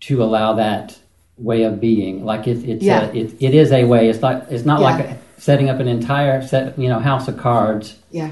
[0.00, 0.98] to allow that
[1.40, 2.24] way of being.
[2.24, 3.08] Like it, it's Yeah.
[3.10, 4.08] a, it, it is a way.
[4.08, 4.86] It's not it's not Yeah.
[4.96, 8.30] like setting up an entire set you know house of cards Yeah.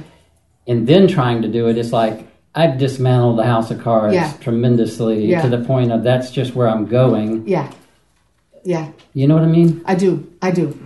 [0.67, 1.79] and then trying to do it.
[1.79, 4.33] It's like I've dismantled the house of cards Yeah.
[4.41, 7.47] tremendously to the point of that's just where I'm going.
[7.47, 7.71] Yeah.
[8.65, 8.89] Yeah.
[9.15, 9.83] You know what I mean?
[9.87, 10.27] I do.
[10.43, 10.77] I do.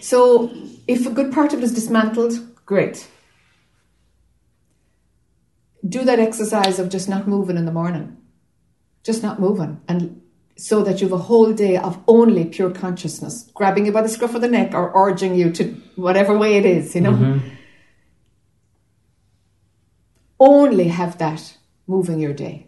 [0.00, 0.50] So,
[0.88, 2.32] if a good part of it is dismantled,
[2.66, 3.06] great.
[5.88, 8.16] Do that exercise of just not moving in the morning,
[9.04, 10.20] just not moving, and
[10.60, 14.08] so that you have a whole day of only pure consciousness, grabbing you by the
[14.08, 15.64] scruff of the neck or urging you to
[15.96, 17.12] whatever way it is, you know.
[17.12, 17.40] Mhm.
[20.38, 21.56] Only have that
[21.86, 22.66] moving your day.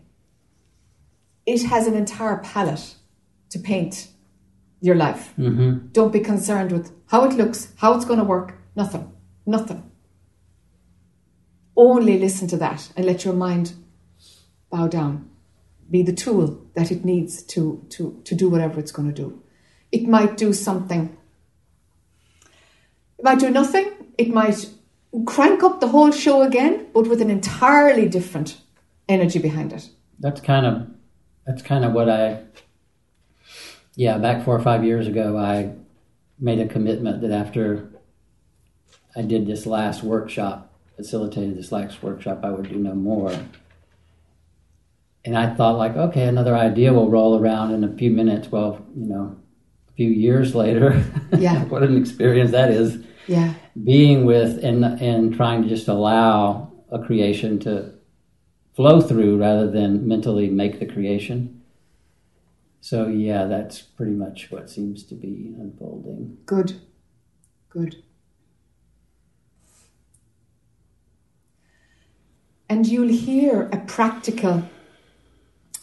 [1.45, 2.97] It has an entire palette
[3.51, 4.09] to paint
[4.81, 5.35] your life.
[5.39, 5.89] Mm-hmm.
[5.93, 8.55] Don't be concerned with how it looks, how it's going to work.
[8.75, 9.13] Nothing.
[9.45, 9.83] Nothing.
[11.77, 13.75] Only listen to that and let your mind
[14.71, 15.29] bow down.
[15.93, 19.43] Be the tool that it needs to, to, to do whatever it's going to do.
[19.93, 21.17] It might do something.
[23.19, 23.93] It might do nothing.
[24.19, 24.69] It might
[25.27, 28.61] crank up the whole show again, but with an entirely different
[29.09, 29.89] energy behind it.
[30.19, 30.89] That's kind of
[31.47, 32.43] that's kind of what I
[33.95, 35.75] yeah, back four or five years ago I
[36.39, 37.91] made a commitment that after
[39.15, 43.35] I did this last workshop, facilitated this last workshop, I would do no more.
[45.25, 48.51] And I thought like, okay, another idea will roll around in a few minutes.
[48.51, 49.37] Well, you know,
[49.89, 51.05] a few years later,
[51.39, 51.65] Yeah.
[51.67, 53.05] what an experience that is.
[53.29, 53.55] Yeah.
[53.85, 57.93] Being with and and trying to just allow a creation to
[58.75, 61.63] flow through rather than mentally make the creation.
[62.81, 66.39] So yeah, that's pretty much what seems to be unfolding.
[66.47, 66.81] Good.
[67.71, 68.03] Good.
[72.69, 74.65] And you'll hear a practical,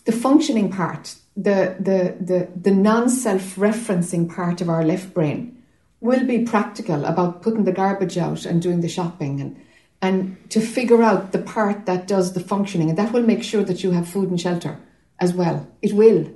[0.10, 5.62] the functioning part, the, the, the, the non self referencing part of our left brain
[6.02, 9.56] will be practical about putting the garbage out and doing the shopping and,
[10.02, 12.90] and to figure out the part that does the functioning.
[12.90, 14.80] And that will make sure that you have food and shelter
[15.20, 15.68] as well.
[15.84, 16.28] It will.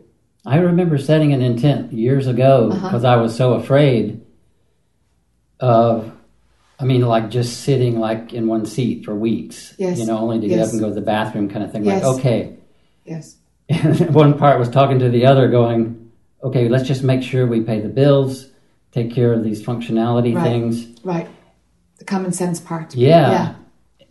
[0.46, 2.88] I remember setting an intent years ago Uh-huh.
[2.90, 4.22] because I was so afraid
[5.60, 6.12] of,
[6.80, 9.74] I mean, like just sitting like in one seat for weeks.
[9.80, 9.98] Yes.
[9.98, 10.68] You know, only to get Yes.
[10.68, 11.86] up and go to the bathroom kind of thing.
[11.86, 12.04] Yes.
[12.04, 12.56] Like, okay.
[13.06, 13.38] Yes.
[13.70, 16.12] And one part was talking to the other, going,
[16.44, 18.48] okay, let's just make sure we pay the bills,
[18.92, 20.44] take care of these functionality Right.
[20.44, 20.88] things.
[21.04, 21.28] Right.
[21.98, 22.96] The common sense part.
[22.96, 23.32] Yeah.
[23.32, 23.56] Yeah.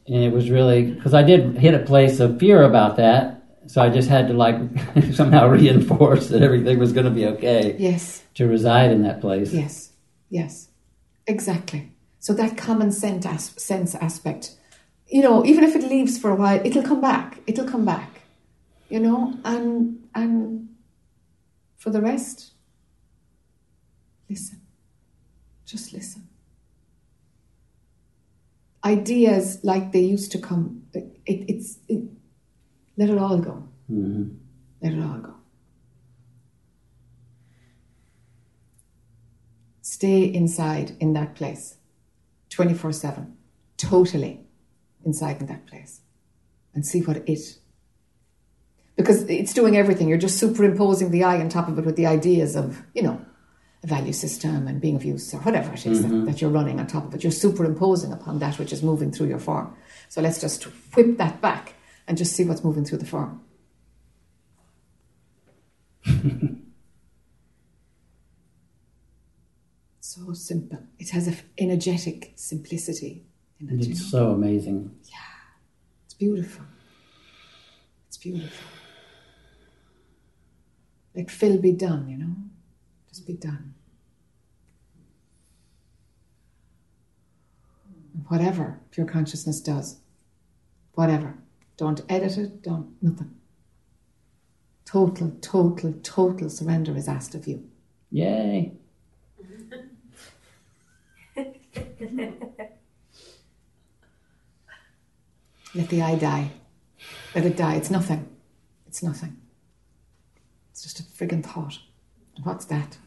[0.06, 3.42] And it was really because I did hit a place of fear about that.
[3.68, 4.56] So I just had to like
[5.12, 8.22] somehow reinforce that everything was going to be okay Yes.
[8.34, 9.52] to reside in that place.
[9.52, 9.90] Yes,
[10.30, 10.68] yes,
[11.28, 11.92] exactly.
[12.18, 14.56] So that common sense, as- sense aspect,
[15.06, 17.38] you know, even if it leaves for a while, it'll come back.
[17.46, 18.11] It'll come back,
[18.92, 20.68] you know, and and
[21.78, 22.52] for the rest,
[24.28, 24.60] listen.
[25.64, 26.28] Just listen.
[28.84, 32.02] Ideas like they used to come, it, it's it,
[32.98, 33.66] let it all go.
[33.88, 34.24] hmm
[34.82, 35.34] Let it all go.
[39.80, 41.76] Stay inside in that place
[42.50, 43.36] 24 7,
[43.78, 44.40] totally
[45.04, 46.02] inside in that place,
[46.74, 47.61] and see what it.
[48.96, 50.08] Because it's doing everything.
[50.08, 53.24] You're just superimposing the I on top of it with the ideas of, you know,
[53.82, 56.26] a value system and being of use or whatever it is that, Mhm.
[56.26, 57.22] that you're running on top of it.
[57.24, 59.74] You're superimposing upon that which is moving through your form.
[60.08, 60.64] So let's just
[60.94, 61.74] whip that back
[62.06, 63.40] and just see what's moving through the form.
[70.00, 70.78] so simple.
[70.98, 73.24] It has an energetic simplicity
[73.60, 73.72] in it.
[73.72, 73.90] you know?
[73.90, 74.94] It's so amazing.
[75.04, 75.16] Yeah,
[76.04, 76.64] it's beautiful.
[78.08, 78.66] It's beautiful.
[81.14, 82.34] Like Phil, be done, you know?
[83.08, 83.74] Just be done.
[88.28, 89.98] Whatever pure consciousness does,
[90.92, 91.34] whatever.
[91.76, 93.34] Don't edit it, don't, nothing.
[94.84, 97.68] Total, total, total surrender is asked of you.
[98.10, 98.72] Yay.
[105.74, 106.50] Let the I die.
[107.34, 107.76] Let it die.
[107.76, 108.28] It's nothing.
[108.86, 109.41] It's nothing.
[110.82, 111.78] Just a friggin' thought.
[112.42, 112.98] What's that?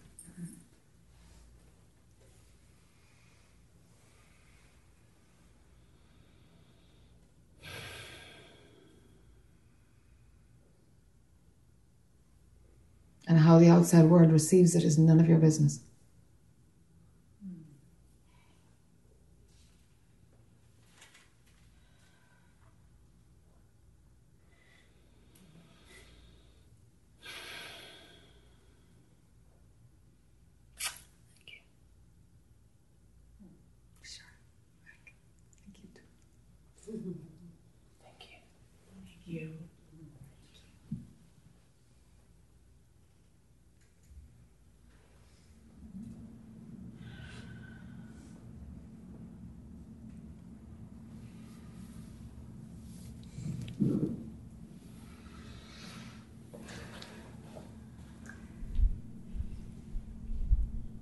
[13.28, 15.82] And how the outside world receives it is none of your business.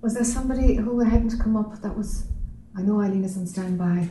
[0.04, 2.26] Was there somebody who hadn't come up that was?
[2.76, 4.10] I know Eileen is on standby.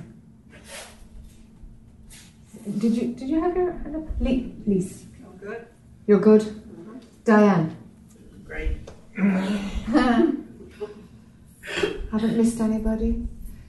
[2.80, 4.07] Did you did you have your hand up?
[4.20, 5.06] Le- Lise.
[5.40, 5.68] Good.
[6.07, 6.41] You're good.
[6.41, 6.98] Mm-hmm.
[7.26, 7.78] Diane.
[8.44, 8.78] Great.
[12.11, 13.28] Haven't missed anybody.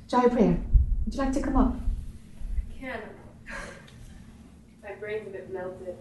[0.08, 0.56] Jai Priya,
[1.04, 1.76] would you like to come up?
[1.76, 3.00] I can.
[4.82, 5.96] My brain's a bit melted.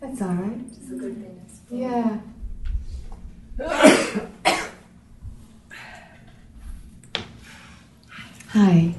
[0.00, 0.60] That's all right.
[0.72, 1.40] It's a good thing.
[1.70, 2.20] Yeah.
[8.48, 8.94] Hi.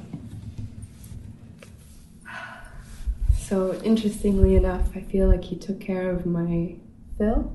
[3.38, 6.76] So interestingly enough, I feel like he took care of my
[7.18, 7.54] Phil.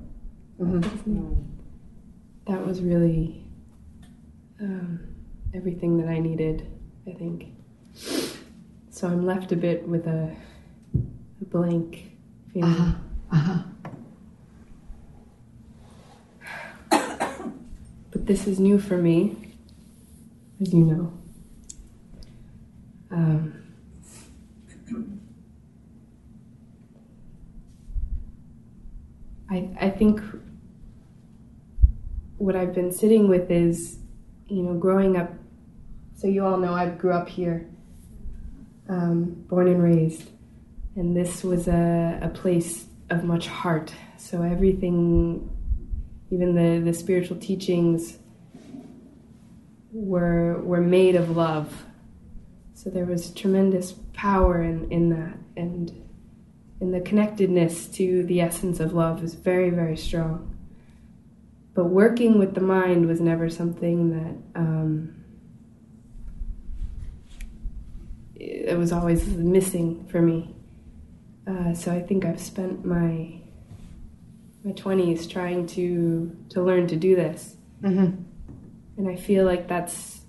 [2.47, 3.43] That was really
[4.59, 4.99] um,
[5.53, 6.67] everything that I needed,
[7.07, 7.47] I think.
[8.91, 10.35] So I'm left a bit with a,
[10.95, 12.11] a blank
[12.53, 12.71] feeling.
[12.71, 12.93] Uh-huh.
[13.31, 13.63] Uh-huh.
[18.11, 19.35] But this is new for me,
[20.61, 21.13] as you know.
[23.11, 23.61] Um,
[29.49, 30.21] I, I think
[32.37, 33.99] what I've been sitting with is,
[34.47, 35.33] you know, growing up.
[36.15, 37.67] So you all know I grew up here,
[38.87, 40.29] um, born and raised,
[40.95, 43.93] and this was a, a place of much heart.
[44.15, 45.49] So everything,
[46.29, 48.19] even the, the spiritual teachings,
[49.91, 51.85] were were made of love.
[52.73, 55.91] So there was tremendous power in, in that, and
[56.79, 60.57] and the connectedness to the essence of love is very, very strong.
[61.73, 65.23] But working with the mind was never something that um,
[68.35, 70.55] it was always missing for me.
[71.45, 73.39] Uh, so I think I've spent my
[74.63, 78.23] my twenties trying to to learn to do this, Mm-hmm.
[78.97, 80.21] And I feel like that's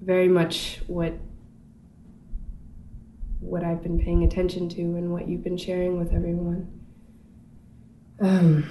[0.00, 1.14] very much what
[3.40, 6.80] what I've been paying attention to and what you've been sharing with everyone.
[8.20, 8.68] Um,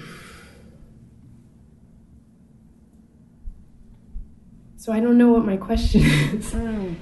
[4.77, 6.53] so I don't know what my question is.
[6.53, 6.97] Um,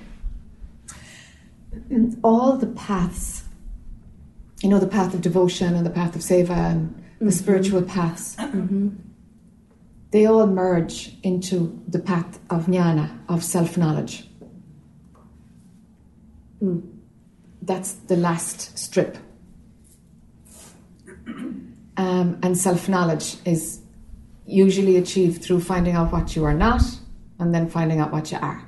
[2.24, 3.44] all the paths,
[4.62, 7.30] you know, the path of devotion and the path of seva and the mm-hmm.
[7.30, 8.90] spiritual paths, mm-hmm.
[10.12, 14.28] They all merge into the path of jnana, of self knowledge.
[17.62, 19.18] That's the last strip.
[22.00, 23.82] Um, and self knowledge is
[24.46, 26.84] usually achieved through finding out what you are not
[27.40, 28.64] and then finding out what you are.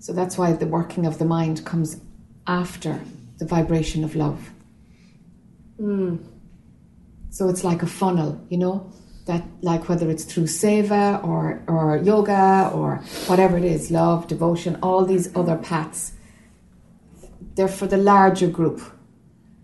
[0.00, 2.00] So that's why the working of the mind comes
[2.46, 3.00] after
[3.38, 4.50] the vibration of love.
[7.30, 8.92] So it's like a funnel, you know,
[9.26, 12.96] that like whether it's through seva or, or yoga or
[13.26, 16.12] whatever it is, love, devotion, all these other paths,
[17.56, 18.80] they're for the larger group.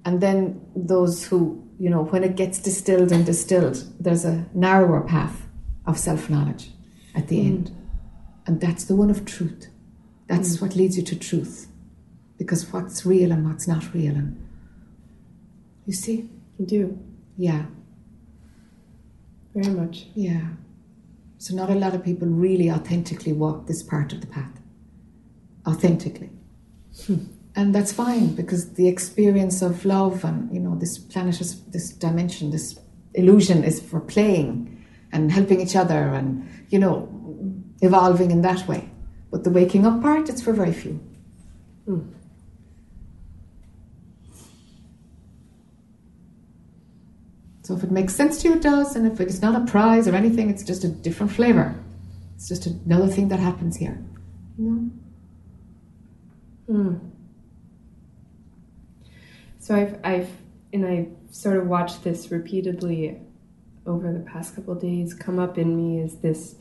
[0.04, 5.00] And then those who, you know, when it gets distilled and distilled, there's a narrower
[5.00, 5.46] path
[5.86, 6.70] of self knowledge
[7.14, 7.46] at the mm.
[7.46, 7.76] end.
[8.46, 9.68] And that's the one of truth.
[10.26, 10.62] That's mm.
[10.62, 11.68] what leads you to truth.
[12.36, 14.16] Because what's real and what's not real.
[14.16, 14.44] And
[15.86, 16.28] you see?
[16.58, 16.98] You do.
[17.36, 17.66] Yeah.
[19.54, 20.06] Very much.
[20.14, 20.48] Yeah.
[21.38, 24.60] So not a lot of people really authentically walk this part of the path.
[25.66, 26.30] Authentically.
[27.06, 27.24] Hmm.
[27.54, 31.90] And that's fine because the experience of love and you know this planet is this
[31.90, 32.78] dimension, this
[33.14, 37.08] illusion is for playing and helping each other and you know
[37.82, 38.88] evolving in that way.
[39.30, 41.00] But the waking up part, it's for very few.
[41.84, 42.00] Hmm.
[47.62, 48.96] So if it makes sense to you, it does.
[48.96, 51.74] And if it's not a prize or anything, it's just a different flavor.
[52.34, 53.98] It's just another thing that happens here.
[54.58, 54.90] You
[56.68, 56.74] know?
[56.74, 57.10] Mm.
[59.60, 60.30] So I've, I've,
[60.72, 63.20] and I sort of watched this repeatedly
[63.86, 66.56] over the past couple of days come up in me is this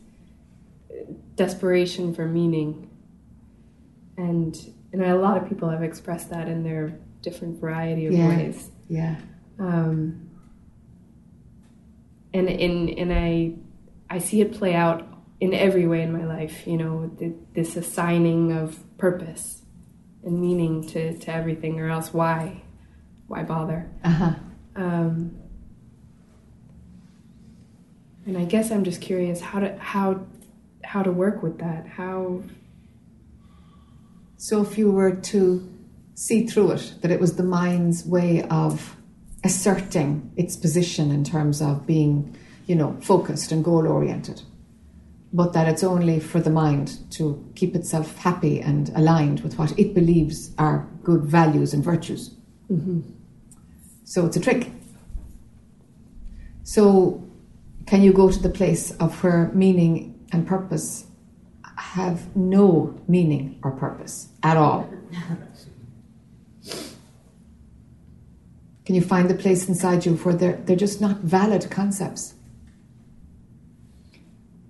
[1.35, 2.89] desperation for meaning,
[4.17, 4.55] and
[4.91, 8.27] and a lot of people have expressed that in their different variety of Yeah.
[8.27, 8.69] ways.
[8.89, 9.15] Yeah.
[9.59, 10.30] Um,
[12.33, 13.53] and in and I
[14.09, 15.07] I see it play out
[15.39, 16.67] in every way in my life.
[16.67, 19.63] You know, th- this assigning of purpose
[20.23, 22.61] and meaning to, to everything, or else why
[23.27, 23.89] why bother?
[24.03, 24.33] Uh-huh.
[24.75, 25.37] Um,
[28.25, 30.25] and I guess I'm just curious how to how
[30.83, 31.87] how to work with that.
[31.87, 32.43] How
[34.37, 35.67] So if you were to
[36.15, 38.95] see through it, that it was the mind's way of
[39.43, 42.35] asserting its position in terms of being,
[42.67, 44.41] you know, focused and goal oriented,
[45.33, 49.77] but that it's only for the mind to keep itself happy and aligned with what
[49.79, 52.35] it believes are good values and virtues.
[52.69, 53.03] Mhm.
[54.03, 54.71] So it's a trick.
[56.63, 57.23] So,
[57.87, 61.05] can you go to the place of where meaning and purpose
[61.75, 64.87] have no meaning or purpose at all?
[68.85, 72.33] Can you find the place inside you where they're, they're just not valid concepts?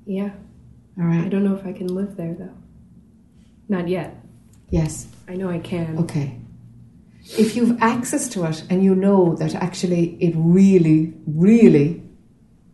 [0.05, 0.31] Yeah.
[0.97, 1.25] All right.
[1.25, 2.53] I don't know if I can live there though.
[3.69, 4.15] Not yet.
[4.69, 5.07] Yes.
[5.27, 5.97] I know I can.
[5.99, 6.37] Okay.
[7.37, 12.03] If you've access to it and you know that actually it really, really,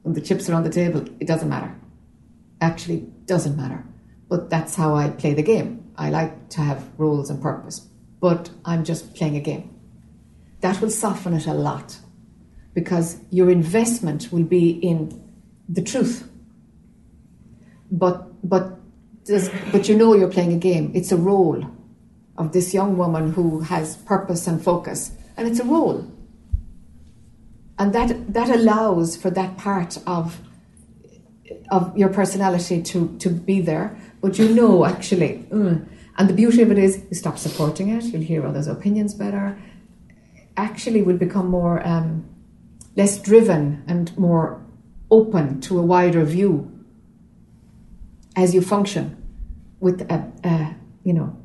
[0.01, 1.75] when the chips are on the table, it doesn't matter.
[2.61, 3.83] Actually, doesn't matter.
[4.29, 5.91] But that's how I play the game.
[5.95, 7.87] I like to have rules and purpose,
[8.19, 9.76] but I'm just playing a game.
[10.61, 11.97] That will soften it a lot
[12.73, 15.19] because your investment will be in
[15.67, 16.29] the truth.
[17.91, 18.77] But but
[19.71, 20.91] but you know you're playing a game.
[20.93, 21.65] It's a role
[22.37, 26.09] of this young woman who has purpose and focus, and it's a role.
[27.79, 30.39] And that that allows for that part of
[31.71, 33.97] of your personality to to be there.
[34.21, 35.87] But you know actually, mm.
[36.17, 38.03] and the beauty of it is you stop supporting it.
[38.05, 39.57] You'll hear others' opinions better.
[40.57, 42.27] Actually, will become more um,
[42.95, 44.59] less driven and more
[45.09, 46.71] open to a wider view
[48.35, 49.15] as you function
[49.79, 51.37] with a, a you know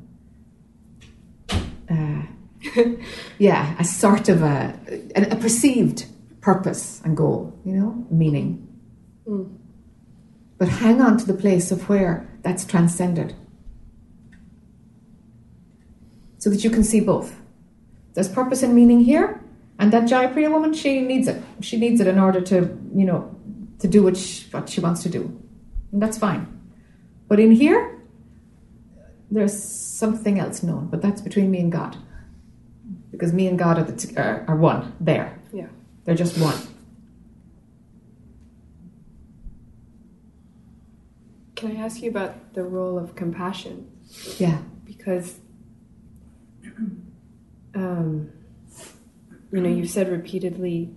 [1.90, 2.22] uh,
[3.38, 4.78] yeah a sort of a,
[5.14, 6.06] a a perceived
[6.40, 8.68] purpose and goal you know meaning.
[9.28, 9.56] Mm.
[10.58, 13.36] but hang on to the place of where that's transcended.
[16.38, 17.41] So that you can see both
[18.14, 19.40] there's purpose and meaning here.
[19.78, 21.42] And that Jayapriya woman she needs it.
[21.60, 22.56] She needs it in order to
[22.94, 23.34] you know
[23.80, 25.22] to do what she, what she wants to do.
[25.90, 26.46] And that's fine.
[27.28, 27.98] But in here
[29.30, 31.96] there's something else known but that's between me and God.
[33.10, 35.38] Because me and God are, the t- are, are one there.
[35.52, 35.66] Yeah.
[36.04, 36.56] they're just one.
[41.54, 43.88] Can I ask you about the role of compassion?
[44.38, 44.58] yeah.
[44.84, 45.38] Because,
[47.74, 48.30] um,
[49.50, 50.90] you know, you've said repeatedly,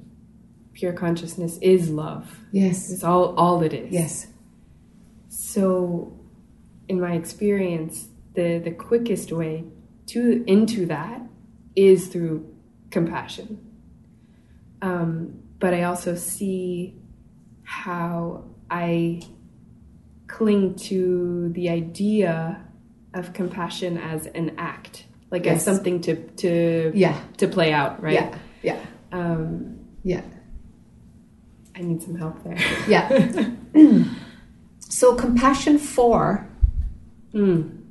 [0.74, 2.40] pure consciousness is love.
[2.52, 3.92] yes It's all all it is.
[3.92, 4.28] yes
[5.30, 6.18] So,
[6.88, 9.64] in my experience, the the quickest way
[10.08, 11.22] to into that
[11.76, 12.54] is through
[12.92, 13.60] compassion.
[14.82, 16.96] Um, but I also see
[17.64, 19.22] how I
[20.28, 22.66] cling to the idea
[23.14, 25.56] of compassion as an act, like Yes.
[25.58, 28.14] as something to to yeah to play out, right?
[28.14, 28.80] yeah yeah
[29.12, 30.22] Um, yeah
[31.76, 32.58] I need some help there.
[32.88, 33.10] yeah
[34.80, 36.48] so compassion for
[37.34, 37.82] Mm.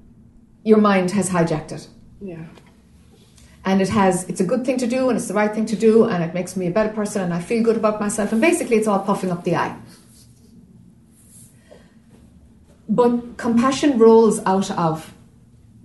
[0.64, 1.86] your mind has hijacked it
[2.22, 2.44] Yeah.
[3.66, 5.76] and it has it's a good thing to do and it's the right thing to
[5.76, 8.40] do and it makes me a better person and I feel good about myself and
[8.40, 9.76] basically it's all puffing up the I.
[12.88, 15.13] But compassion rolls out of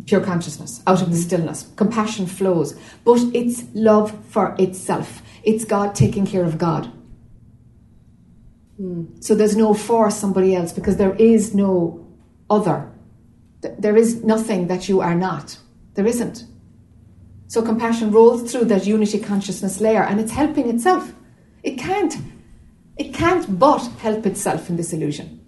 [0.09, 1.67] pure consciousness, out of the stillness.
[1.75, 2.73] Compassion flows,
[3.05, 5.21] but it's love for itself.
[5.43, 6.91] It's God taking care of God.
[8.77, 9.05] Hmm.
[9.19, 12.07] So there's no for somebody else because there is no
[12.49, 12.91] other.
[13.61, 15.59] There is nothing that you are not.
[15.93, 16.43] There isn't.
[17.47, 21.13] So compassion rolls through that unity consciousness layer and it's helping itself.
[21.61, 22.15] It can't.
[22.97, 25.39] It can't but help itself in this illusion.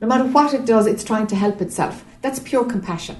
[0.00, 2.04] No matter what it does, it's trying to help itself.
[2.20, 3.16] That's pure compassion.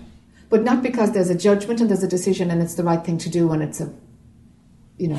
[0.55, 3.19] But not because there's a judgment and there's a decision and it's the right thing
[3.19, 3.93] to do and it's a,
[4.99, 5.19] you know,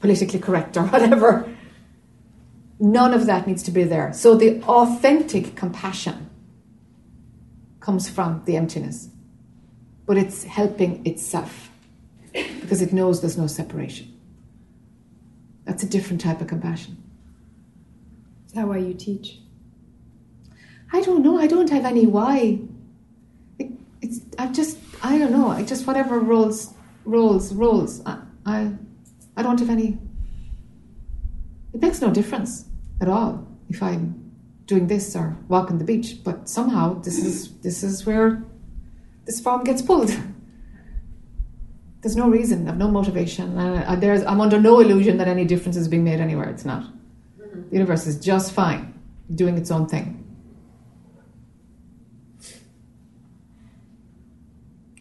[0.00, 1.50] politically correct or whatever.
[2.78, 4.12] None of that needs to be there.
[4.12, 6.28] So the authentic compassion
[7.80, 9.08] comes from the emptiness.
[10.04, 11.70] But it's helping itself
[12.60, 14.14] because it knows there's no separation.
[15.64, 17.02] That's a different type of compassion.
[18.46, 19.38] Is that why you teach?
[20.92, 21.38] I don't know.
[21.38, 22.58] I don't have any why.
[24.38, 25.48] I just I don't know.
[25.48, 28.02] I just whatever rolls rolls rolls.
[28.06, 28.72] I, I
[29.36, 29.98] I don't have any.
[31.72, 32.64] It makes no difference
[33.00, 34.32] at all if I'm
[34.66, 36.22] doing this or walking the beach.
[36.24, 38.44] But somehow this is this is where
[39.24, 40.16] this form gets pulled.
[42.02, 42.68] There's no reason.
[42.68, 43.58] I've no motivation.
[43.58, 46.48] Uh, there's, I'm under no illusion that any difference is being made anywhere.
[46.48, 46.84] It's not.
[47.38, 48.94] The universe is just fine,
[49.34, 50.22] doing its own thing.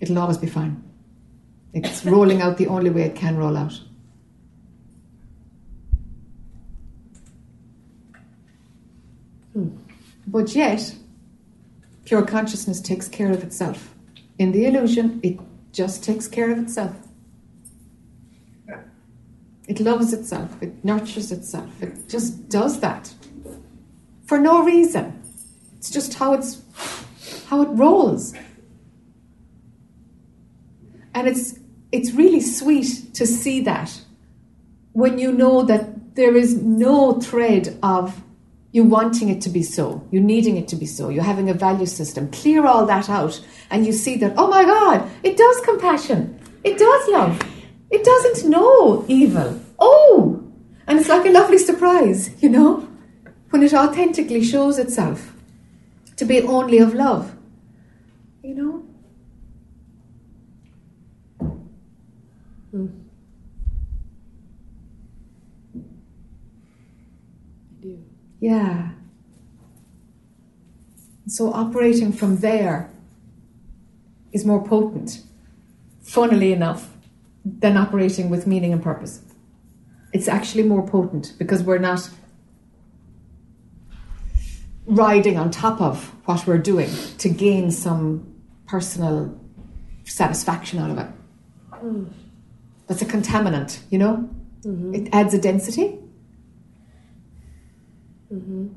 [0.06, 0.84] It'll always be fine.
[1.74, 3.82] It's rolling out the only way it can roll out.
[9.54, 9.70] Hmm.
[10.28, 10.96] But yet,
[12.04, 13.96] pure consciousness takes care of itself.
[14.38, 15.40] In the illusion, it
[15.74, 16.96] just takes care of itself.
[19.68, 23.12] It loves itself, it nurtures itself, it just does that
[24.28, 25.20] for no reason.
[25.78, 26.62] It's just how it's
[27.48, 28.36] how it rolls.
[31.16, 31.58] And it's
[31.92, 34.02] it's really sweet to see that
[34.92, 38.22] when you know that there is no thread of
[38.72, 41.54] you wanting it to be so, you needing it to be so, you're having a
[41.54, 42.30] value system.
[42.32, 46.78] Clear all that out and you see that, oh my God, it does compassion, it
[46.78, 47.42] does love,
[47.90, 49.62] it doesn't know evil.
[49.80, 50.44] Oh!
[50.88, 52.88] And it's like a lovely surprise, you know,
[53.52, 55.34] when it authentically shows itself
[56.18, 57.34] to be only of love.
[58.44, 58.75] You know?
[62.76, 62.88] Hmm.
[65.74, 65.80] I
[67.82, 68.04] do.
[68.42, 68.90] Yeah.
[71.28, 72.90] So operating from there
[74.34, 75.22] is more potent,
[76.02, 76.92] funnily enough,
[77.46, 79.22] than operating with meaning and purpose.
[80.12, 82.10] It's actually more potent because we're not
[84.86, 86.90] riding on top of what we're doing
[87.20, 88.36] to gain some
[88.68, 89.40] personal
[90.04, 91.08] satisfaction out of it.
[91.72, 92.12] Mm.
[92.88, 94.30] That's a contaminant, you know?
[94.62, 94.94] Mm-hmm.
[94.96, 96.00] It adds a density.
[98.34, 98.68] Mm-hmm.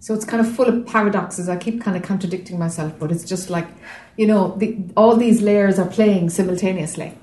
[0.00, 1.48] So it's kind of full of paradoxes.
[1.48, 3.68] I keep kind of contradicting myself, but it's just like,
[4.16, 7.16] you know, the, all these layers are playing simultaneously.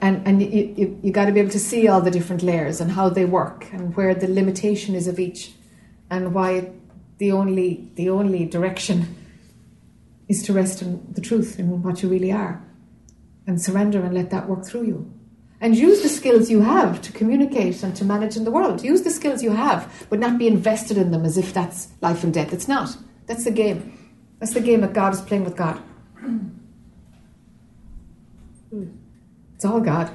[0.00, 2.80] And, and you, you, you got to be able to see all the different layers
[2.80, 5.52] and how they work and where the limitation is of each
[6.10, 6.70] and why
[7.18, 9.16] the only, the only direction
[10.30, 12.62] is to rest in the truth in what you really are
[13.46, 15.12] and surrender and let that work through you
[15.60, 18.82] and use the skills you have to communicate and to manage in the world.
[18.82, 22.24] Use the skills you have, but not be invested in them as if that's life
[22.24, 22.52] and death.
[22.52, 22.96] It's not.
[23.26, 23.78] That's the game.
[24.38, 25.82] That's the game that God is playing with God.
[29.56, 30.10] It's all God.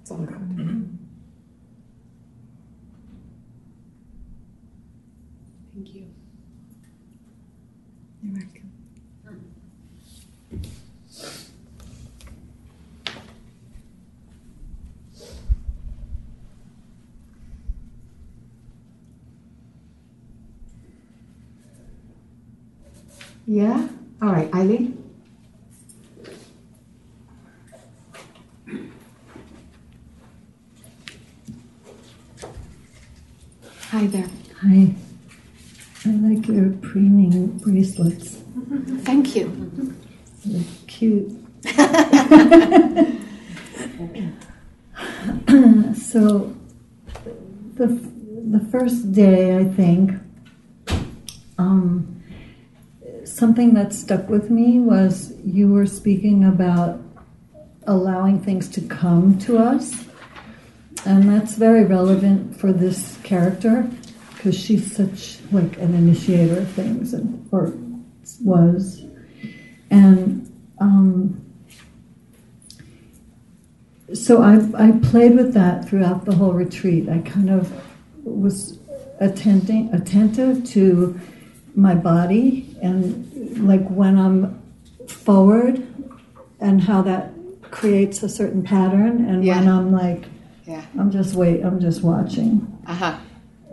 [0.00, 0.42] It's all God.
[5.74, 6.06] Thank you.
[8.22, 8.66] You're welcome.
[23.46, 23.88] Yeah?
[24.20, 25.02] All right, Eileen?
[33.90, 34.28] Hi there.
[34.62, 34.92] Hi.
[36.04, 38.38] I like your preening bracelets.
[39.04, 39.94] Thank you.
[40.44, 41.30] They're cute.
[45.96, 46.52] so,
[47.74, 47.86] the
[48.50, 50.12] the first day, I think,
[51.58, 52.15] um,
[53.36, 56.98] something that stuck with me was you were speaking about
[57.86, 60.06] allowing things to come to us,
[61.04, 63.88] and that's very relevant for this character
[64.30, 67.72] because she's such like an initiator of things, and or
[68.42, 69.04] was,
[69.90, 70.42] and.
[70.78, 71.42] Um,
[74.14, 77.08] so I, I played with that throughout the whole retreat.
[77.08, 77.72] I kind of
[78.22, 78.78] was
[79.18, 81.18] attending, attentive to
[81.76, 84.60] my body and like when I'm
[85.08, 85.86] forward
[86.60, 87.30] and how that
[87.70, 90.24] creates a certain pattern and when I'm like
[90.66, 90.82] Yeah.
[90.98, 93.18] I'm just wait I'm just watching Uh huh.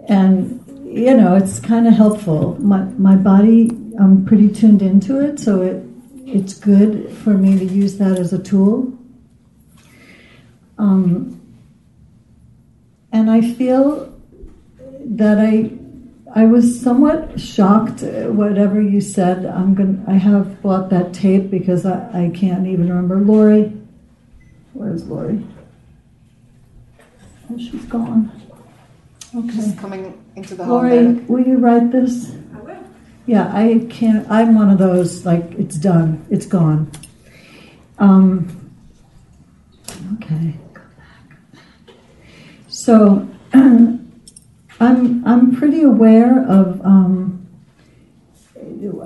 [0.10, 3.70] and you know it's kind of helpful my my body
[4.00, 5.84] I'm pretty tuned into it so it
[6.26, 8.92] it's good for me to use that as a tool
[10.78, 11.40] um,
[13.12, 14.12] and I feel
[15.06, 15.72] that I
[16.36, 18.02] I was somewhat shocked.
[18.02, 20.04] uh, Whatever you said, I'm going.
[20.08, 23.20] I have bought that tape because I, I can't even remember.
[23.20, 23.72] Lori,
[24.74, 25.46] where's Lori?
[27.52, 28.32] Oh, she's gone.
[29.36, 29.50] Okay.
[29.52, 30.78] She's coming into the hall.
[30.78, 31.26] Lori, there.
[31.28, 32.36] will you write this?
[32.56, 32.84] I will.
[33.28, 34.30] Yeah, I can't.
[34.30, 36.26] I'm one of those like it's done.
[36.32, 36.92] It's gone.
[38.00, 38.74] Um,
[40.16, 40.56] okay.
[42.68, 43.28] So
[44.84, 46.82] I'm I'm pretty aware of.
[46.82, 47.40] Um,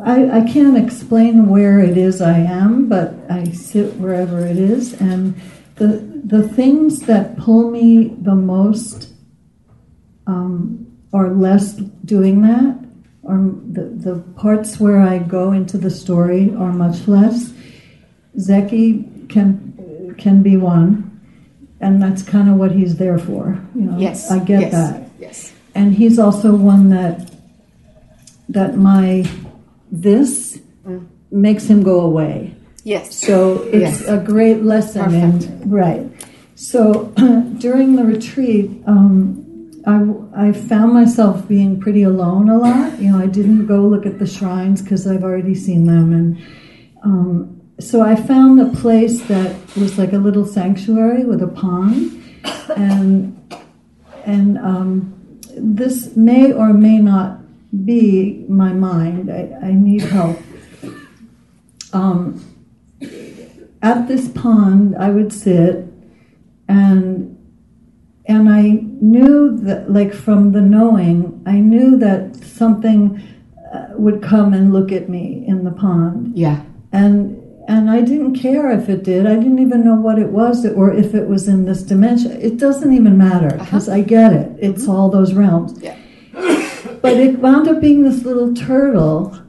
[0.03, 4.99] I, I can't explain where it is I am, but I sit wherever it is,
[4.99, 5.39] and
[5.75, 5.87] the
[6.23, 9.13] the things that pull me the most
[10.25, 11.73] um, are less
[12.05, 12.83] doing that,
[13.23, 13.37] or
[13.71, 17.53] the the parts where I go into the story are much less.
[18.37, 21.21] Zeki can can be one,
[21.79, 23.59] and that's kind of what he's there for.
[23.75, 24.31] You know, Yes.
[24.31, 25.53] I get yes, that Yes.
[25.77, 27.15] And he's also one that
[28.49, 29.25] that my
[29.91, 31.05] this Mm.
[31.31, 33.13] makes him go away Yes.
[33.27, 34.07] So it's Yes.
[34.07, 35.13] a great lesson.
[35.13, 36.03] And, right.
[36.55, 37.11] So
[37.59, 39.43] during the retreat, um,
[39.85, 39.97] I,
[40.47, 42.97] I found myself being pretty alone a lot.
[43.01, 46.13] You know, I didn't go look at the shrines because I've already seen them.
[46.13, 46.37] And
[47.03, 51.97] um, so I found a place that was like a little sanctuary with a pond.
[52.77, 53.35] And,
[54.25, 55.13] and um,
[55.59, 57.41] this may or may not
[57.85, 59.31] be my mind.
[59.31, 60.39] I, I need help.
[61.93, 62.43] Um,
[63.81, 65.85] at this pond, I would sit
[66.67, 67.33] and
[68.27, 73.21] and I knew that, like from the knowing, I knew that something
[73.73, 76.37] uh, would come and look at me in the pond.
[76.37, 76.63] Yeah.
[76.91, 77.36] And
[77.67, 79.27] and I didn't care if it did.
[79.27, 82.31] I didn't even know what it was or if it was in this dimension.
[82.31, 84.51] It doesn't even matter because I get it.
[84.59, 85.79] It's all those realms.
[85.81, 85.97] Yeah.
[87.01, 89.39] But it wound up being this little turtle,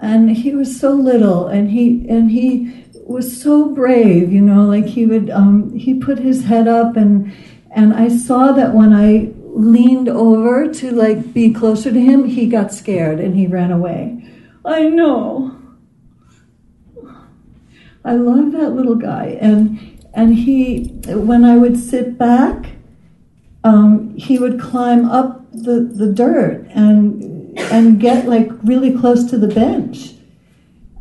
[0.00, 4.32] and he was so little, and he and he was so brave.
[4.32, 7.32] You know, like he would um, he put his head up, and
[7.70, 12.46] and I saw that when I leaned over to like be closer to him, he
[12.46, 14.24] got scared and he ran away.
[14.64, 15.56] I know.
[18.06, 22.66] I love that little guy, and and he when I would sit back,
[23.64, 29.38] um, he would climb up the, the dirt and and get like really close to
[29.38, 30.12] the bench.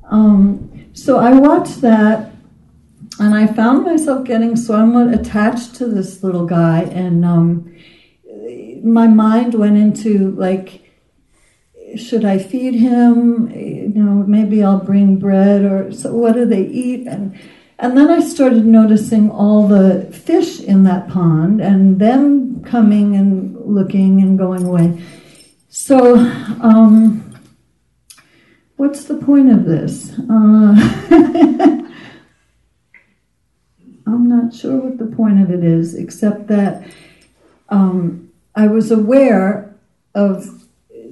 [0.09, 2.31] Um, so I watched that,
[3.19, 7.75] and I found myself getting somewhat attached to this little guy, and um,
[8.83, 10.84] my mind went into like
[11.97, 13.49] should I feed him?
[13.51, 17.07] You know, maybe I'll bring bread or so what do they eat?
[17.07, 17.37] And
[17.77, 23.57] and then I started noticing all the fish in that pond and them coming and
[23.65, 25.03] looking and going away.
[25.67, 26.15] So,
[26.61, 27.37] um,
[28.77, 30.13] what's the point of this?
[30.17, 30.75] Uh,
[34.07, 36.87] I'm not sure what the point of it is, except that
[37.67, 39.75] um, I was aware
[40.13, 40.64] of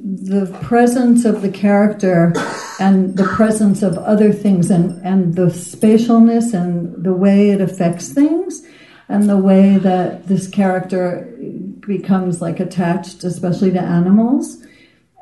[0.03, 2.33] the presence of the character
[2.79, 8.09] and the presence of other things and, and the spatialness and the way it affects
[8.09, 8.63] things
[9.07, 11.33] and the way that this character
[11.79, 14.65] becomes like attached, especially to animals,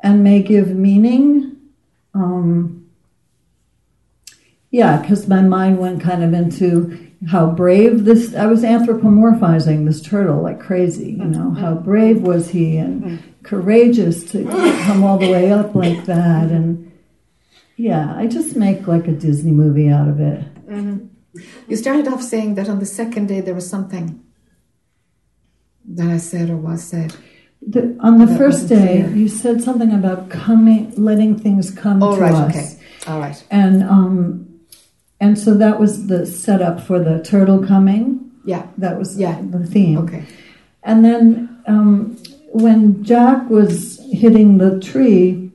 [0.02, 1.56] and may give meaning.
[2.14, 2.81] Um,
[4.72, 8.34] yeah, because my mind went kind of into how brave this.
[8.34, 11.12] I was anthropomorphizing this turtle like crazy.
[11.12, 14.44] You know, how brave was he and courageous to
[14.86, 16.50] come all the way up like that.
[16.50, 16.90] And
[17.76, 20.40] yeah, I just make like a Disney movie out of it.
[20.66, 21.06] Mm-hmm.
[21.68, 24.22] You started off saying that on the second day there was something
[25.88, 27.14] that I said or was said.
[27.64, 29.16] The, on the That first day, clear.
[29.16, 32.50] you said something about coming, letting things come Oh, to right, us.
[32.50, 32.82] okay.
[33.06, 33.40] All right.
[33.50, 34.51] And um,
[35.22, 38.04] and so that was the setup for the turtle coming.
[38.44, 38.64] Yeah.
[38.78, 39.40] That was Yeah.
[39.56, 39.98] the theme.
[40.04, 40.24] Okay.
[40.82, 41.26] And then
[41.66, 42.16] um,
[42.64, 45.50] when Jack was hitting the tree,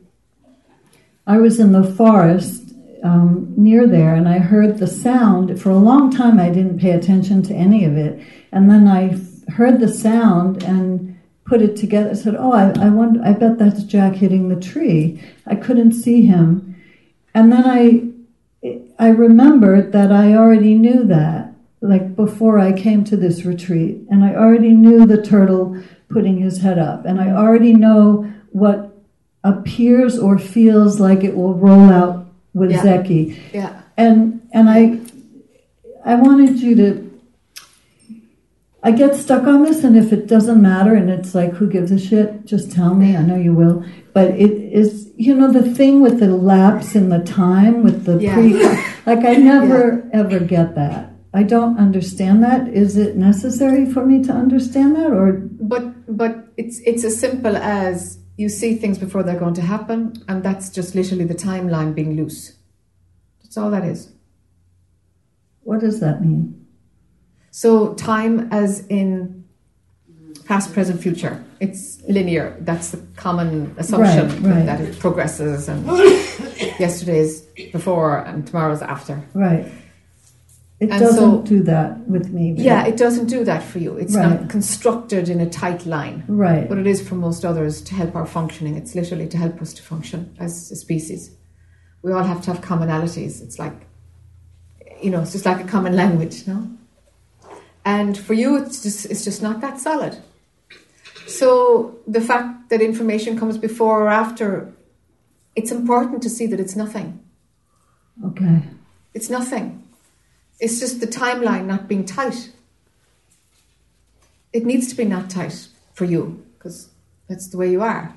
[1.27, 2.63] I was in the forest
[3.03, 5.61] um, near there, and I heard the sound.
[5.61, 8.13] For a long time, I didn't pay attention to any of it,
[8.53, 11.15] and then I f- heard the sound and
[11.45, 12.09] put it together.
[12.11, 13.19] I said, "Oh, I, I wonder.
[13.23, 16.75] I bet that's Jack hitting the tree." I couldn't see him,
[17.35, 17.81] and then I
[18.99, 24.23] I remembered that I already knew that, like before I came to this retreat, and
[24.23, 28.97] I already knew the turtle putting his head up, and I already know what
[29.43, 32.83] appears or feels like it will roll out with Yeah.
[32.83, 33.37] Zeki.
[33.53, 33.81] Yeah.
[33.95, 34.99] And and I
[36.05, 37.06] I wanted you to
[38.87, 41.91] I get stuck on this and if it doesn't matter and it's like who gives
[41.91, 43.17] a shit, just tell me.
[43.17, 43.83] I know you will.
[44.13, 48.17] But it is you know the thing with the lapse in the time with the
[48.17, 48.35] Yeah.
[48.35, 48.53] pre
[49.05, 51.11] like I never ever get that.
[51.33, 52.69] I don't understand that.
[52.69, 55.33] Is it necessary for me to understand that or
[55.73, 60.13] But but it's it's as simple as you see things before they're going to happen,
[60.29, 62.53] and that's just literally the timeline being loose.
[63.41, 64.13] That's all that is.
[65.63, 66.66] what does that mean?
[67.61, 69.43] So time as in
[70.45, 71.43] past, present, future.
[71.59, 72.55] It's linear.
[72.59, 74.65] That's the common assumption Right, right.
[74.67, 75.83] that it progresses and
[76.79, 77.41] yesterday's
[77.73, 79.23] before and tomorrow's after.
[79.33, 79.65] Right.
[80.79, 82.53] It And doesn't so- do that with me.
[82.55, 83.97] Yeah, it doesn't do that for you.
[83.97, 84.29] It's Right.
[84.39, 86.25] not constructed in a tight line.
[86.27, 86.69] Right.
[86.69, 88.75] But it is for most others to help our functioning.
[88.75, 91.31] It's literally to help us to function as a species.
[92.03, 93.41] We all have to have commonalities.
[93.41, 93.73] It's like,
[95.01, 96.59] you know, it's just like a common language, no?
[97.87, 100.17] And for you, it's just it's just not that solid.
[101.25, 104.73] So the fact that information comes before or after,
[105.55, 107.09] it's important to see that it's nothing.
[108.25, 108.63] Okay.
[109.13, 109.65] It's nothing.
[110.59, 112.51] It's just the timeline not being tight.
[114.51, 116.89] It needs to be not tight for you because
[117.29, 118.13] that's the way you are,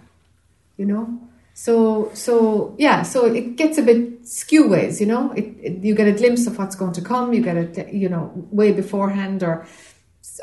[0.78, 1.29] you know.
[1.54, 5.32] So so yeah, so it gets a bit skew ways, you know.
[5.32, 7.32] It, it you get a glimpse of what's going to come.
[7.32, 9.66] You get it, you know, way beforehand, or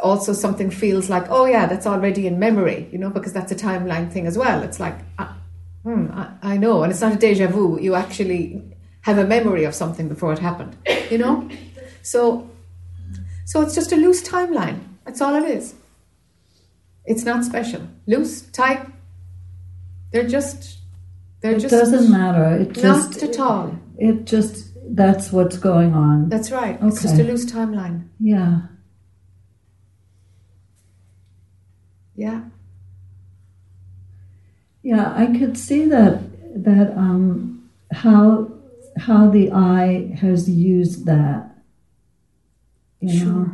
[0.02, 3.56] also something feels like, oh yeah, that's already in memory, you know, because that's a
[3.56, 4.62] timeline thing as well.
[4.64, 5.34] It's like, uh,
[5.84, 7.80] hmm, I, I know, and it's not a deja vu.
[7.80, 8.62] You actually
[9.02, 10.78] have a memory of something before it happened,
[11.10, 11.50] you know.
[12.04, 12.50] So
[13.46, 14.82] so it's just a loose timeline.
[15.06, 15.74] That's all it is.
[17.06, 17.82] It's not special.
[18.06, 18.86] Loose, tight.
[20.12, 20.77] They're just.
[21.48, 21.72] They're It just.
[21.72, 22.58] doesn't matter.
[22.62, 23.74] It Not just at all.
[23.98, 26.28] It just that's what's going on.
[26.30, 26.78] That's right.
[26.82, 28.08] It's just a loose timeline.
[28.20, 28.62] Yeah.
[32.16, 32.42] Yeah.
[34.84, 36.22] Yeah, I could see that
[36.64, 38.52] that um, how
[38.98, 41.56] how the I has used that.
[43.00, 43.52] You know.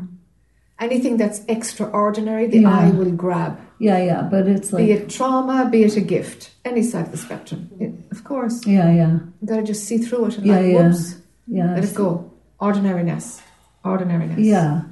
[0.79, 2.69] Anything that's extraordinary, the Yeah.
[2.69, 3.59] I will grab.
[3.83, 7.11] Yeah, yeah, but it's like be it trauma, be it a gift, any side of
[7.11, 7.69] the spectrum.
[7.79, 8.65] It- of course.
[8.65, 10.87] yeah, yeah, You gotta just see through it and Yeah, like, yeah.
[10.87, 11.15] whoops,
[11.47, 11.75] yeah.
[11.75, 12.31] let it go.
[12.59, 13.41] Ordinariness.
[13.83, 14.39] Ordinariness.
[14.39, 14.83] Yeah,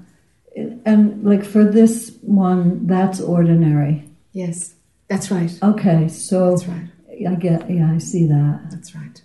[0.86, 3.96] and like for this one, that's ordinary.
[4.34, 4.76] Yes.
[5.08, 5.52] That's right.
[5.64, 6.88] Okay, so That's right.
[7.32, 7.70] I get.
[7.70, 8.60] Yeah, I see that.
[8.72, 9.22] That's right.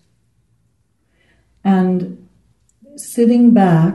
[1.64, 2.28] and
[2.96, 3.94] sitting back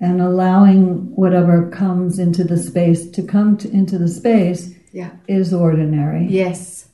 [0.00, 5.10] and allowing whatever comes into the space to come to, into the space Yeah.
[5.28, 6.26] is ordinary.
[6.28, 6.88] Yes.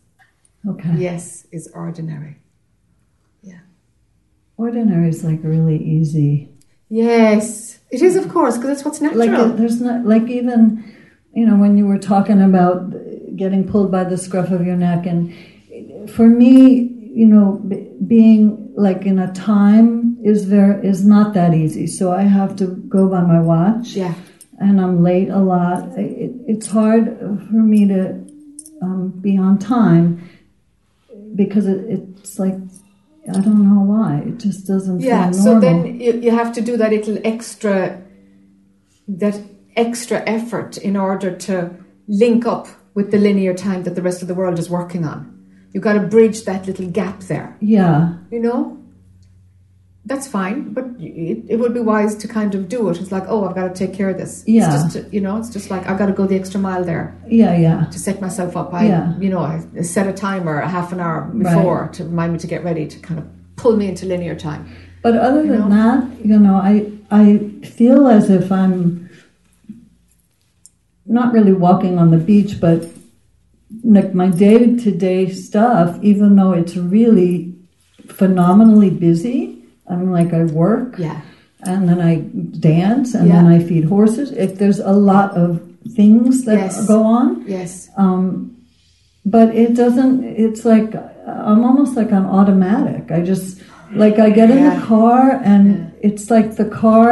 [0.66, 0.94] Okay.
[0.96, 2.38] Yes is ordinary.
[3.42, 3.60] Yeah.
[4.56, 6.50] Ordinary is like really easy.
[6.88, 7.78] Yes.
[7.90, 9.48] It is, of course, because it's what's natural.
[9.48, 10.94] Like there's not like even
[11.34, 12.92] you know when you were talking about
[13.36, 15.32] getting pulled by the scruff of your neck and
[16.10, 16.80] for me
[17.20, 22.10] you know b- being like in a time is very is not that easy so
[22.10, 24.14] i have to go by my watch yeah.
[24.60, 28.24] And i'm late a lot it, it's hard for me to
[28.82, 30.28] um, be on time
[31.34, 32.54] because it, it's like
[33.28, 35.30] i don't know why it just doesn't Yeah.
[35.32, 38.02] So then you, you have to do that little extra,
[39.06, 39.40] that
[39.76, 41.70] extra effort in order to
[42.06, 45.34] link up with the linear time that the rest of the world is working on.
[45.72, 47.56] You've got to bridge that little gap there.
[47.60, 48.77] yeah You know.
[50.08, 52.98] That's fine, but it, it would be wise to kind of do it.
[53.00, 54.42] It's like, oh, I've got to take care of this.
[54.46, 54.84] Yeah.
[54.84, 57.14] It's just, you know, it's just like I've got to go the extra mile there
[57.28, 58.72] yeah yeah to set myself up.
[58.72, 59.18] I, Yeah.
[59.18, 61.54] you know, I set a timer a half an hour Right.
[61.54, 63.26] before to remind me to get ready to kind of
[63.56, 64.62] pull me into linear time.
[65.02, 65.76] But other You than know?
[65.76, 67.38] that, you know, I I
[67.76, 69.08] feel as if I'm
[71.06, 72.84] not really walking on the beach, but
[73.84, 77.54] like my day to day stuff, even though it's really
[78.08, 79.57] phenomenally busy.
[79.90, 81.20] I mean, like I work, Yeah.
[81.64, 82.14] and then I
[82.60, 84.32] dance, and then I feed horses.
[84.32, 85.60] If there's a lot of
[85.96, 86.86] things that Yes.
[86.86, 87.88] go on, Yes.
[87.96, 88.50] um,
[89.24, 90.24] but it doesn't.
[90.24, 90.94] It's like
[91.26, 93.10] I'm almost like on automatic.
[93.10, 93.60] I just
[93.94, 94.74] like I get in Yeah.
[94.78, 97.10] the car, and it's like the car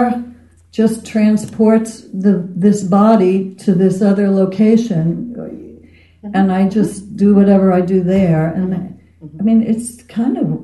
[0.72, 5.34] just transports the this body to this other location,
[6.34, 8.52] and I just do whatever I do there.
[8.54, 8.74] And
[9.40, 10.56] I mean, it's kind of Yeah.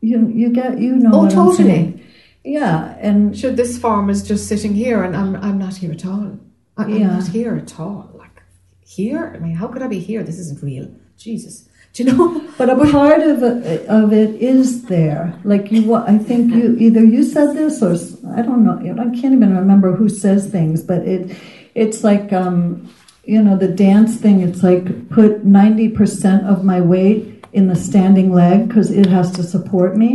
[0.00, 1.10] You you get you know.
[1.12, 2.02] Oh, what I'm totally.
[2.44, 6.06] Yeah, and Should this farm is just sitting here and I'm I'm not here at
[6.06, 6.38] all.
[6.76, 7.06] I, I'm Yeah.
[7.18, 8.10] not here at all.
[8.14, 8.42] Like
[8.84, 9.32] here?
[9.34, 10.22] I mean, how could I be here?
[10.22, 10.88] This isn't real.
[11.18, 11.68] Jesus.
[11.96, 12.42] Do you know?
[12.58, 15.32] But a part of it, of it is there.
[15.44, 17.92] Like you, wa- I think you either you said this or
[18.36, 18.78] I don't know.
[18.78, 21.34] I can't even remember who says things, but it,
[21.74, 22.92] it's like um,
[23.24, 24.40] you know the dance thing.
[24.42, 29.30] It's like put ninety percent of my weight in the standing leg because it has
[29.32, 30.10] to support me.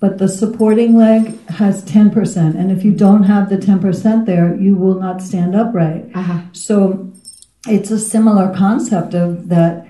[0.00, 4.26] But the supporting leg has ten percent, and if you don't have the ten percent
[4.26, 6.10] there, you will not stand upright.
[6.14, 6.40] Uh-huh.
[6.52, 7.12] So
[7.68, 9.86] it's a similar concept of that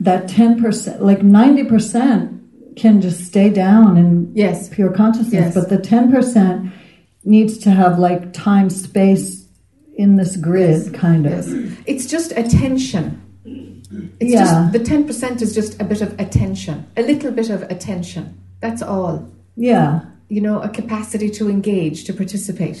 [0.00, 4.68] that 10% like 90% can just stay down in Yes.
[4.68, 5.54] pure consciousness Yes.
[5.54, 6.72] but the 10%
[7.24, 9.46] needs to have like time space
[9.96, 11.46] in this grid kind of
[11.86, 13.20] It's just attention.
[14.20, 14.44] It's Yeah.
[14.44, 16.76] just the ten percent is just a bit of attention.
[16.96, 18.24] A little bit of attention.
[18.60, 19.14] That's all.
[19.56, 19.90] yeah
[20.28, 22.80] You know, a capacity to engage, to participate.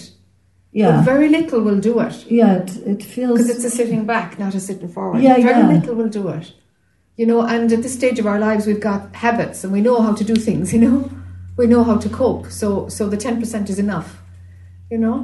[0.72, 2.16] yeah But very little will do it.
[2.40, 5.22] yeah it, it feels Because it's a sitting back, not a sitting forward.
[5.22, 5.72] Yeah, Very yeah.
[5.74, 6.46] little will do it.
[7.20, 9.98] You know, and at this stage of our lives, we've got habits and we know
[10.06, 10.98] how to do things, you know?
[11.56, 12.44] We know how to cope.
[12.60, 14.08] So, so the 10% is enough,
[14.92, 15.18] you know?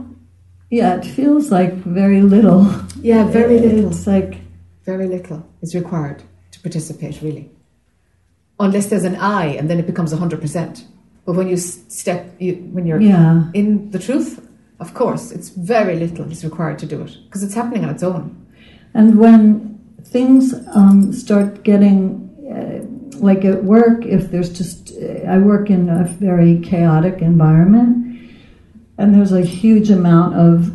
[0.79, 2.63] yeah it feels like very little
[3.11, 3.91] Yeah, very little.
[3.91, 4.33] it's like
[4.85, 7.51] Very little is required to participate, really.
[8.59, 10.85] Unless there's an I and then it becomes 100%.
[11.27, 13.51] But when you step, you, when you're Yeah.
[13.55, 14.47] in the truth,
[14.81, 18.03] of course, it's very little is required to do it because it's happening on its
[18.03, 18.35] own.
[18.95, 24.93] And when things um, start getting uh, like at work, if there's just,
[25.29, 28.31] I work in a very chaotic environment,
[28.99, 30.73] and there's a huge amount of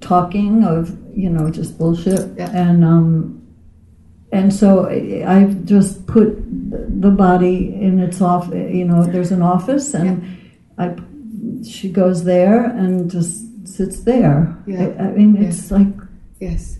[0.00, 3.40] talking of you know just bullshit, and um,
[4.38, 6.28] and so I- I've just put
[7.00, 8.48] the body in its off.
[8.54, 10.22] You know, there's an office, and
[10.78, 10.94] I
[11.64, 14.56] she goes there and just sits there.
[14.66, 14.82] Yeah.
[14.98, 15.88] I, I mean, it's like
[16.40, 16.78] Yes.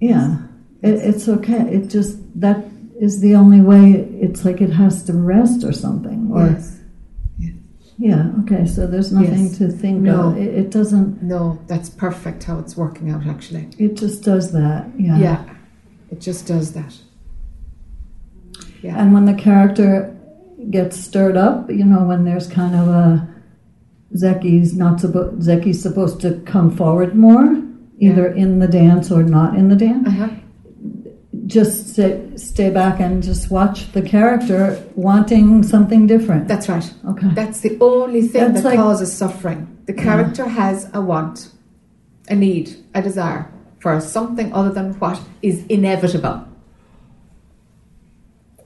[0.00, 0.38] yeah,
[0.82, 1.62] it, it's okay.
[1.76, 2.58] It just that
[3.00, 3.92] is the only way.
[4.26, 6.30] It's like it has to rest or something.
[6.32, 6.80] Or Yes.
[7.98, 8.66] yeah, okay.
[8.66, 9.58] So there's nothing Yes.
[9.58, 10.30] to think No.
[10.30, 10.36] of.
[10.38, 11.22] It, it doesn't.
[11.22, 13.68] No, that's perfect how it's working out actually.
[13.78, 14.86] It just does that.
[14.98, 15.18] Yeah.
[15.18, 15.44] Yeah.
[16.14, 16.94] It just does that.
[18.82, 18.96] Yeah.
[19.00, 20.16] And when the character
[20.70, 23.28] gets stirred up, you know, when there's kind of a
[24.16, 27.60] Zeki's not supposed Zeki's supposed to come forward more,
[27.98, 30.06] either in the dance or not in the dance.
[30.06, 30.28] Uh-huh.
[31.46, 36.46] Just stay, stay back and just watch the character wanting something different.
[36.46, 36.94] That's right.
[37.08, 37.30] Okay.
[37.34, 39.78] That's the only thing That's that like- causes suffering.
[39.86, 41.50] The character has a want,
[42.28, 43.50] a need, a desire
[43.84, 46.48] for something other than what is inevitable.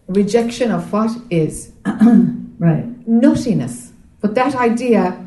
[0.07, 1.73] Rejection of what is.
[1.85, 2.87] right.
[3.05, 3.91] Nuttiness.
[4.21, 5.19] But that idea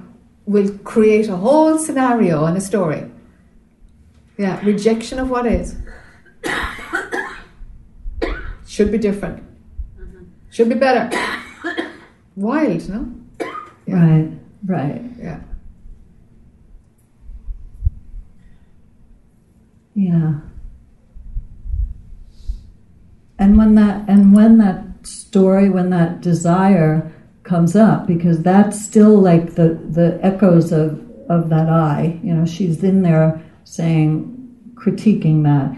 [0.46, 3.12] will create a whole scenario and a story.
[4.38, 5.76] Yeah, rejection of what is.
[8.66, 9.44] Should be different.
[9.44, 10.24] Mm-hmm.
[10.52, 11.12] Should be better.
[12.38, 13.14] Wild, no?
[13.88, 14.32] Right.
[14.64, 15.04] Right.
[15.20, 15.42] Yeah.
[19.94, 20.40] Yeah.
[23.38, 27.12] And when that and when that story, when that desire
[27.44, 32.20] comes up, because that's still like the the echoes of of that I.
[32.24, 35.76] You know, she's in there saying, critiquing that,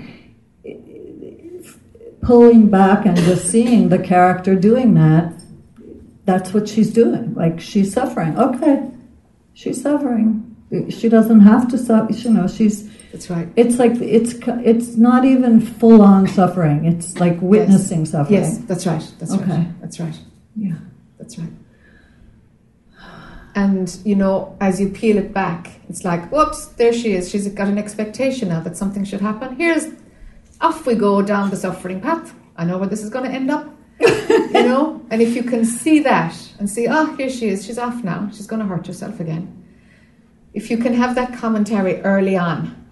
[2.22, 5.34] pulling back and just seeing the character doing that.
[6.26, 7.34] That's what she's doing.
[7.34, 8.38] Like she's suffering.
[8.38, 8.92] Okay,
[9.54, 10.56] she's suffering.
[10.90, 12.12] She doesn't have to suffer.
[12.12, 12.90] You know, she's.
[13.14, 13.48] That's right.
[13.56, 14.34] It's like it's
[14.66, 16.86] it's not even full on suffering.
[16.86, 18.40] It's like witnessing suffering.
[18.40, 19.14] Yes, that's right.
[19.20, 19.46] That's Okay.
[19.52, 19.82] right.
[19.82, 20.20] That's right.
[20.56, 20.74] Yeah.
[21.20, 21.52] That's right.
[23.56, 27.30] And you know, as you peel it back, it's like, whoops, there she is.
[27.30, 29.56] She's got an expectation now that something should happen.
[29.58, 29.86] Here's,
[30.60, 32.34] off we go down the suffering path.
[32.58, 33.70] I know where this is going to end up.
[34.00, 37.64] you know, and if you can see that and see, oh, here she is.
[37.64, 38.28] She's off now.
[38.34, 39.64] She's going to hurt herself again.
[40.56, 42.83] If you can have that commentary early on,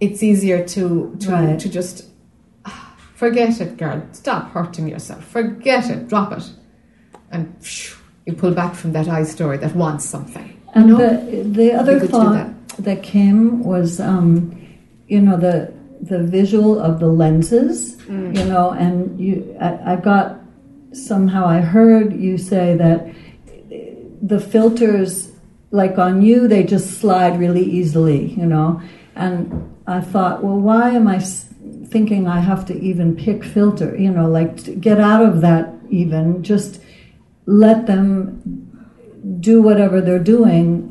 [0.00, 1.58] it's easier to to, Right.
[1.60, 2.04] to just
[2.64, 4.02] ah, forget it, girl.
[4.12, 5.24] Stop hurting yourself.
[5.24, 6.08] Forget it.
[6.08, 6.50] Drop it,
[7.30, 7.96] and phew,
[8.26, 10.48] you pull back from that I story that wants something.
[10.74, 10.98] And you know?
[10.98, 12.54] the the other Be good to do thought
[12.84, 13.02] that.
[13.02, 14.52] came was, um,
[15.08, 15.72] you know, the
[16.02, 18.36] the visual of the lenses, Mm.
[18.38, 20.40] you know, and you, I, I got
[20.92, 22.98] somehow I heard you say that
[24.22, 25.30] the filters,
[25.70, 28.80] like on you, they just slide really easily, you know,
[29.14, 29.50] and
[29.90, 34.28] I thought, well, why am I thinking I have to even pick filter, you know,
[34.28, 36.80] like get out of that even, just
[37.46, 38.68] let them
[39.40, 40.86] do whatever they're doing.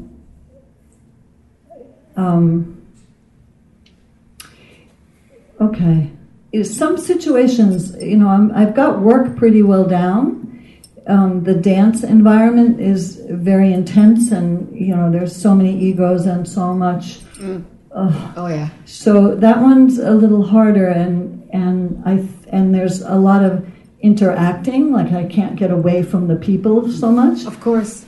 [2.18, 2.86] Um,
[5.62, 6.12] okay.
[6.64, 10.36] Some situations, you know, I'm, I've got work pretty well down.
[11.08, 16.48] Um, the dance environment is very intense, and you know, there's so many egos and
[16.48, 17.20] so much.
[18.08, 18.34] Ugh.
[18.38, 18.70] Oh yeah.
[18.86, 23.66] So that one's a little harder, and and I and there's a lot of
[24.02, 24.92] interacting.
[24.92, 27.46] Like I can't get away from the people so much.
[27.46, 28.06] Of course.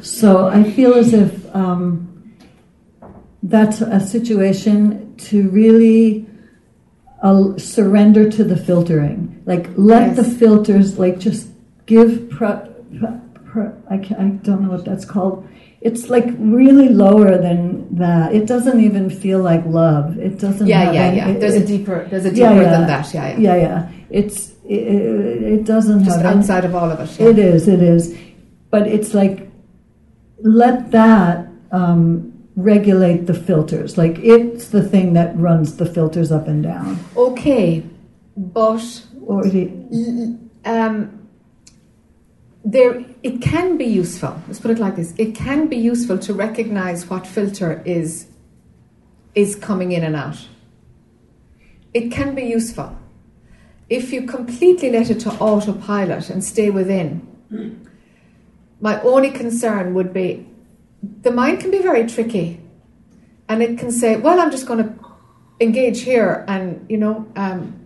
[0.00, 2.34] So I feel as if um,
[3.42, 6.26] that's a situation to really
[7.22, 9.42] uh, surrender to the filtering.
[9.46, 10.16] Like let Yes.
[10.16, 11.48] the filters, like just
[11.86, 12.28] give.
[12.30, 12.52] Pro,
[12.98, 15.46] pro, pro, I, I don't know what that's called.
[15.84, 18.32] It's like really lower than that.
[18.34, 20.16] It doesn't even feel like love.
[20.18, 20.66] It doesn't.
[20.66, 21.28] Yeah, have yeah, yeah.
[21.28, 22.70] it- There's a deeper- there's a deeper yeah.
[22.70, 23.12] than that.
[23.12, 23.38] Yeah, yeah.
[23.38, 23.88] yeah, yeah.
[24.10, 27.18] It's it, it, it doesn't Just have outside of all of it.
[27.20, 27.28] yeah.
[27.30, 28.16] it is, it is.
[28.70, 29.50] But it's like,
[30.38, 33.98] let that um, regulate the filters.
[33.98, 36.98] Like, it's the thing that runs the filters up and down.
[37.16, 37.82] Okay,
[38.36, 39.68] but Or the,
[40.64, 41.21] um,
[42.64, 44.40] there it can be useful.
[44.46, 48.26] Let's put it like this: it can be useful to recognize what filter is
[49.34, 50.48] is coming in and out.
[51.94, 52.96] It can be useful
[53.88, 57.28] if you completely let it to autopilot and stay within.
[58.80, 60.46] My only concern would be
[61.22, 62.60] the mind can be very tricky,
[63.48, 64.94] and it can say, "Well, I'm just going to
[65.60, 67.81] engage here," and you know, um,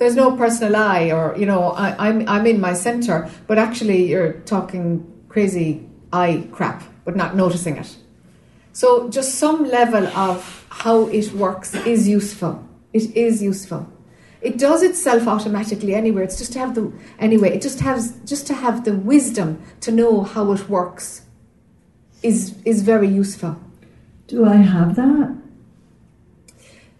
[0.00, 4.08] there's no personal I, or you know, I, I'm I'm in my center, but actually
[4.08, 7.96] you're talking crazy I crap, but not noticing it.
[8.72, 12.66] So just some level of how it works is useful.
[12.94, 13.92] It is useful.
[14.40, 16.24] It does itself automatically anyway.
[16.24, 17.50] It's just to have the anyway.
[17.54, 21.26] It just has just to have the wisdom to know how it works.
[22.22, 23.60] Is is very useful.
[24.28, 25.36] Do I have that?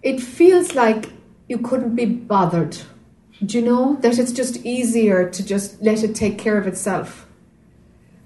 [0.02, 1.08] It feels like
[1.50, 2.78] you couldn't be bothered.
[3.44, 7.26] Do you know that it's just easier to just let it take care of itself?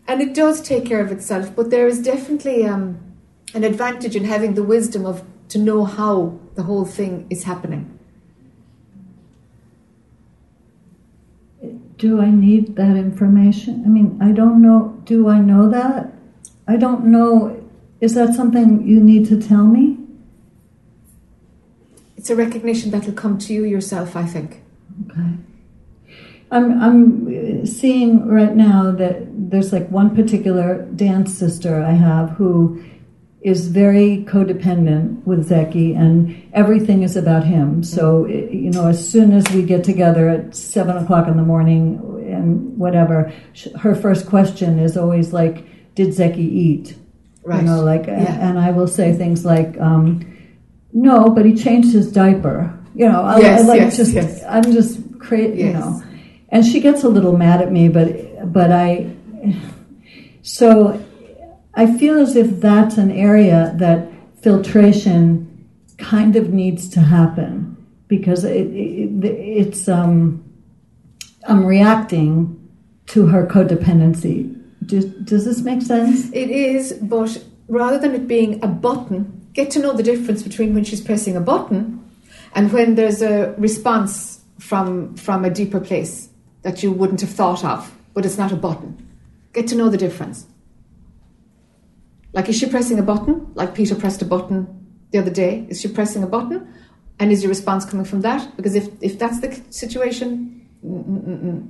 [0.06, 3.00] And it does take care of itself, but there is definitely um,
[3.54, 7.98] an advantage in having the wisdom of to know how the whole thing is happening.
[11.96, 13.84] Do I need that information?
[13.86, 15.00] I mean, I don't know.
[15.04, 16.12] Do I know that?
[16.68, 17.64] I don't know.
[18.02, 20.03] Is that something you need to tell me?
[22.24, 24.62] It's a recognition that will come to you yourself, I think.
[25.10, 25.28] Okay.
[26.50, 32.82] I'm I'm seeing right now that there's like one particular dance sister I have who
[33.42, 37.82] is very codependent with Zeki, and everything is about him.
[37.84, 42.00] So you know, as soon as we get together at seven o'clock in the morning
[42.26, 43.34] and whatever,
[43.80, 46.96] her first question is always like, "Did Zeki eat?"
[47.44, 47.60] Right.
[47.60, 48.48] You know, like, Yeah.
[48.48, 50.20] and I will say things like, um,
[50.94, 54.42] "No, but he changed his diaper." You know, I, I like yes, just yes.
[54.48, 55.64] I'm just crazy.
[55.64, 56.02] You know,
[56.48, 59.14] and she gets a little mad at me, but but I
[60.42, 61.04] so
[61.74, 64.08] I feel as if that's an area that
[64.40, 65.68] filtration
[65.98, 67.76] kind of needs to happen
[68.08, 70.44] because it, it, it's um
[71.46, 72.60] I'm reacting
[73.06, 74.60] to her codependency.
[74.86, 76.30] Does, does this make sense?
[76.32, 80.74] It is, but rather than it being a button, get to know the difference between
[80.74, 82.04] when she's pressing a button
[82.54, 86.28] and when there's a response from from a deeper place
[86.62, 89.08] that you wouldn't have thought of, but it's not a button.
[89.52, 90.46] Get to know the difference.
[92.32, 93.52] Like, is she pressing a button?
[93.54, 94.66] Like Peter pressed a button
[95.12, 95.66] the other day.
[95.68, 96.74] Is she pressing a button?
[97.20, 98.56] And is your response coming from that?
[98.56, 101.68] Because if, if that's the situation, mm, mm, mm,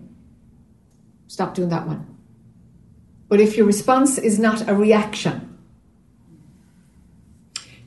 [1.27, 2.07] stop doing that one.
[3.29, 5.54] But if your response is not a reaction,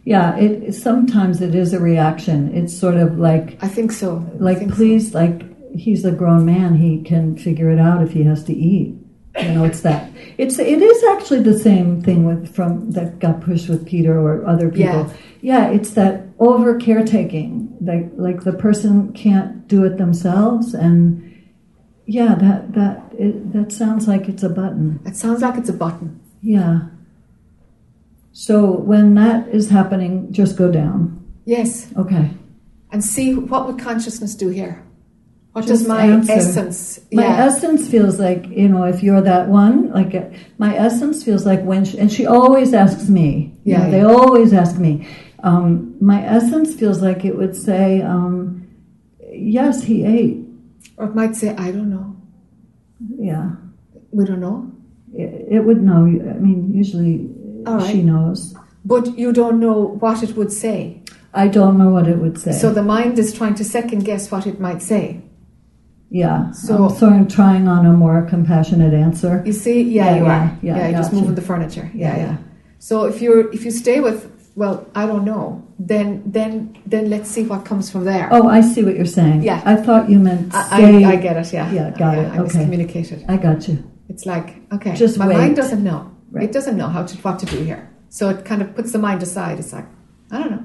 [0.08, 2.56] Yeah, it sometimes it is a reaction.
[2.56, 4.26] It's sort of like I think so.
[4.40, 5.44] Like please, like
[5.76, 6.78] he's a grown man.
[6.78, 8.96] He can figure it out if he has to eat.
[9.38, 10.10] You know, it's that.
[10.38, 14.48] It's it is actually the same thing with from that got pushed with Peter or
[14.48, 15.14] other people.
[15.42, 17.76] Yeah, it's that over caretaking.
[17.82, 21.22] Like like the person can't do it themselves, and
[22.06, 25.02] yeah, that that it, that sounds like it's a button.
[25.06, 26.22] it sounds like it's a button.
[26.42, 26.88] Yeah.
[28.40, 31.26] So when that is happening, just go down.
[31.46, 31.92] Yes.
[31.98, 32.30] Okay.
[32.92, 34.84] And see what would consciousness do here?
[35.54, 36.34] What Just does my answer.
[36.34, 37.00] essence?
[37.12, 37.46] My yeah.
[37.46, 40.26] essence feels like you know, if you're that one, like uh,
[40.60, 43.58] my essence feels like when, she, and she always asks me.
[43.64, 45.08] you Yeah, know, they always ask me.
[45.42, 48.68] Um, my essence feels like it would say, um,
[49.34, 50.38] "Yes, he ate."
[50.98, 52.16] or it might say, I don't know.
[53.18, 53.52] Yeah,
[54.12, 54.72] We don't know.
[55.14, 56.06] it, it would know.
[56.06, 57.37] I mean, usually All
[57.76, 57.91] right.
[57.91, 58.56] she knows.
[58.85, 61.02] But you don't know what it would say.
[61.34, 62.52] I don't know what it would say.
[62.53, 65.22] So the mind is trying to second guess what it might say.
[66.10, 69.44] yeah, So- I'm sort of trying on a more compassionate answer.
[69.45, 69.81] You see?
[69.81, 70.57] Yeah, Yeah, you yeah, are.
[70.61, 71.91] yeah, you're just moving the furniture.
[71.94, 72.38] Yeah, Yeah, yeah, yeah.
[72.80, 77.30] So if you're if you stay with well, I don't know, then then then let's
[77.30, 78.27] see what comes from there.
[78.31, 79.44] Oh, I see what you're saying.
[79.44, 79.61] Yeah.
[79.65, 81.03] I thought you meant I, stay.
[81.06, 81.72] I, I get it, yeah.
[81.72, 82.27] Yeah, got yeah, it.
[82.34, 82.60] I Okay.
[82.65, 83.26] miscommunicated.
[83.30, 83.84] I got you.
[84.10, 85.38] It's like, okay, Just my wait.
[85.38, 86.10] mind doesn't know.
[86.32, 86.44] Right.
[86.45, 87.90] It doesn't know how to what to do here.
[88.10, 89.60] So it kind of puts the mind aside.
[89.60, 89.86] It's like,
[90.32, 90.64] I don't know.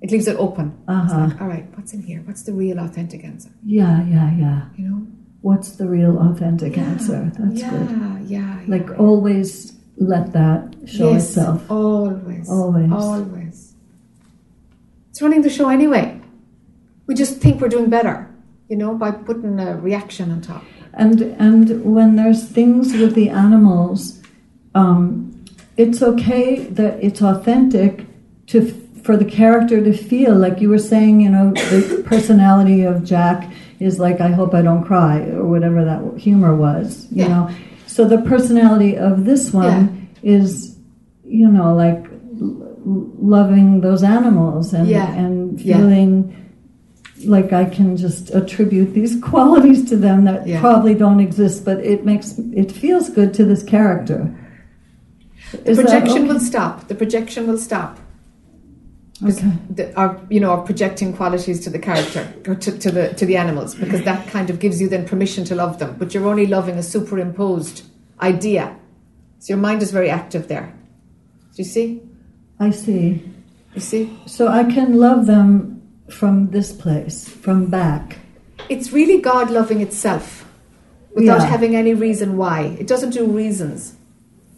[0.00, 0.76] It leaves it open.
[0.88, 1.28] Uh-huh.
[1.28, 2.22] like, all right, what's in here?
[2.24, 3.50] What's the real authentic answer?
[3.64, 4.64] Yeah, yeah, yeah.
[4.76, 5.06] You know?
[5.42, 7.30] What's the real authentic answer?
[7.38, 7.90] That's yeah, good.
[7.90, 8.60] yeah, yeah.
[8.66, 11.70] Like always let that show yes, itself.
[11.70, 12.48] Always.
[12.48, 12.92] Always.
[12.92, 13.74] Always.
[15.10, 16.20] It's running the show anyway.
[17.06, 18.32] We just think we're doing better,
[18.68, 20.64] you know, by putting a reaction on top.
[20.94, 24.21] And and when there's things with the animals,
[24.74, 25.44] um,
[25.76, 28.06] it's okay that it's authentic
[28.48, 28.62] to
[29.02, 31.20] for the character to feel like you were saying.
[31.20, 33.50] You know, the personality of Jac
[33.80, 37.06] is like, I hope I don't cry, or whatever that humor was.
[37.10, 37.28] You Yeah.
[37.28, 37.50] know,
[37.86, 40.76] so the personality of this one is,
[41.24, 42.04] you know, like
[42.40, 45.12] l- loving those animals and Yeah.
[45.14, 45.78] and Yeah.
[45.78, 46.34] feeling
[47.26, 50.60] like I can just attribute these qualities to them that Yeah.
[50.60, 54.30] probably don't exist, but it makes it feels good to this character.
[55.52, 56.32] The Is projection okay?
[56.32, 56.88] will stop.
[56.88, 57.98] The projection will stop.
[59.24, 59.52] Okay.
[59.70, 63.24] The, our, you know, our projecting qualities to the character or to, to the to
[63.24, 65.94] the animals, because that kind of gives you then permission to love them.
[65.98, 67.84] But you're only loving a superimposed
[68.20, 68.74] idea,
[69.38, 70.74] so your mind is very active there.
[71.54, 72.00] Do you see?
[72.58, 73.22] I see.
[73.74, 74.18] You see?
[74.26, 78.18] So I can love them from this place, from back.
[78.68, 80.48] It's really God loving itself
[81.14, 81.46] without Yeah.
[81.46, 82.76] having any reason why.
[82.80, 83.94] It doesn't do reasons.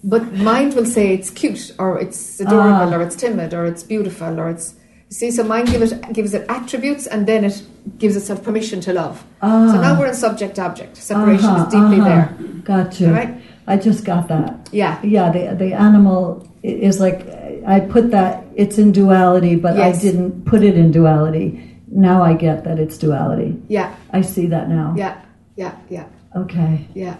[0.06, 2.97] But mind will say it's cute or it's adorable Ah.
[2.97, 4.74] or it's timid or it's beautiful or it's
[5.10, 7.62] you see, so mind give it, gives it attributes and then it
[7.98, 9.24] gives itself permission to love.
[9.43, 9.70] Ah.
[9.72, 10.97] So now we're in subject object.
[10.97, 12.09] Separation Uh-huh, is deeply uh-huh.
[12.09, 12.26] there.
[12.64, 13.06] Got you.
[13.09, 13.35] All right?
[13.66, 14.68] I just got that.
[14.72, 14.98] Yeah.
[15.02, 17.20] Yeah, the the animal is like
[17.66, 19.86] I put that it's in duality, but Yes.
[19.98, 21.47] I didn't put it in duality.
[21.89, 23.51] Now I get that it's duality.
[23.68, 23.89] Yeah.
[24.18, 24.94] I see that now.
[24.97, 25.14] Yeah.
[25.56, 25.72] Yeah.
[25.89, 26.06] Yeah.
[26.43, 26.89] Okay.
[26.94, 27.16] Yeah.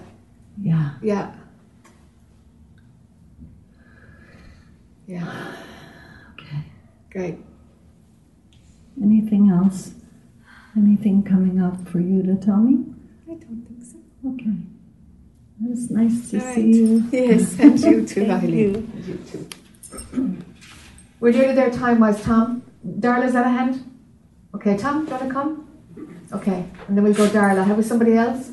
[0.61, 0.89] Yeah.
[1.03, 1.27] Yeah.
[5.07, 5.55] Yeah.
[6.33, 6.65] Okay.
[7.11, 7.39] Great.
[9.03, 9.95] Anything else?
[10.77, 12.85] Anything coming up for you to tell me?
[13.31, 13.99] I don't think so.
[14.31, 14.57] Okay.
[15.63, 16.55] It was nice to right.
[16.55, 17.05] see you.
[17.13, 18.61] Yes, and you too, Riley.
[18.61, 18.75] you.
[18.75, 19.49] And you too.
[21.21, 22.63] We're nearly there time wise, Tom.
[22.87, 23.91] Darla, is that a hand?
[24.55, 25.69] Okay, Tom, do you want to come?
[26.33, 27.65] Okay, and then we'll go Darla.
[27.65, 28.51] Have we somebody else?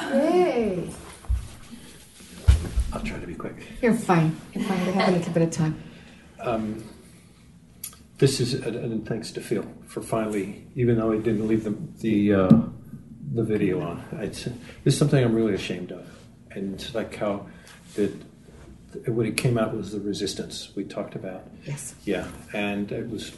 [0.00, 0.88] Yay!
[2.92, 3.69] I'll try to be quick.
[3.80, 4.36] You're fine.
[4.52, 4.86] You're fine.
[4.86, 5.82] We have a little bit of time.
[6.40, 6.84] Um,
[8.18, 12.34] this is, and- thanks to Phil for finally, even though he didn't leave the the,
[12.34, 12.62] uh,
[13.32, 14.04] the video on.
[14.12, 16.06] It's, this is something I'm really ashamed of,
[16.50, 17.46] and it's like how
[17.94, 18.12] that
[19.06, 21.48] when it came out was the resistance we talked about.
[21.64, 21.94] Yes.
[22.04, 23.32] Yeah, and it was,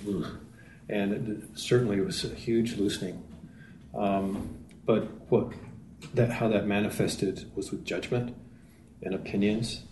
[0.88, 3.22] and it, certainly it was a huge loosening.
[3.94, 5.52] Um, but what
[6.14, 8.34] that how that manifested was with judgment
[9.02, 9.82] and opinions.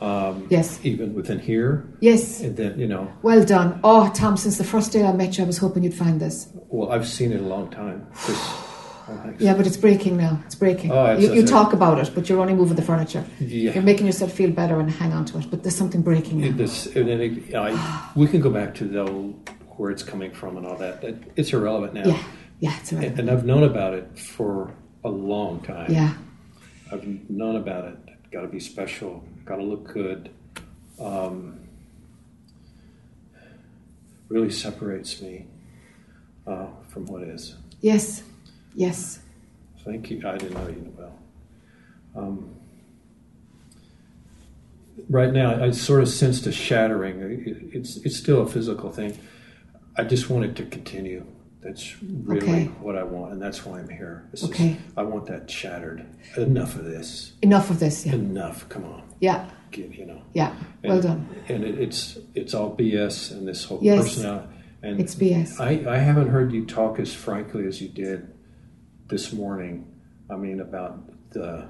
[0.00, 0.78] Um, Yes.
[0.84, 1.84] Even within here.
[2.00, 2.40] Yes.
[2.40, 3.80] And then you know, Well done.
[3.82, 6.48] Oh, Tom, since the first day I met you, I was hoping you'd find this.
[6.68, 8.06] well, I've seen it a long time.
[9.38, 10.38] Yeah, but it's breaking now.
[10.44, 10.92] It's breaking.
[10.92, 13.24] Oh, it's- you, you talk about it, but you're only moving the furniture.
[13.40, 13.72] Yeah.
[13.72, 16.52] You're making yourself feel better and hang on to it, but there's something breaking now.
[16.52, 19.04] This, and then it, I, we can go back to the
[19.78, 21.00] where it's coming from and all that.
[21.00, 22.04] That it's irrelevant now.
[22.06, 22.22] Yeah,
[22.60, 23.20] yeah, it's irrelevant.
[23.20, 25.90] And, and I've known about it for a long time.
[25.90, 26.12] Yeah.
[26.92, 27.96] I've known about it.
[28.30, 29.24] Got to be special.
[29.48, 30.28] Got to look good.
[31.00, 31.58] Um,
[34.28, 35.46] really separates me
[36.46, 37.54] uh, from what is.
[37.80, 38.22] Yes,
[38.74, 39.20] yes.
[39.86, 40.20] Thank you.
[40.28, 41.18] I didn't know you well.
[42.14, 42.54] Um,
[45.08, 47.20] right now, I sort of sensed a shattering.
[47.22, 49.16] It- It's it's still a physical thing.
[49.96, 51.24] I just want it to continue.
[51.62, 52.64] That's really Okay.
[52.82, 54.26] what I want, and that's why I'm here.
[54.30, 54.76] This is- Okay.
[54.94, 56.04] I want that shattered.
[56.36, 57.32] Enough of this.
[57.40, 58.12] Enough of this, yeah.
[58.14, 58.68] Enough.
[58.68, 59.02] Come on.
[59.20, 60.22] Yeah, you know.
[60.32, 60.54] yeah.
[60.84, 61.28] Well And- done.
[61.48, 64.00] And it, it's it's all BS and this whole Yes.
[64.14, 64.48] personality.
[64.82, 65.58] And It's BS.
[65.60, 68.32] I, I haven't heard you talk as frankly as you did
[69.08, 69.86] this morning.
[70.30, 71.00] I mean about
[71.32, 71.68] the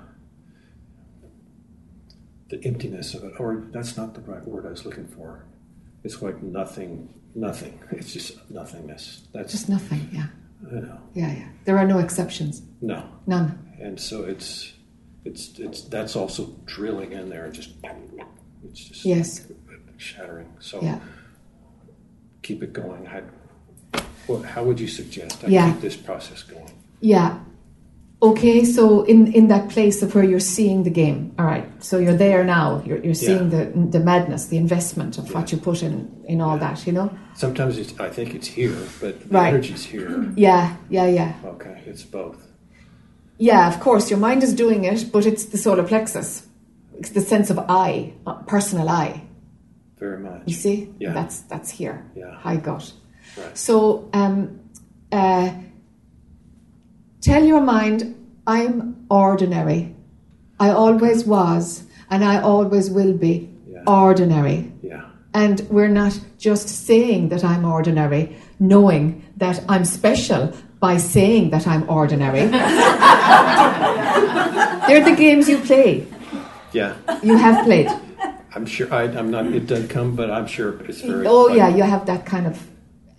[2.51, 5.45] the emptiness of it, or that's not the right word I was looking for.
[6.05, 7.79] It's like nothing, nothing.
[7.91, 9.27] It's just nothingness.
[9.35, 10.27] That's Just nothing, yeah.
[10.73, 11.49] you know, Yeah, yeah.
[11.67, 12.63] There are no exceptions.
[12.81, 13.59] no, None.
[13.81, 14.73] and so it's
[15.29, 17.49] it's it's that's also drilling in there.
[17.51, 17.71] Just
[18.65, 19.29] it's just Yes.
[19.97, 20.49] shattering.
[20.61, 20.99] So Yeah.
[22.43, 23.05] keep it going.
[23.05, 23.23] How,
[24.27, 25.71] what, how would you suggest I Yeah.
[25.73, 26.73] keep this process going?
[27.01, 27.39] Yeah.
[28.21, 31.67] Okay, so in, in that place of where you're seeing the game, all right.
[31.85, 32.83] So you're there now.
[32.85, 33.65] You're, you're seeing the
[33.95, 35.95] the madness, the investment of what you put in
[36.27, 36.85] in all that.
[36.87, 37.09] You know.
[37.37, 39.55] Sometimes it's, I think it's here, but the Right.
[39.55, 40.11] energy's here.
[40.37, 42.39] Yeah, yeah, yeah, Okay, it's both.
[43.39, 43.69] Yeah.
[43.69, 46.47] Of course, your mind is doing it, but it's the solar plexus.
[46.99, 49.23] It's the sense of I, uh, personal I.
[49.99, 50.43] Very much.
[50.47, 51.13] You see, Yeah.
[51.13, 52.05] that's that's here.
[52.15, 52.35] Yeah.
[52.37, 52.93] High gut.
[53.37, 53.57] Right.
[53.59, 54.61] So, um,
[55.13, 55.51] uh,
[57.21, 58.15] tell your mind,
[58.47, 59.95] I'm ordinary.
[60.61, 63.49] I always was, and I always will be
[63.87, 64.73] ordinary.
[64.83, 65.05] Yeah.
[65.35, 71.67] And we're not just saying that I'm ordinary, knowing that I'm special by saying that
[71.67, 72.47] I'm ordinary.
[74.87, 76.07] They're the games you play.
[76.73, 76.97] Yeah.
[77.23, 77.89] You have played.
[78.55, 78.93] I'm sure.
[78.93, 79.47] I, I'm not.
[79.47, 81.27] It doesn't come, but I'm sure it's very.
[81.27, 82.67] Oh, yeah, you have that kind of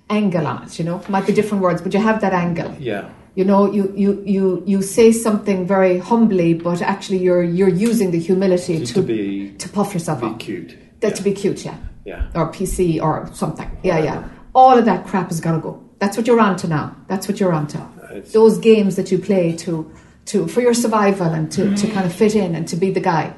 [0.10, 1.02] angle on it, you know.
[1.08, 2.76] Might be different words, but you have that angle.
[2.80, 3.10] Yeah.
[3.36, 8.12] You know, you, you, you, you say something very humbly, but actually you're you're using
[8.12, 10.40] the humility to to be to puff yourself be up.
[10.40, 10.78] cute.
[11.02, 11.78] That to be cute, yeah.
[12.06, 12.28] Yeah.
[12.34, 12.42] Yeah.
[12.42, 13.70] or PC or something.
[13.84, 14.28] Yeah, yeah.
[14.56, 15.89] All of that crap has got to go.
[16.00, 16.96] That's what you're onto now.
[17.08, 17.78] That's what you're onto.
[18.12, 19.92] It's- Those games that you play to,
[20.26, 21.94] to for your survival and to, to mm-hmm.
[21.94, 23.34] kind of fit in and to be the guy,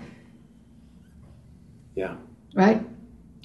[1.96, 2.16] Yeah.
[2.54, 2.82] right?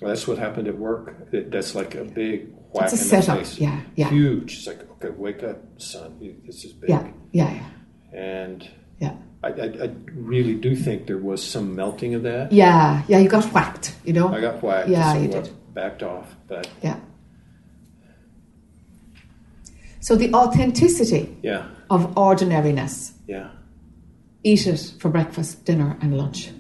[0.01, 1.15] Well, that's what happened at work.
[1.33, 3.39] It, that's like a big whack That's a in setup.
[3.39, 3.59] the face.
[3.59, 4.11] Yeah, yeah.
[4.11, 4.59] Huge.
[4.59, 6.17] It's like, okay, wake up, son.
[6.21, 6.91] You- This is big.
[6.91, 8.19] Yeah, yeah, yeah.
[8.19, 8.69] And
[8.99, 9.17] Yeah.
[9.43, 12.53] I, I, I really do think there was some melting of that.
[12.53, 14.29] Yeah, yeah, you got whacked, you know?
[14.29, 14.89] I got whacked.
[14.89, 15.51] Yeah, you did.
[15.75, 16.99] Backed off, but Yeah.
[20.07, 23.15] So the authenticity yeah, of ordinariness.
[23.27, 23.49] yeah,
[24.45, 26.53] Eat it for breakfast, dinner, and lunch.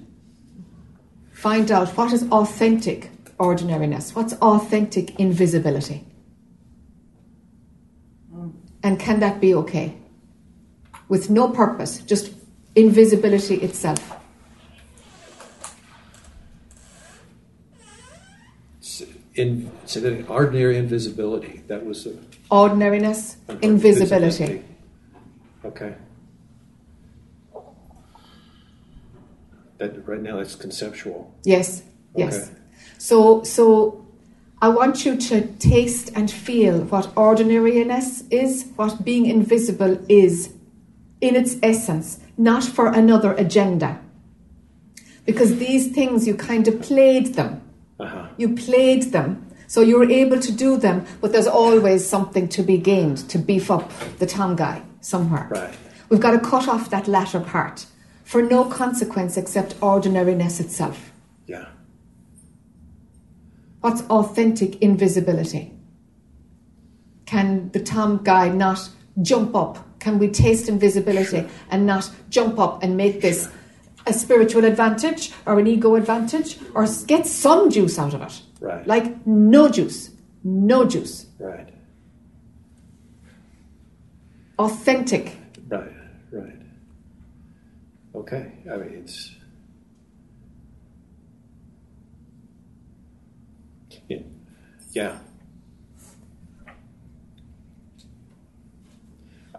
[1.33, 4.17] Find out what is authentic ordinariness.
[4.17, 6.05] What's authentic invisibility?
[8.83, 9.97] And can that be okay?
[11.09, 12.33] With no purpose, just
[12.75, 14.16] invisibility itself.
[19.37, 19.71] In
[20.29, 21.63] ordinary invisibility.
[21.69, 22.19] That was the
[22.51, 24.63] Ordinariness, invisibility.
[25.65, 25.95] Okay.
[29.79, 31.35] That right now that's conceptual.
[31.45, 31.83] Yes,
[32.15, 32.49] yes.
[32.49, 32.59] Okay.
[32.99, 34.07] So, so
[34.63, 40.55] I want you to taste and feel what ordinariness is, what being invisible is,
[41.21, 44.01] in its essence, not for another agenda.
[45.27, 47.61] Because these things, you kind of played them.
[47.99, 48.29] Uh-huh.
[48.37, 49.47] You played them.
[49.69, 53.39] So you were able to do them, but there's always something to be gained to
[53.39, 55.49] beef up the Tom guy somewhere.
[55.51, 55.75] Right.
[56.09, 57.87] We've got to cut off that latter part
[58.23, 61.13] for no consequence except ordinariness itself.
[61.47, 61.67] Yeah.
[63.81, 65.73] What's authentic invisibility?
[67.25, 68.89] Can the Tom guy not
[69.21, 69.99] jump up?
[69.99, 73.49] Can we taste invisibility and not jump up and make this
[74.07, 78.43] a spiritual advantage or an ego advantage or get some juice out of it?
[78.61, 78.87] Right.
[78.87, 80.11] Like no juice,
[80.45, 81.27] no juice.
[81.39, 81.69] Right.
[84.59, 85.37] Authentic.
[85.69, 85.93] Right.
[86.31, 86.63] Right.
[88.15, 88.53] Okay.
[88.71, 89.33] I mean, it's.
[94.09, 94.19] Yeah.
[94.93, 95.19] yeah.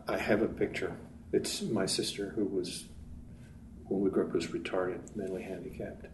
[0.07, 0.95] I have a picture.
[1.33, 2.85] It's my sister who was,
[3.87, 6.05] when we grew up, was retarded, mentally handicapped.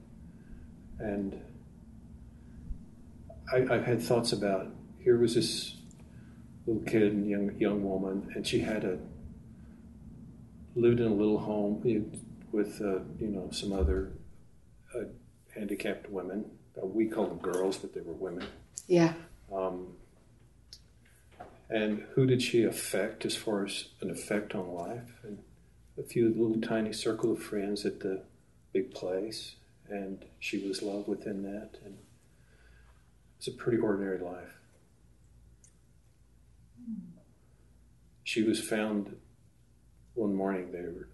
[0.99, 1.39] And
[3.51, 4.67] I, I've had thoughts about
[5.03, 5.75] here was this
[6.65, 8.99] little kid and young young woman, and she had a
[10.75, 11.81] lived in a little home
[12.51, 14.13] with uh, you know some other
[14.95, 15.05] uh,
[15.53, 16.45] handicapped women.
[16.81, 18.45] Uh, we call them girls, but they were women.
[18.87, 19.13] Yeah.
[19.53, 19.87] Um,
[21.69, 25.19] and who did she affect as far as an effect on life?
[25.23, 25.39] And
[25.97, 28.23] a few little tiny circle of friends at the
[28.71, 29.55] big place,
[29.89, 31.77] and she was loved within that.
[31.85, 31.97] And
[33.37, 34.57] it's a pretty ordinary life.
[38.23, 39.15] She was found
[40.13, 40.71] one morning.
[40.71, 41.07] They were.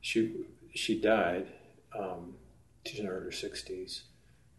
[0.00, 1.48] She she died.
[1.98, 2.34] Um,
[2.86, 4.04] she's in her sixties,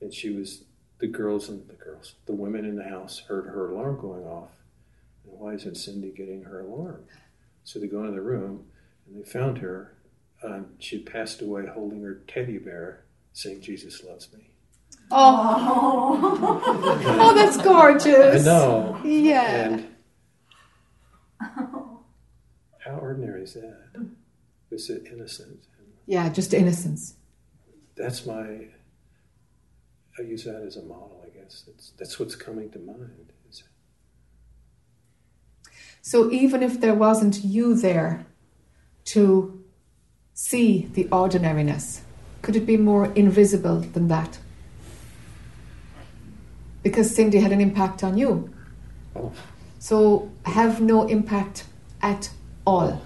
[0.02, 0.64] and she was
[1.02, 4.52] the girls and the girls, the women in the house heard her alarm going off.
[5.26, 7.04] And why isn't Cindy getting her alarm?
[7.64, 8.66] So they go into the room
[9.06, 9.96] and they found her.
[10.44, 13.04] Um, she passed away holding her teddy bear,
[13.34, 14.50] saying, "Jesus loves me."
[15.12, 16.40] Oh,
[17.06, 18.42] oh that's gorgeous.
[18.42, 19.00] I know.
[19.04, 19.70] Yeah.
[19.70, 19.88] And
[22.86, 24.08] how ordinary is that?
[24.72, 25.60] Is it innocent?
[26.08, 27.16] Yeah, just innocence.
[27.96, 28.68] That's my.
[30.20, 31.64] I use that as a model, I guess.
[31.68, 33.32] That's that's what's coming to mind.
[36.02, 38.26] So even if there wasn't you there
[39.06, 39.64] to
[40.34, 42.02] see the ordinariness,
[42.42, 44.40] could it be more invisible than that?
[46.82, 48.50] Because Cindy had an impact on you.
[49.78, 51.66] So have no impact
[52.02, 52.32] at
[52.66, 53.02] all.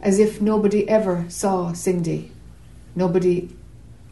[0.00, 2.32] As if nobody ever saw Cindy.
[2.96, 3.48] Nobody,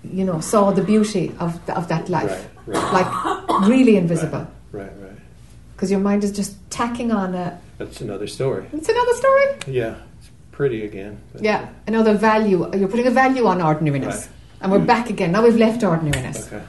[0.04, 2.48] you know, saw the beauty of, of that life.
[2.66, 2.92] Right, right.
[2.92, 4.38] Like really invisible.
[4.38, 4.55] Right.
[5.76, 7.60] Because your mind is just tacking on a.
[7.76, 8.66] That's another story.
[8.72, 9.44] It's another story.
[9.66, 11.20] Yeah, it's pretty again.
[11.34, 12.66] But Yeah, uh, another value.
[12.74, 14.22] You're putting a value on ordinariness.
[14.22, 14.28] Right.
[14.62, 14.86] And we're hmm.
[14.86, 15.32] back again.
[15.32, 16.50] Now we've left ordinariness.
[16.50, 16.64] Okay.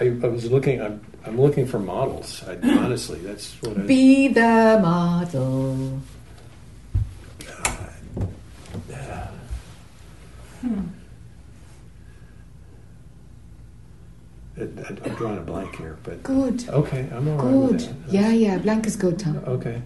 [0.00, 0.80] I, I was looking.
[0.80, 2.42] I'm, I'm looking for models.
[2.48, 3.80] I, honestly, that's what I.
[3.82, 6.00] Be the model.
[10.62, 10.99] I,
[14.62, 16.68] am drawing a blank here, but Good.
[16.68, 17.80] Okay, I'm all right Good.
[17.80, 18.12] that.
[18.12, 18.58] Yeah, yeah.
[18.58, 19.36] Blank is good, Tom.
[19.46, 19.82] Okay.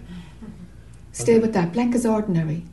[1.11, 1.71] Stay with that.
[1.71, 2.63] Blank is ordinary.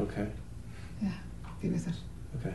[0.00, 0.28] Okay.
[1.02, 1.10] Yeah,
[1.60, 1.94] be with it.
[2.40, 2.54] Okay.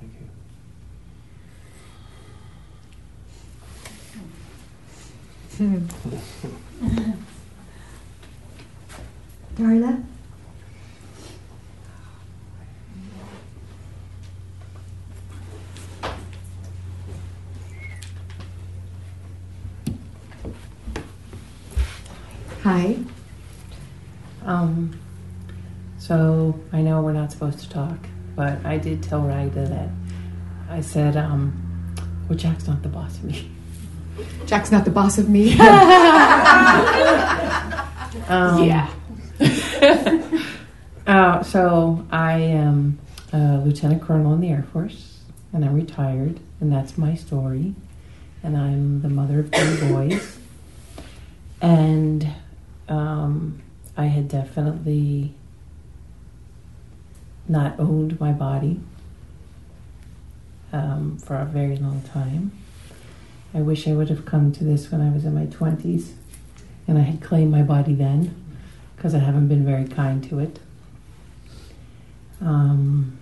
[0.00, 0.26] Thank you.
[5.56, 5.88] Darla?
[22.62, 22.98] Hi.
[24.44, 25.00] Um,
[25.96, 27.96] so I know we're not supposed to talk,
[28.34, 29.88] but I did tell Ragda that
[30.68, 31.94] I said, um,
[32.28, 33.55] well, Jac's not the boss of me.
[34.46, 35.56] Jac's not the boss of me.
[38.28, 38.90] Um, yeah.
[41.06, 42.98] uh, so I am
[43.32, 45.20] a lieutenant colonel in the Air Force,
[45.52, 47.74] and I'm retired, and that's my story.
[48.42, 50.38] And I'm the mother of three boys.
[51.60, 52.28] And
[52.88, 53.62] um,
[53.96, 55.32] I had definitely
[57.48, 58.80] not owned my body
[60.72, 62.52] um, for a very long time.
[63.56, 66.12] I wish I would have come to this when I was in my 20s
[66.86, 68.34] and I had claimed my body then
[68.94, 70.60] because I haven't been very kind to it.
[72.42, 73.18] Um,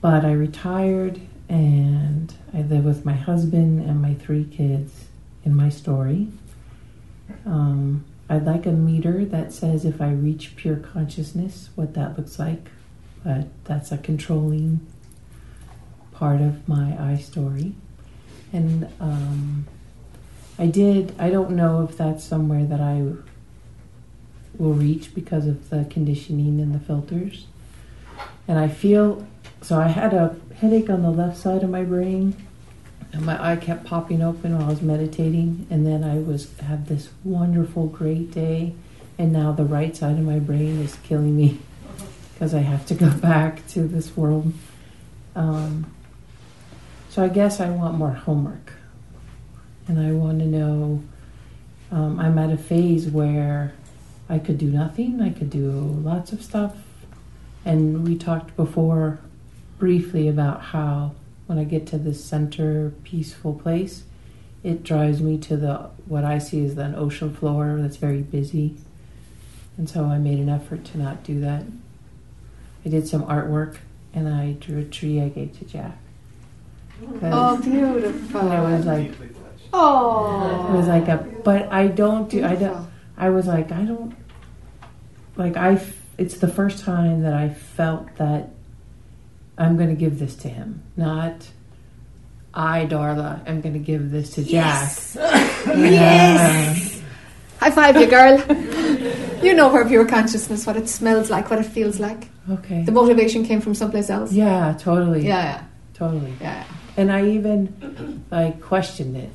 [0.00, 5.06] but I retired and I live with my husband and my three kids
[5.44, 6.28] in my story.
[7.44, 12.38] Um, I'd like a meter that says if I reach pure consciousness, what that looks
[12.38, 12.68] like,
[13.24, 14.86] but that's a controlling
[16.12, 17.74] part of my I story.
[18.52, 19.66] And um,
[20.58, 23.12] I did, I don't know if that's somewhere that I
[24.58, 27.46] will reach because of the conditioning and the filters.
[28.46, 29.26] And I feel,
[29.62, 32.36] so I had a headache on the left side of my brain,
[33.12, 36.86] and my eye kept popping open while I was meditating, and then I was had
[36.86, 38.74] this wonderful, great day,
[39.18, 41.58] and now the right side of my brain is killing me
[42.34, 44.52] because I have to go back to this world.
[45.34, 45.86] Um,
[47.10, 48.72] so I guess I want more homework
[49.88, 51.02] and I want to know.
[51.90, 53.74] Um, I'm at a phase where
[54.28, 56.76] I could do nothing, I could do lots of stuff.
[57.64, 59.18] And we talked before
[59.80, 61.16] briefly about how
[61.46, 64.04] when I get to this center, peaceful place,
[64.62, 68.76] it drives me to the what I see as an ocean floor that's very busy.
[69.76, 71.64] And so I made an effort to not do that.
[72.86, 73.78] I did some artwork
[74.14, 75.98] and I drew a tree I gave to Jac.
[77.22, 78.40] Oh, beautiful.
[78.40, 79.12] And I was like,
[79.72, 80.68] Oh.
[80.72, 84.16] it was like a, but I don't do, I don't, I was like, I don't,
[85.36, 85.80] like, I,
[86.18, 88.50] it's the first time that I felt that
[89.56, 91.48] I'm going to give this to him, not
[92.52, 95.14] I, Darla, am going to give this to Yes.
[95.14, 95.66] Jac.
[95.66, 97.00] Yes.
[97.60, 98.38] High five you, girl.
[99.44, 102.28] you know her pure consciousness, what it smells like, what it feels like.
[102.50, 102.82] Okay.
[102.82, 104.32] The motivation came from someplace else.
[104.32, 105.26] Yeah, totally.
[105.26, 105.64] Yeah, yeah.
[105.94, 106.32] Totally.
[106.40, 106.64] Yeah.
[106.96, 109.30] And I even I questioned it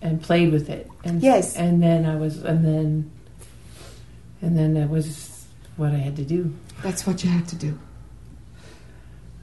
[0.00, 0.90] and played with it.
[1.04, 1.56] And Yes.
[1.56, 3.10] And then I was, and then,
[4.40, 5.46] and then that was
[5.76, 6.54] what I had to do.
[6.82, 7.78] That's what you had to do.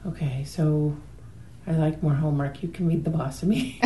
[0.06, 0.96] Okay, so
[1.66, 2.62] I like more homework.
[2.62, 3.80] You can meet the boss of me.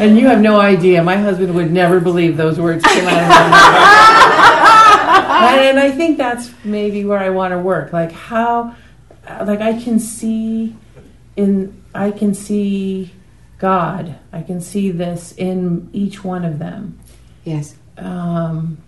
[0.00, 1.02] and you have no idea.
[1.02, 3.62] My husband would never believe those words came out of my mouth.
[5.60, 7.92] and I think that's maybe where I want to work.
[7.92, 8.74] Like how,
[9.44, 10.76] like I can see
[11.36, 13.12] in, I can see
[13.58, 14.16] God.
[14.32, 16.98] I can see this in each one of them.
[17.44, 17.76] Yes.
[17.96, 18.78] Um,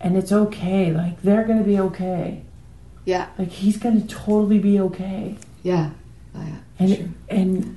[0.00, 0.92] and it's okay.
[0.92, 2.42] Like they're going to be okay.
[3.04, 3.28] Yeah.
[3.38, 5.36] Like he's going to totally be okay.
[5.62, 5.90] Yeah.
[6.34, 6.58] Oh, yeah.
[6.78, 7.76] And and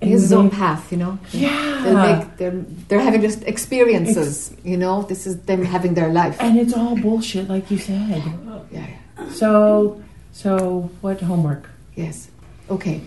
[0.00, 1.18] He has his own path, you know.
[1.32, 1.80] Yeah.
[1.82, 5.02] They'll make, they're, they're having just experiences, you know.
[5.02, 6.36] This is them having their life.
[6.40, 8.22] And it's all bullshit, like you said.
[8.70, 8.86] Yeah.
[9.30, 10.00] So
[10.38, 11.68] so what homework?
[11.96, 12.30] Yes.
[12.70, 13.00] Okay.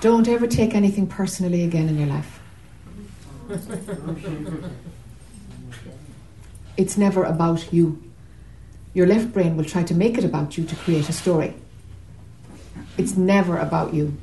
[0.00, 2.40] Don't ever take anything personally again in your life.
[6.76, 8.02] It's never about you.
[8.94, 11.54] Your left brain will try to make it about you to create a story.
[12.98, 14.16] It's never about you.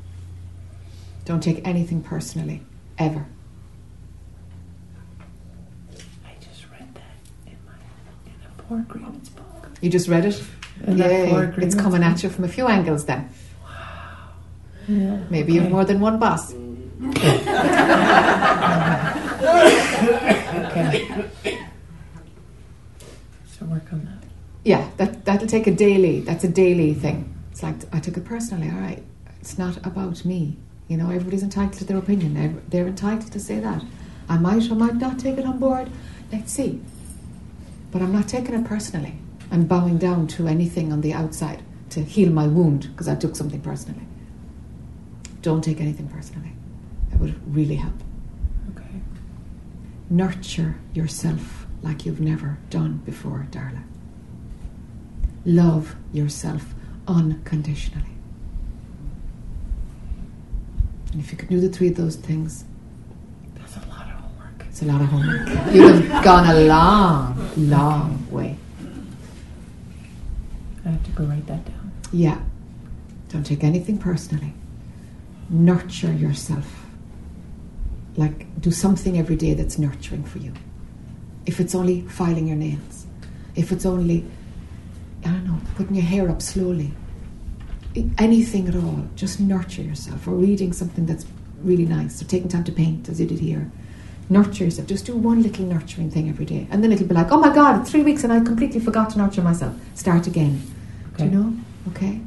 [1.24, 2.62] Don't take anything personally,
[2.98, 3.26] ever.
[6.26, 7.80] I just read that in my
[8.26, 9.70] in a Four Agreements book.
[9.80, 10.44] You just read it?
[10.86, 11.30] And that Yay.
[11.30, 13.30] four It's coming at you from a few angles then.
[14.88, 15.20] Yeah.
[15.30, 16.54] Maybe you have more than one boss.
[20.66, 21.08] okay.
[23.48, 24.24] So work on that.
[24.64, 26.22] Yeah, that that'll take a daily.
[26.22, 27.34] That's a daily thing.
[27.52, 28.70] It's like I took it personally.
[28.70, 29.04] All right,
[29.40, 30.58] it's not about me.
[30.90, 32.34] You know, everybody's entitled to their opinion.
[32.34, 33.84] They're, they're entitled to say that.
[34.28, 35.90] I might or might not take it on board.
[36.32, 36.82] Let's see.
[37.92, 39.14] But I'm not taking it personally.
[39.52, 43.36] I'm bowing down to anything on the outside to heal my wound because I took
[43.36, 44.06] something personally.
[45.42, 46.52] Don't take anything personally.
[47.12, 47.96] It would really help.
[48.76, 49.02] Okay.
[50.10, 53.84] Nurture yourself like you've never done before, Darla.
[55.46, 56.76] Love yourself
[57.08, 58.06] unconditionally.
[61.12, 62.66] And if you could do the three of those things,
[63.56, 64.66] That's a lot of homework.
[64.70, 65.74] it's a lot of homework.
[65.74, 68.58] You'd have gone a long, long way.
[70.92, 71.92] Have to go write that down.
[72.12, 72.40] Yeah.
[73.30, 74.54] Don't take anything personally.
[75.50, 76.86] Nurture yourself.
[78.18, 80.54] Like, do something every day that's nurturing for you.
[81.46, 83.06] If it's only filing your nails,
[83.56, 84.26] if it's only,
[85.24, 86.92] I don't know, putting your hair up slowly,
[88.18, 90.28] anything at all, just nurture yourself.
[90.28, 91.26] Or reading something that's
[91.62, 93.72] really nice, or taking time to paint, as you did here.
[94.30, 94.88] Nurture yourself.
[94.88, 96.68] Just do one little nurturing thing every day.
[96.70, 99.12] And then it'll be like, oh my God, it's three weeks and I completely forgot
[99.12, 99.74] to nurture myself.
[99.96, 100.62] Start again.
[101.20, 101.54] Do you know?
[101.90, 102.22] Okay?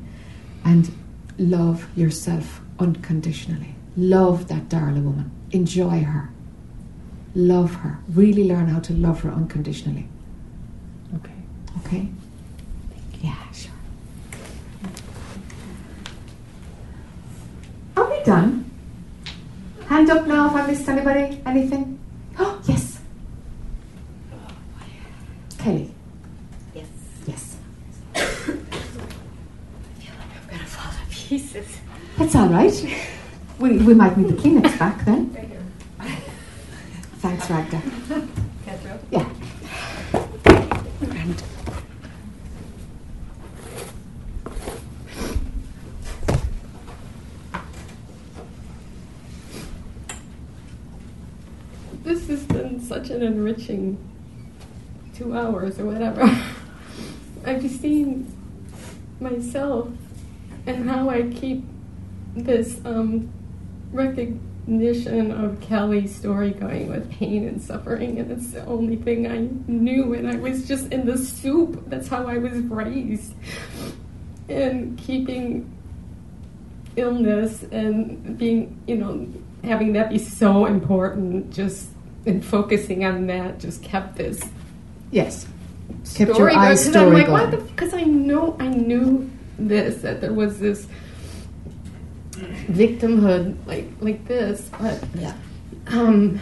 [0.65, 0.93] And
[1.39, 3.75] love yourself unconditionally.
[3.97, 5.31] Love that Darla woman.
[5.51, 6.31] Enjoy her.
[7.35, 7.99] Love her.
[8.09, 10.07] Really learn how to love her unconditionally.
[11.17, 11.33] Okay.
[11.87, 12.09] Okay?
[13.23, 13.73] Yeah, sure.
[17.97, 18.71] Are we done?
[19.87, 21.41] Hand up now if I missed anybody.
[21.47, 21.99] Anything?
[22.39, 22.99] Oh, yes.
[25.59, 25.95] Kelly.
[26.75, 26.87] Yes.
[27.27, 27.57] Yes.
[28.17, 28.59] I'm
[30.51, 31.79] gonna fall to pieces.
[32.19, 32.75] That's all right.
[33.59, 35.31] We, we might need the Kleenex back then.
[37.21, 37.81] Thanks, Ragda.
[38.67, 38.99] Pedro?
[39.11, 39.31] Yeah.
[41.01, 41.43] And
[52.05, 53.97] This has been such an enriching
[55.15, 56.25] two hours or whatever.
[57.47, 58.31] I've just seen
[59.19, 59.89] myself
[60.67, 61.65] and how I keep
[62.35, 63.31] this um,
[63.93, 69.49] recognition of Kelly's story going with pain and suffering, and it's the only thing I
[69.71, 71.83] knew, and I was just in the soup.
[71.89, 73.35] That's how I was raised.
[74.49, 75.71] And keeping
[76.97, 79.27] illness and being, you know,
[79.65, 81.89] having that be so important, just
[82.27, 84.41] and focusing on that, just kept this
[85.11, 85.47] yes,
[86.15, 86.93] kept your story eyes going.
[86.95, 87.67] 'Cause I'm like, going.
[87.67, 90.87] Because I know, I knew this that there was this
[92.71, 95.35] victimhood like like this, but yeah.
[95.89, 96.41] um.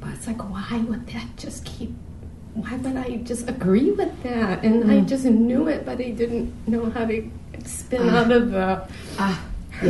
[0.00, 1.92] But it's like, why would that just keep?
[2.54, 4.64] Why would I just agree with that?
[4.64, 5.08] And I Mm.
[5.08, 7.28] just knew it, but I didn't know how to
[7.64, 8.20] spin Ah.
[8.24, 8.82] out of the
[9.18, 9.36] yeah.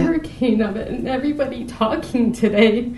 [0.02, 0.88] hurricane of it.
[0.88, 2.92] And everybody talking today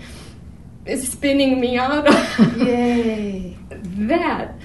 [0.85, 3.55] is spinning me out of Yay.
[4.09, 4.55] that.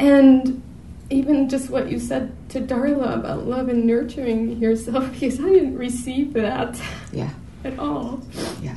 [0.00, 0.62] And
[1.10, 5.76] even just what you said to Darla about love and nurturing yourself, because I didn't
[5.78, 6.80] receive that
[7.12, 7.30] Yeah.
[7.64, 8.20] at all.
[8.60, 8.76] Yeah.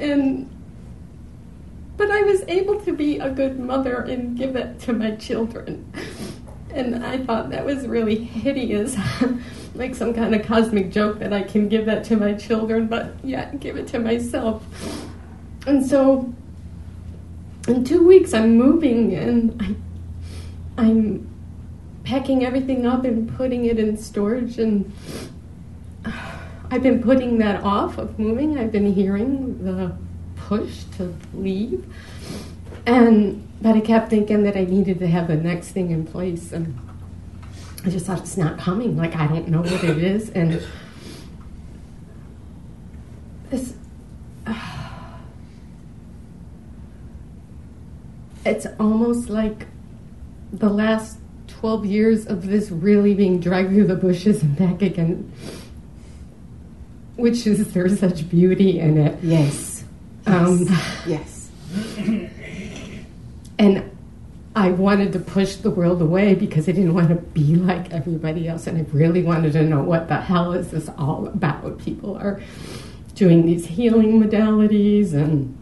[0.00, 0.50] And
[1.96, 5.90] but I was able to be a good mother and give it to my children.
[6.72, 8.96] And I thought that was really hideous,
[9.76, 13.14] like some kind of cosmic joke that I can give that to my children, but
[13.22, 14.64] yet give it to myself.
[15.68, 16.34] And so
[17.68, 19.62] in two weeks I'm moving and
[20.76, 21.28] I, I'm
[22.04, 24.92] packing everything up and putting it in storage and
[26.70, 28.58] I've been putting that off of moving.
[28.58, 29.96] I've been hearing the
[30.36, 31.86] push to leave.
[32.86, 36.52] And but I kept thinking that I needed to have the next thing in place
[36.52, 36.78] and
[37.84, 38.96] I just thought it's not coming.
[38.96, 40.60] Like I don't know what it is and
[43.50, 43.74] this
[48.44, 49.66] it's almost like
[50.52, 51.18] the last
[51.64, 55.32] 12 years of this really being dragged through the bushes and back again
[57.16, 59.82] which is there's such beauty in it Yes.
[60.26, 60.66] um,
[61.06, 61.48] Yes.
[63.58, 63.90] and
[64.54, 68.46] I wanted to push the world away because I didn't want to be like everybody
[68.46, 71.78] else, and I really wanted to know what the hell is this all about.
[71.78, 72.42] People are
[73.14, 75.56] doing these healing modalities and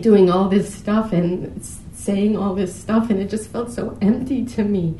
[0.00, 1.60] doing all this stuff and
[2.08, 4.96] saying all this stuff, and it just felt so empty to me.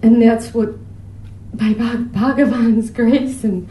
[0.00, 0.76] And that's what
[1.52, 3.68] by Bhag- Bhagavan's grace and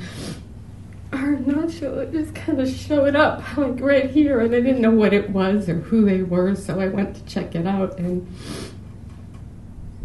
[1.14, 5.14] our Arunachal just kind of showed up like right here, and I didn't know what
[5.14, 8.28] it was or who they were, so I went to check it out, and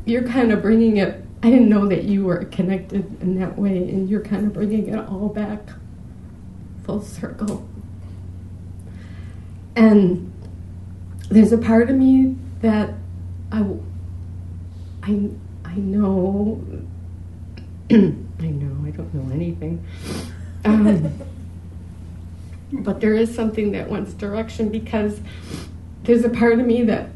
[0.05, 1.25] you're kind of bringing it.
[1.43, 4.91] I didn't know that you were connected in that way, and you're kind of bringing
[4.91, 5.71] it all back
[6.85, 7.67] full circle.
[9.75, 10.33] And
[11.31, 12.95] there's a part of me that
[13.53, 13.65] I,
[15.03, 15.31] I,
[15.65, 16.63] I know.
[17.91, 17.95] I
[18.47, 19.85] know I don't know anything.
[20.65, 21.13] Um,
[22.73, 25.21] but there is something that wants direction because
[26.05, 27.11] there's a part of me that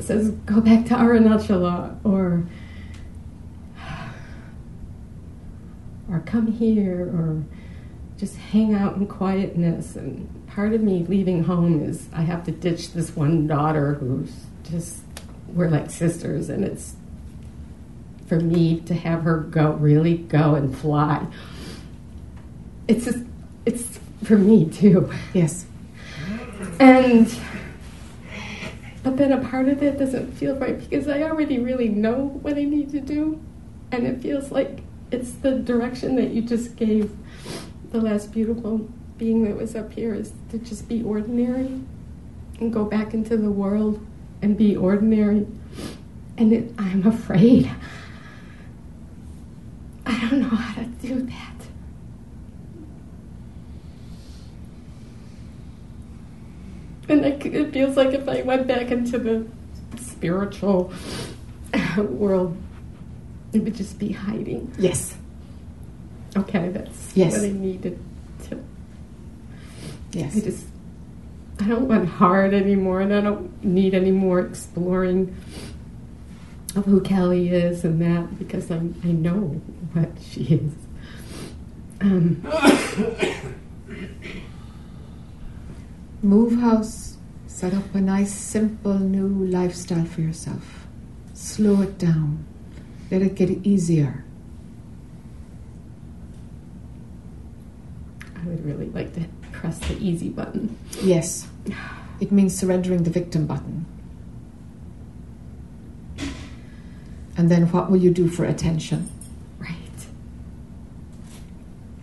[0.00, 2.46] says go back to Arunachala or
[6.10, 7.42] or come here or
[8.16, 12.52] just hang out in quietness and part of me leaving home is I have to
[12.52, 14.98] ditch this one daughter who's just
[15.54, 16.94] we're like sisters and it's
[18.26, 21.26] for me to have her go really go and fly
[22.88, 23.18] it's just,
[23.66, 25.12] it's for me too.
[25.34, 25.66] Yes.
[26.80, 27.32] And
[29.04, 32.58] but then a part of it doesn't feel right because I already really know what
[32.58, 33.40] I need to do
[33.92, 34.80] and it feels like
[35.10, 37.14] it's the direction that you just gave.
[37.92, 41.80] The last beautiful being that was up here is to just be ordinary
[42.60, 44.04] and go back into the world
[44.42, 45.46] and be ordinary.
[46.36, 47.70] And it, I'm afraid.
[50.06, 51.54] I don't know how to do that.
[57.08, 59.46] And it, it feels like if I went back into the
[59.98, 60.92] spiritual
[61.96, 62.56] world,
[63.52, 64.72] it would just be hiding.
[64.78, 65.14] Yes.
[66.36, 67.34] Okay, that's Yes.
[67.38, 67.98] what I needed
[68.50, 68.62] to.
[70.12, 70.36] Yes.
[70.36, 70.66] I just,
[71.60, 75.34] I don't want hard anymore, and I don't need any more exploring
[76.76, 79.60] of who Kelly is and that because I I know
[79.92, 80.72] what she is.
[82.00, 82.42] Um,
[86.22, 90.86] Move house, set up a nice, simple new lifestyle for yourself.
[91.32, 92.44] Slow it down,
[93.10, 94.24] let it get easier.
[98.36, 99.24] I would really like to
[99.58, 100.78] press the easy button.
[101.02, 101.48] Yes,
[102.20, 103.84] it means surrendering the victim button.
[107.36, 109.10] And then what will you do for attention?
[109.58, 109.74] Right.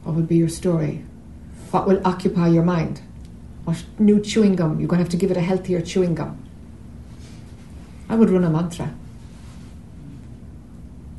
[0.03, 1.03] What will be your story?
[1.71, 3.01] What will occupy your mind?
[3.63, 4.79] What new chewing gum?
[4.79, 6.37] You're going to have to give it a healthier chewing gum.
[8.09, 8.93] I would run a mantra.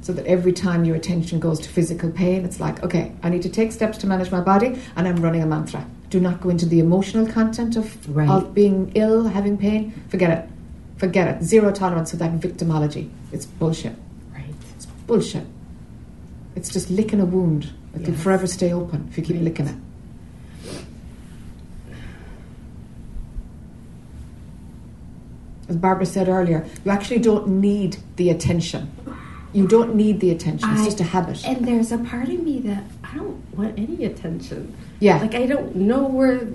[0.02, 3.42] So that every time your attention goes to physical pain, it's like, okay, I need
[3.42, 5.84] to take steps to manage my body, and I'm running a mantra.
[6.10, 8.28] Do not go into the emotional content of, Right.
[8.28, 9.92] of being ill, having pain.
[10.08, 10.48] Forget it.
[10.98, 11.42] Forget it.
[11.42, 13.08] Zero tolerance for that victimology.
[13.32, 13.94] It's bullshit.
[14.32, 14.44] Right.
[14.76, 15.44] It's bullshit.
[16.54, 17.72] It's just licking a wound.
[17.94, 18.22] It'll Yes.
[18.22, 19.74] forever stay open if you keep licking it.
[25.68, 28.90] As Barbara said earlier, you actually don't need the attention.
[29.52, 30.68] You don't need the attention.
[30.70, 31.44] It's I- just a habit.
[31.46, 34.74] And there's a part of me that I don't want any attention.
[35.00, 35.18] Yeah.
[35.20, 36.48] Like I don't know where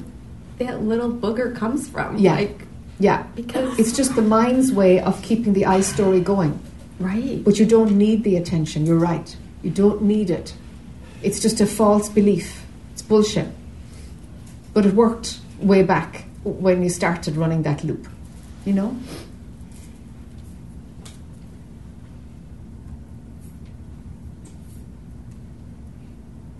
[0.60, 2.18] that little booger comes from.
[2.18, 2.36] Yeah.
[2.36, 2.68] Like
[3.00, 3.24] Yeah.
[3.36, 6.60] because It's just the mind's way of keeping the I story going.
[7.00, 7.44] right.
[7.44, 8.86] But you don't need the attention.
[8.86, 9.36] You're right.
[9.64, 10.54] You don't need it.
[11.24, 12.66] It's just a false belief.
[12.94, 13.48] It's bullshit.
[14.74, 18.08] But it worked way back when you started running that loop.
[18.66, 18.96] You know?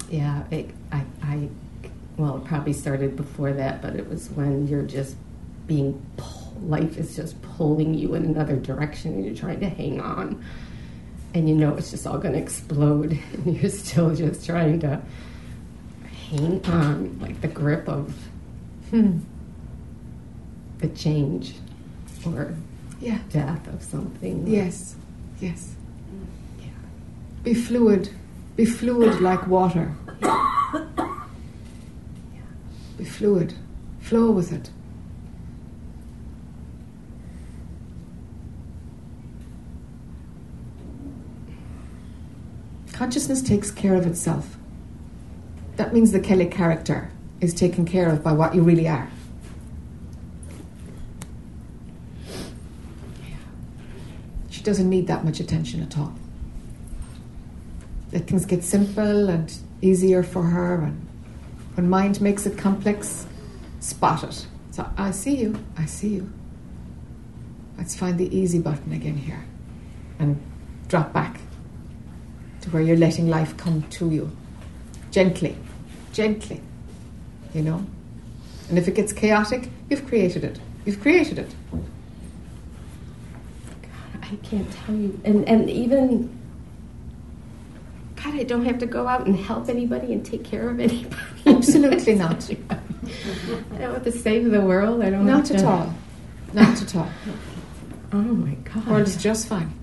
[0.10, 1.50] Yeah, it, I, I,
[2.22, 5.16] well, it probably started before that, but it was when you're just
[5.66, 10.00] being, pull- life is just pulling you in another direction and you're trying to hang
[10.00, 10.44] on.
[11.34, 15.02] And you know it's just all going to explode and you're still just trying to
[16.30, 18.16] hang on, like the grip of
[18.92, 19.20] Hmm.
[20.80, 21.56] the change
[22.26, 22.54] or
[23.00, 23.20] Yeah.
[23.32, 24.46] death of something.
[24.46, 24.96] Yes.
[25.40, 25.74] Yes.
[27.44, 28.10] Be fluid.
[28.58, 29.96] Be fluid like water.
[33.02, 33.56] Be fluid.
[34.00, 34.70] Flow with it.
[42.94, 44.56] Consciousness takes care of itself.
[45.78, 49.10] That means the Kelly character is taken care of by what you really are.
[54.52, 56.14] She doesn't need that much attention at all.
[58.14, 61.08] Let things get simple and easier for her, and
[61.76, 63.26] when mind makes it complex,
[63.80, 64.46] spot it.
[64.72, 66.32] So I see you, I see you.
[67.78, 69.44] Let's find the easy button again here
[70.20, 70.42] and
[70.88, 71.40] drop back
[72.62, 74.32] to where you're letting life come to you.
[75.10, 75.58] Gently,
[76.14, 76.62] gently,
[77.54, 77.86] you know?
[78.70, 80.60] And if it gets chaotic, you've created it.
[80.86, 81.54] You've created it.
[84.22, 85.20] I I can't tell you.
[85.26, 86.30] And and even
[88.24, 91.16] God, I don't have to go out and help anybody and take care of anybody.
[91.46, 92.50] Absolutely not.
[93.74, 95.02] I don't have to save the world.
[95.02, 95.94] I don't Not at all.
[96.54, 97.10] Not at all.
[98.14, 98.88] Oh my God.
[98.88, 99.74] World is just fine.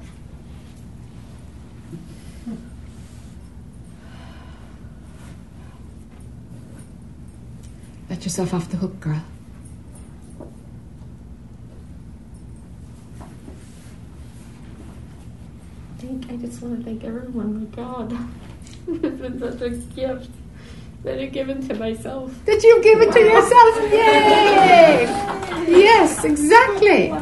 [8.08, 9.22] Let yourself off the hook, girl.
[16.08, 17.60] Thank, I just want to thank everyone.
[17.60, 18.12] My God,
[18.88, 20.30] it's been such a gift
[21.04, 22.32] that I've given to myself.
[22.46, 23.92] Did you give it to yourself?
[23.92, 25.34] Yay!
[25.68, 27.12] Yes, exactly.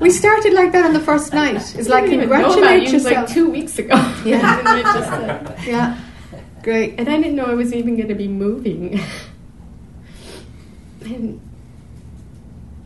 [0.00, 1.56] We started like that on the first night.
[1.76, 2.92] It's like I didn't even know about congratulate you.
[2.94, 3.16] Yourself.
[3.16, 3.96] like two weeks ago.
[4.24, 4.82] Yeah.
[4.82, 6.00] Just, yeah.
[6.62, 6.94] Great.
[6.98, 8.98] And I didn't know I was even going to be moving.
[11.04, 11.38] and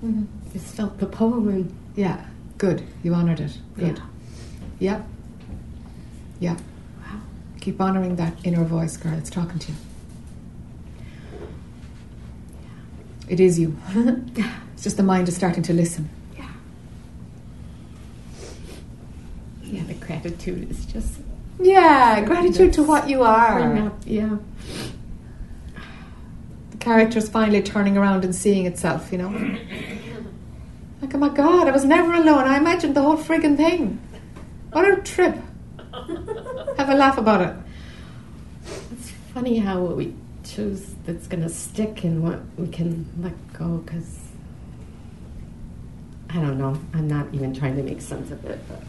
[0.02, 0.24] mm-hmm.
[0.52, 2.26] just felt the poem and Yeah.
[2.58, 2.82] Good.
[3.04, 3.56] You honored it.
[3.76, 4.02] Good.
[4.80, 5.02] Yeah.
[6.40, 6.54] Yeah.
[6.54, 7.20] Wow.
[7.60, 9.14] Keep honoring that inner voice, girl.
[9.14, 9.78] It's talking to you.
[13.28, 13.76] It is you.
[14.74, 16.08] it's just the mind is starting to listen.
[16.36, 16.48] yeah,
[19.64, 21.18] Yeah, the gratitude is just
[21.60, 23.76] Yeah, gratitude to what you are.
[23.78, 24.36] up, yeah.
[26.70, 29.30] The character's finally turning around and seeing itself, you know.
[31.02, 32.44] Like, oh my god, I was never alone.
[32.44, 34.00] I imagined the whole friggin' thing.
[34.70, 35.36] What a trip.
[36.76, 37.54] Have a laugh about it.
[38.92, 43.78] It's funny how we choose that's going to stick and what we can let go
[43.78, 44.18] because
[46.30, 46.78] I don't know.
[46.92, 48.82] I'm not even trying to make sense of it, but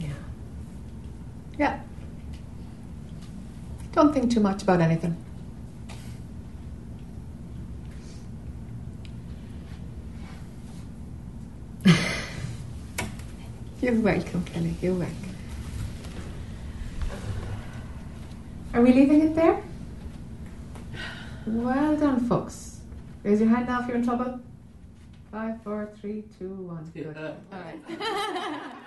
[0.00, 0.08] yeah.
[1.58, 1.80] Yeah.
[3.92, 5.16] Don't think too much about anything.
[13.82, 14.76] You're welcome, Kelly.
[14.80, 15.34] You're welcome.
[18.74, 19.60] Are we leaving it there?
[21.46, 22.78] Well done, folks.
[23.24, 24.38] Raise your hand now if you're in trouble.
[25.32, 26.92] Five, four, three, two, one.
[26.94, 27.16] Good.
[27.16, 28.72] Uh, All right.